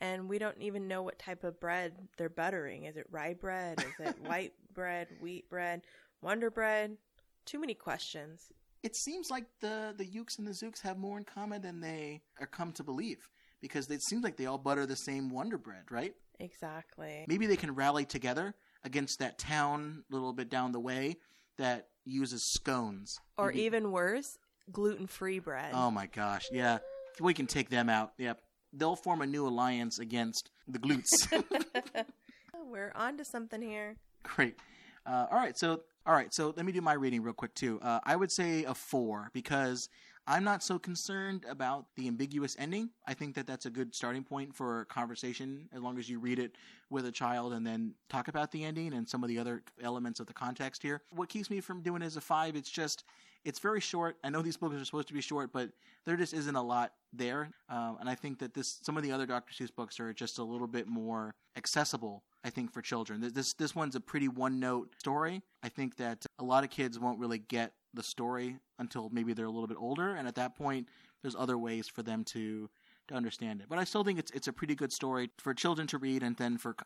and 0.01 0.29
we 0.29 0.39
don't 0.39 0.61
even 0.61 0.89
know 0.89 1.03
what 1.03 1.19
type 1.19 1.45
of 1.45 1.61
bread 1.61 1.93
they're 2.17 2.29
buttering. 2.29 2.85
Is 2.85 2.97
it 2.97 3.07
rye 3.11 3.35
bread? 3.35 3.81
Is 3.81 4.07
it 4.07 4.17
white 4.27 4.53
bread? 4.75 5.09
Wheat 5.21 5.49
bread? 5.49 5.83
Wonder 6.23 6.51
bread? 6.51 6.97
Too 7.45 7.61
many 7.61 7.75
questions. 7.75 8.49
It 8.83 8.97
seems 8.97 9.31
like 9.31 9.45
the 9.61 9.95
the 9.97 10.05
Yooks 10.07 10.39
and 10.39 10.47
the 10.47 10.53
Zooks 10.53 10.81
have 10.83 10.99
more 10.99 11.19
in 11.19 11.25
common 11.25 11.63
than 11.63 11.81
they 11.81 12.23
are 12.41 12.47
come 12.47 12.73
to 12.73 12.83
believe, 12.83 13.29
because 13.61 13.89
it 13.91 14.03
seems 14.03 14.25
like 14.25 14.37
they 14.37 14.47
all 14.47 14.59
butter 14.59 14.87
the 14.87 14.97
same 14.97 15.31
Wonder 15.31 15.59
Bread, 15.59 15.85
right? 15.91 16.15
Exactly. 16.41 17.25
Maybe 17.29 17.47
they 17.47 17.57
can 17.57 17.75
rally 17.75 18.05
together 18.05 18.55
against 18.85 19.19
that 19.21 19.39
town 19.39 20.05
a 20.11 20.15
little 20.15 20.33
bit 20.33 20.49
down 20.49 20.73
the 20.73 20.81
way 20.81 21.17
that 21.59 21.89
uses 22.05 22.43
scones. 22.43 23.21
Or 23.37 23.49
Maybe- 23.49 23.63
even 23.63 23.93
worse, 23.93 24.39
gluten 24.71 25.07
free 25.07 25.39
bread. 25.39 25.73
Oh 25.75 25.91
my 25.91 26.07
gosh, 26.07 26.49
yeah. 26.53 26.79
We 27.21 27.35
can 27.35 27.47
take 27.47 27.69
them 27.69 27.89
out. 27.89 28.13
Yep. 28.19 28.41
They'll 28.73 28.97
form 28.97 29.21
a 29.21 29.27
new 29.27 29.47
alliance 29.47 29.99
against 29.99 30.51
the 30.67 30.79
glutes. 30.79 31.29
We're 32.65 32.93
on 32.95 33.19
to 33.19 33.25
something 33.25 33.61
here. 33.61 33.97
Great. 34.23 34.57
Uh, 35.05 35.27
all 35.31 35.39
right, 35.39 35.57
so 35.59 35.83
all 36.07 36.15
right, 36.15 36.33
so 36.33 36.53
let 36.57 36.65
me 36.65 36.73
do 36.73 36.81
my 36.81 36.95
reading 36.95 37.23
real 37.23 37.35
quick 37.35 37.55
too. 37.55 37.79
Uh, 37.83 38.01
I 38.05 38.17
would 38.17 38.33
say 38.33 38.65
a 38.65 38.75
four 38.75 39.31
because 39.33 39.89
I'm 40.27 40.45
not 40.45 40.63
so 40.63 40.79
concerned 40.79 41.45
about 41.49 41.87
the 41.97 42.07
ambiguous 42.07 42.55
ending. 42.59 42.91
I 43.07 43.15
think 43.15 43.35
that 43.35 43.47
that's 43.47 43.67
a 43.67 43.71
good 43.71 43.93
starting 43.95 44.23
point 44.23 44.55
for 44.55 44.85
conversation 44.85 45.69
as 45.73 45.83
long 45.83 45.99
as 45.99 46.09
you 46.09 46.21
read 46.21 46.39
it 46.39 46.53
with 46.91 47.07
a 47.07 47.13
child 47.13 47.53
and 47.53 47.67
then 47.67 47.95
talk 48.09 48.29
about 48.29 48.53
the 48.53 48.63
ending 48.65 48.95
and 48.95 49.09
some 49.09 49.25
of 49.25 49.29
the 49.29 49.39
other 49.39 49.63
elements 49.83 50.21
of 50.21 50.27
the 50.27 50.33
context 50.33 50.81
here. 50.83 51.03
What 51.11 51.29
keeps 51.29 51.51
me 51.51 51.61
from 51.61 51.83
doing 51.83 52.03
it 52.03 52.07
as 52.07 52.17
a 52.17 52.21
five? 52.21 52.55
It's 52.55 52.71
just 52.71 53.05
it's 53.45 53.59
very 53.59 53.81
short. 53.81 54.17
I 54.23 54.31
know 54.31 54.43
these 54.43 54.57
books 54.57 54.77
are 54.77 54.85
supposed 54.85 55.09
to 55.09 55.15
be 55.15 55.21
short, 55.21 55.53
but 55.53 55.71
there 56.07 56.17
just 56.17 56.33
isn't 56.33 56.55
a 56.55 56.63
lot 56.63 56.93
there. 57.13 57.51
Um, 57.69 57.97
and 57.99 58.09
I 58.09 58.15
think 58.15 58.39
that 58.39 58.55
this 58.55 58.79
some 58.83 58.97
of 58.97 59.03
the 59.03 59.11
other 59.11 59.27
Dr. 59.27 59.53
Seuss 59.53 59.75
books 59.75 59.99
are 59.99 60.13
just 60.13 60.39
a 60.39 60.45
little 60.45 60.69
bit 60.69 60.87
more 60.87 61.35
accessible. 61.57 62.23
I 62.45 62.51
think 62.51 62.73
for 62.73 62.81
children, 62.83 63.21
This- 63.21 63.33
this 63.33 63.53
this 63.55 63.75
one's 63.75 63.97
a 63.97 64.01
pretty 64.01 64.29
one 64.29 64.61
note 64.61 64.95
story. 65.01 65.43
I 65.65 65.69
think 65.69 65.97
that 65.97 66.25
a 66.39 66.45
lot 66.45 66.63
of 66.63 66.71
kids 66.71 66.99
won't 67.01 67.19
really 67.19 67.39
get 67.39 67.73
the 67.95 68.03
story 68.03 68.57
until 68.79 69.11
maybe 69.11 69.33
they're 69.35 69.47
a 69.47 69.51
little 69.51 69.67
bit 69.67 69.77
older, 69.81 70.15
and 70.15 70.27
at 70.29 70.35
that 70.37 70.57
point, 70.57 70.89
there's 71.23 71.37
other 71.37 71.59
ways 71.59 71.89
for 71.89 72.03
them 72.03 72.25
to 72.25 72.69
to 73.09 73.15
understand 73.15 73.61
it. 73.61 73.67
But 73.69 73.79
I 73.79 73.85
still 73.85 74.05
think 74.05 74.19
it's 74.19 74.31
it's 74.33 74.49
a 74.49 74.53
pretty 74.53 74.75
good 74.75 74.93
story 74.93 75.31
for 75.39 75.53
children 75.55 75.87
to 75.89 75.99
read, 75.99 76.23
and 76.23 76.37
then 76.37 76.59
for 76.59 76.77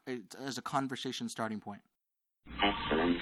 as 0.43 0.59
a 0.59 0.63
conversation 0.63 1.29
starting 1.29 1.61
point 1.61 1.81
Excellent. 2.63 3.19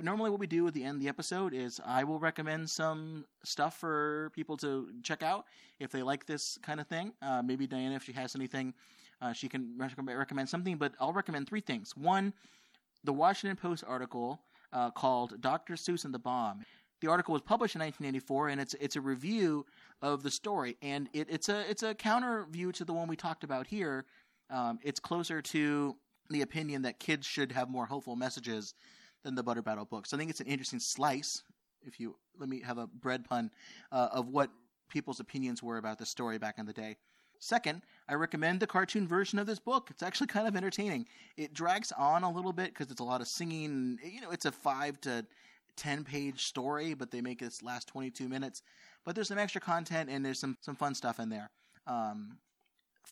normally 0.00 0.30
what 0.30 0.38
we 0.40 0.46
do 0.46 0.66
at 0.68 0.74
the 0.74 0.84
end 0.84 0.96
of 0.96 1.00
the 1.02 1.08
episode 1.08 1.52
is 1.54 1.80
I 1.84 2.04
will 2.04 2.18
recommend 2.18 2.68
some 2.70 3.24
stuff 3.44 3.78
for 3.78 4.30
people 4.34 4.56
to 4.58 4.88
check 5.02 5.22
out 5.22 5.46
if 5.80 5.90
they 5.90 6.02
like 6.02 6.26
this 6.26 6.58
kind 6.62 6.80
of 6.80 6.86
thing. 6.86 7.12
Uh, 7.22 7.42
maybe 7.42 7.66
Diana, 7.66 7.96
if 7.96 8.04
she 8.04 8.12
has 8.12 8.34
anything, 8.36 8.74
uh, 9.20 9.32
she 9.32 9.48
can 9.48 9.74
recommend 9.78 10.48
something. 10.48 10.76
But 10.76 10.92
I'll 11.00 11.12
recommend 11.12 11.48
three 11.48 11.60
things. 11.60 11.96
One, 11.96 12.32
the 13.04 13.12
Washington 13.12 13.56
Post 13.56 13.84
article 13.86 14.40
uh, 14.72 14.90
called 14.90 15.40
"Dr. 15.40 15.74
Seuss 15.74 16.04
and 16.04 16.14
the 16.14 16.18
Bomb." 16.18 16.64
The 17.00 17.08
article 17.08 17.32
was 17.32 17.42
published 17.42 17.74
in 17.74 17.80
1984, 17.80 18.48
and 18.48 18.60
it's 18.60 18.74
it's 18.74 18.96
a 18.96 19.00
review 19.00 19.66
of 20.02 20.22
the 20.22 20.30
story, 20.30 20.76
and 20.82 21.08
it, 21.12 21.28
it's 21.30 21.48
a 21.48 21.68
it's 21.68 21.82
a 21.82 21.94
counter 21.94 22.46
view 22.50 22.72
to 22.72 22.84
the 22.84 22.92
one 22.92 23.08
we 23.08 23.16
talked 23.16 23.44
about 23.44 23.66
here. 23.66 24.06
Um, 24.50 24.78
it's 24.82 25.00
closer 25.00 25.42
to 25.42 25.96
the 26.30 26.42
opinion 26.42 26.82
that 26.82 26.98
kids 26.98 27.26
should 27.26 27.52
have 27.52 27.68
more 27.68 27.86
hopeful 27.86 28.16
messages 28.16 28.74
than 29.22 29.34
the 29.34 29.42
Butter 29.42 29.62
Battle 29.62 29.84
books. 29.84 30.12
I 30.12 30.16
think 30.16 30.30
it's 30.30 30.40
an 30.40 30.46
interesting 30.46 30.80
slice, 30.80 31.42
if 31.82 32.00
you 32.00 32.16
let 32.38 32.48
me 32.48 32.60
have 32.60 32.78
a 32.78 32.86
bread 32.86 33.24
pun, 33.24 33.50
uh, 33.92 34.08
of 34.12 34.28
what 34.28 34.50
people's 34.88 35.20
opinions 35.20 35.62
were 35.62 35.78
about 35.78 35.98
the 35.98 36.06
story 36.06 36.38
back 36.38 36.58
in 36.58 36.66
the 36.66 36.72
day. 36.72 36.96
Second, 37.38 37.82
I 38.08 38.14
recommend 38.14 38.60
the 38.60 38.66
cartoon 38.66 39.06
version 39.06 39.38
of 39.38 39.46
this 39.46 39.58
book. 39.58 39.88
It's 39.90 40.02
actually 40.02 40.28
kind 40.28 40.48
of 40.48 40.56
entertaining. 40.56 41.06
It 41.36 41.52
drags 41.52 41.92
on 41.92 42.22
a 42.22 42.30
little 42.30 42.52
bit 42.52 42.68
because 42.68 42.90
it's 42.90 43.00
a 43.00 43.04
lot 43.04 43.20
of 43.20 43.28
singing. 43.28 43.98
You 44.02 44.22
know, 44.22 44.30
it's 44.30 44.46
a 44.46 44.52
five 44.52 45.00
to 45.02 45.26
ten 45.76 46.04
page 46.04 46.44
story, 46.44 46.94
but 46.94 47.10
they 47.10 47.20
make 47.20 47.40
this 47.40 47.62
last 47.62 47.88
twenty 47.88 48.10
two 48.10 48.28
minutes. 48.28 48.62
But 49.04 49.14
there's 49.14 49.28
some 49.28 49.38
extra 49.38 49.60
content 49.60 50.10
and 50.10 50.24
there's 50.24 50.38
some 50.38 50.56
some 50.60 50.76
fun 50.76 50.94
stuff 50.94 51.20
in 51.20 51.28
there. 51.28 51.50
Um, 51.86 52.38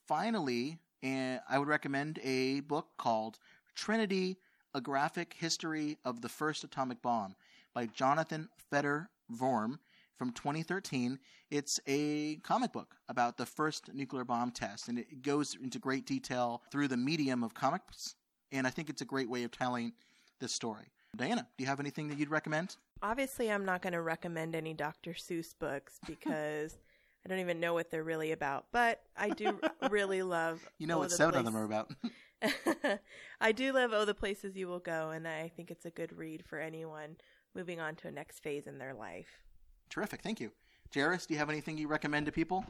finally, 0.06 0.78
and 1.02 1.40
I 1.48 1.58
would 1.58 1.68
recommend 1.68 2.18
a 2.22 2.60
book 2.60 2.88
called 2.98 3.38
Trinity: 3.74 4.38
A 4.74 4.80
Graphic 4.80 5.34
History 5.38 5.98
of 6.04 6.20
the 6.20 6.28
First 6.28 6.64
Atomic 6.64 7.02
Bomb 7.02 7.36
by 7.74 7.86
Jonathan 7.86 8.48
Fetter 8.70 9.10
Vorm 9.32 9.78
from 10.16 10.32
2013. 10.32 11.18
It's 11.50 11.80
a 11.86 12.36
comic 12.36 12.72
book 12.72 12.96
about 13.08 13.36
the 13.36 13.46
first 13.46 13.92
nuclear 13.92 14.24
bomb 14.24 14.50
test, 14.50 14.88
and 14.88 14.98
it 14.98 15.22
goes 15.22 15.56
into 15.62 15.78
great 15.78 16.06
detail 16.06 16.62
through 16.70 16.88
the 16.88 16.96
medium 16.96 17.42
of 17.42 17.54
comics. 17.54 18.14
And 18.52 18.66
I 18.66 18.70
think 18.70 18.88
it's 18.88 19.02
a 19.02 19.06
great 19.06 19.28
way 19.28 19.44
of 19.44 19.50
telling 19.50 19.92
this 20.40 20.52
story. 20.52 20.86
Diana, 21.14 21.46
do 21.56 21.64
you 21.64 21.68
have 21.68 21.80
anything 21.80 22.08
that 22.08 22.18
you'd 22.18 22.30
recommend? 22.30 22.76
Obviously, 23.02 23.50
I'm 23.50 23.64
not 23.64 23.82
going 23.82 23.92
to 23.92 24.00
recommend 24.02 24.54
any 24.54 24.74
Dr. 24.74 25.12
Seuss 25.12 25.54
books 25.58 25.98
because 26.06 26.78
I 27.24 27.28
don't 27.28 27.38
even 27.40 27.60
know 27.60 27.74
what 27.74 27.90
they're 27.90 28.04
really 28.04 28.32
about. 28.32 28.66
But 28.72 29.02
I 29.16 29.30
do 29.30 29.58
really 29.90 30.22
love. 30.22 30.66
You 30.78 30.86
know 30.86 30.96
Oh, 30.96 31.00
what 31.00 31.10
the 31.10 31.16
seven 31.16 31.34
of 31.36 31.44
them 31.44 31.56
are 31.56 31.64
about. 31.64 31.90
I 33.40 33.52
do 33.52 33.72
love 33.72 33.92
Oh, 33.92 34.04
the 34.04 34.14
Places 34.14 34.56
You 34.56 34.68
Will 34.68 34.78
Go, 34.80 35.10
and 35.10 35.26
I 35.26 35.50
think 35.56 35.70
it's 35.70 35.86
a 35.86 35.90
good 35.90 36.12
read 36.16 36.44
for 36.46 36.58
anyone 36.58 37.16
moving 37.54 37.80
on 37.80 37.94
to 37.96 38.08
a 38.08 38.10
next 38.10 38.40
phase 38.40 38.66
in 38.66 38.78
their 38.78 38.92
life. 38.94 39.28
Terrific, 39.88 40.22
thank 40.22 40.40
you. 40.40 40.50
Jairus, 40.94 41.26
do 41.26 41.34
you 41.34 41.38
have 41.38 41.48
anything 41.50 41.78
you 41.78 41.88
recommend 41.88 42.26
to 42.26 42.32
people? 42.32 42.64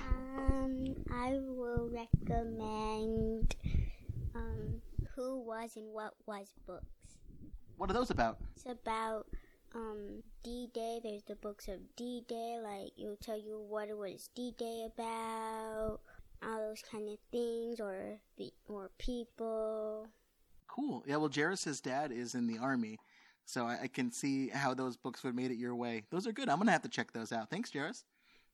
Um, 0.00 0.94
I 1.12 1.32
will 1.40 1.90
recommend 1.92 3.54
um, 4.34 4.80
Who 5.14 5.40
Was 5.40 5.76
and 5.76 5.86
What 5.92 6.14
Was 6.26 6.52
books. 6.66 6.84
What 7.76 7.90
are 7.90 7.94
those 7.94 8.10
about? 8.10 8.38
It's 8.56 8.66
about 8.66 9.26
um, 9.74 10.22
D 10.42 10.68
Day. 10.72 11.00
There's 11.02 11.22
the 11.24 11.34
books 11.36 11.68
of 11.68 11.78
D 11.96 12.24
Day, 12.28 12.58
like 12.62 12.92
it'll 12.98 13.16
tell 13.16 13.38
you 13.38 13.58
what 13.68 13.88
it 13.88 13.96
was 13.96 14.28
D 14.34 14.54
Day 14.56 14.86
about. 14.86 16.00
all 16.42 16.68
those 16.68 16.82
kind 16.90 17.08
of 17.08 17.18
things, 17.30 17.80
or 17.80 18.18
or 18.68 18.90
people. 18.98 20.08
Cool. 20.68 21.04
Yeah, 21.06 21.16
well, 21.16 21.30
Jairus' 21.32 21.80
dad 21.80 22.10
is 22.12 22.34
in 22.34 22.46
the 22.46 22.58
army, 22.58 22.98
so 23.44 23.66
I, 23.66 23.82
I 23.82 23.86
can 23.86 24.10
see 24.10 24.48
how 24.48 24.74
those 24.74 24.96
books 24.96 25.22
would 25.22 25.30
have 25.30 25.36
made 25.36 25.50
it 25.50 25.56
your 25.56 25.74
way. 25.74 26.04
Those 26.10 26.26
are 26.26 26.32
good. 26.32 26.48
I'm 26.48 26.56
going 26.56 26.66
to 26.66 26.72
have 26.72 26.82
to 26.82 26.88
check 26.88 27.12
those 27.12 27.32
out. 27.32 27.48
Thanks, 27.50 27.72
Jairus. 27.72 28.04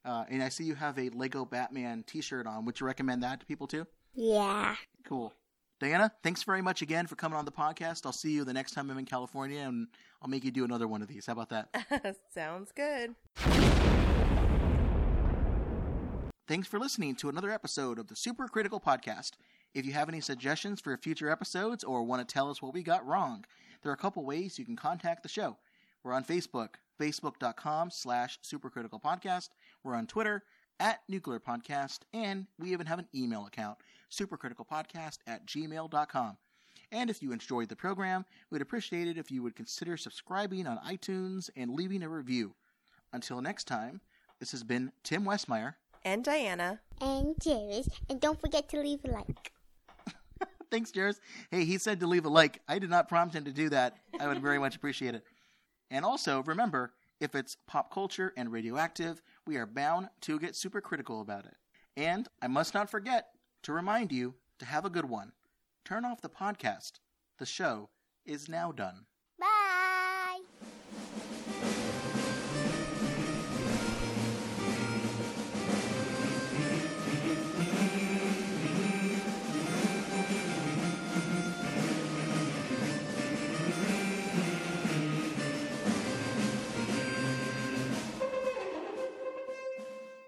Uh, 0.04 0.24
and 0.30 0.42
I 0.42 0.48
see 0.48 0.64
you 0.64 0.74
have 0.74 0.98
a 0.98 1.08
Lego 1.10 1.44
Batman 1.44 2.04
t 2.06 2.20
shirt 2.20 2.46
on. 2.46 2.64
Would 2.64 2.80
you 2.80 2.86
recommend 2.86 3.22
that 3.22 3.40
to 3.40 3.46
people 3.46 3.66
too? 3.66 3.86
Yeah. 4.14 4.76
Cool. 5.04 5.32
Diana, 5.80 6.12
thanks 6.22 6.42
very 6.42 6.60
much 6.60 6.82
again 6.82 7.06
for 7.06 7.16
coming 7.16 7.38
on 7.38 7.46
the 7.46 7.50
podcast. 7.50 8.04
I'll 8.04 8.12
see 8.12 8.32
you 8.32 8.44
the 8.44 8.52
next 8.52 8.72
time 8.72 8.90
I'm 8.90 8.98
in 8.98 9.06
California, 9.06 9.60
and 9.60 9.88
I'll 10.20 10.28
make 10.28 10.44
you 10.44 10.50
do 10.50 10.62
another 10.62 10.86
one 10.86 11.00
of 11.00 11.08
these. 11.08 11.24
How 11.24 11.32
about 11.32 11.48
that? 11.48 12.16
Sounds 12.34 12.70
good. 12.70 13.14
Thanks 16.46 16.68
for 16.68 16.78
listening 16.78 17.14
to 17.16 17.30
another 17.30 17.50
episode 17.50 17.98
of 17.98 18.08
the 18.08 18.16
Super 18.16 18.46
Critical 18.46 18.78
Podcast. 18.78 19.32
If 19.72 19.86
you 19.86 19.94
have 19.94 20.10
any 20.10 20.20
suggestions 20.20 20.82
for 20.82 20.94
future 20.98 21.30
episodes 21.30 21.82
or 21.82 22.02
want 22.02 22.28
to 22.28 22.30
tell 22.30 22.50
us 22.50 22.60
what 22.60 22.74
we 22.74 22.82
got 22.82 23.06
wrong, 23.06 23.46
there 23.82 23.90
are 23.90 23.94
a 23.94 23.98
couple 23.98 24.22
ways 24.22 24.58
you 24.58 24.66
can 24.66 24.76
contact 24.76 25.22
the 25.22 25.30
show. 25.30 25.56
We're 26.04 26.12
on 26.12 26.24
Facebook, 26.24 26.74
facebook.com 27.00 27.90
slash 27.90 28.38
supercriticalpodcast. 28.42 29.48
We're 29.82 29.94
on 29.94 30.06
Twitter, 30.06 30.42
at 30.80 31.02
Nuclear 31.08 31.38
Podcast, 31.38 32.00
and 32.12 32.46
we 32.58 32.72
even 32.72 32.86
have 32.86 32.98
an 32.98 33.08
email 33.14 33.46
account, 33.46 33.78
supercriticalpodcast 34.10 35.18
at 35.26 35.46
gmail.com. 35.46 36.36
And 36.92 37.08
if 37.08 37.22
you 37.22 37.32
enjoyed 37.32 37.68
the 37.68 37.76
program, 37.76 38.24
we'd 38.50 38.62
appreciate 38.62 39.06
it 39.06 39.16
if 39.16 39.30
you 39.30 39.42
would 39.42 39.54
consider 39.54 39.96
subscribing 39.96 40.66
on 40.66 40.78
iTunes 40.78 41.48
and 41.56 41.70
leaving 41.74 42.02
a 42.02 42.08
review. 42.08 42.54
Until 43.12 43.40
next 43.40 43.64
time, 43.64 44.00
this 44.40 44.50
has 44.50 44.64
been 44.64 44.92
Tim 45.04 45.24
Westmyer. 45.24 45.74
And 46.04 46.24
Diana. 46.24 46.80
And 47.00 47.36
Jairus, 47.44 47.88
and 48.08 48.20
don't 48.20 48.40
forget 48.40 48.68
to 48.70 48.80
leave 48.80 49.00
a 49.04 49.10
like. 49.10 49.52
Thanks, 50.70 50.92
Jairus. 50.94 51.20
Hey, 51.50 51.64
he 51.64 51.78
said 51.78 52.00
to 52.00 52.06
leave 52.06 52.24
a 52.24 52.28
like. 52.28 52.60
I 52.68 52.78
did 52.78 52.90
not 52.90 53.08
prompt 53.08 53.34
him 53.34 53.44
to 53.44 53.52
do 53.52 53.68
that. 53.68 53.96
I 54.18 54.26
would 54.26 54.40
very 54.40 54.58
much 54.58 54.76
appreciate 54.76 55.14
it. 55.14 55.24
And 55.90 56.04
also, 56.04 56.42
remember, 56.42 56.92
if 57.20 57.34
it's 57.34 57.56
pop 57.66 57.92
culture 57.92 58.32
and 58.36 58.50
radioactive, 58.50 59.22
we 59.46 59.56
are 59.56 59.66
bound 59.66 60.08
to 60.22 60.38
get 60.38 60.56
super 60.56 60.80
critical 60.80 61.20
about 61.20 61.44
it. 61.44 61.56
And 61.96 62.28
I 62.40 62.48
must 62.48 62.74
not 62.74 62.90
forget 62.90 63.28
to 63.62 63.72
remind 63.72 64.12
you 64.12 64.34
to 64.58 64.64
have 64.64 64.84
a 64.84 64.90
good 64.90 65.06
one. 65.06 65.32
Turn 65.84 66.04
off 66.04 66.20
the 66.20 66.28
podcast. 66.28 67.00
The 67.38 67.46
show 67.46 67.90
is 68.24 68.48
now 68.48 68.72
done. 68.72 69.06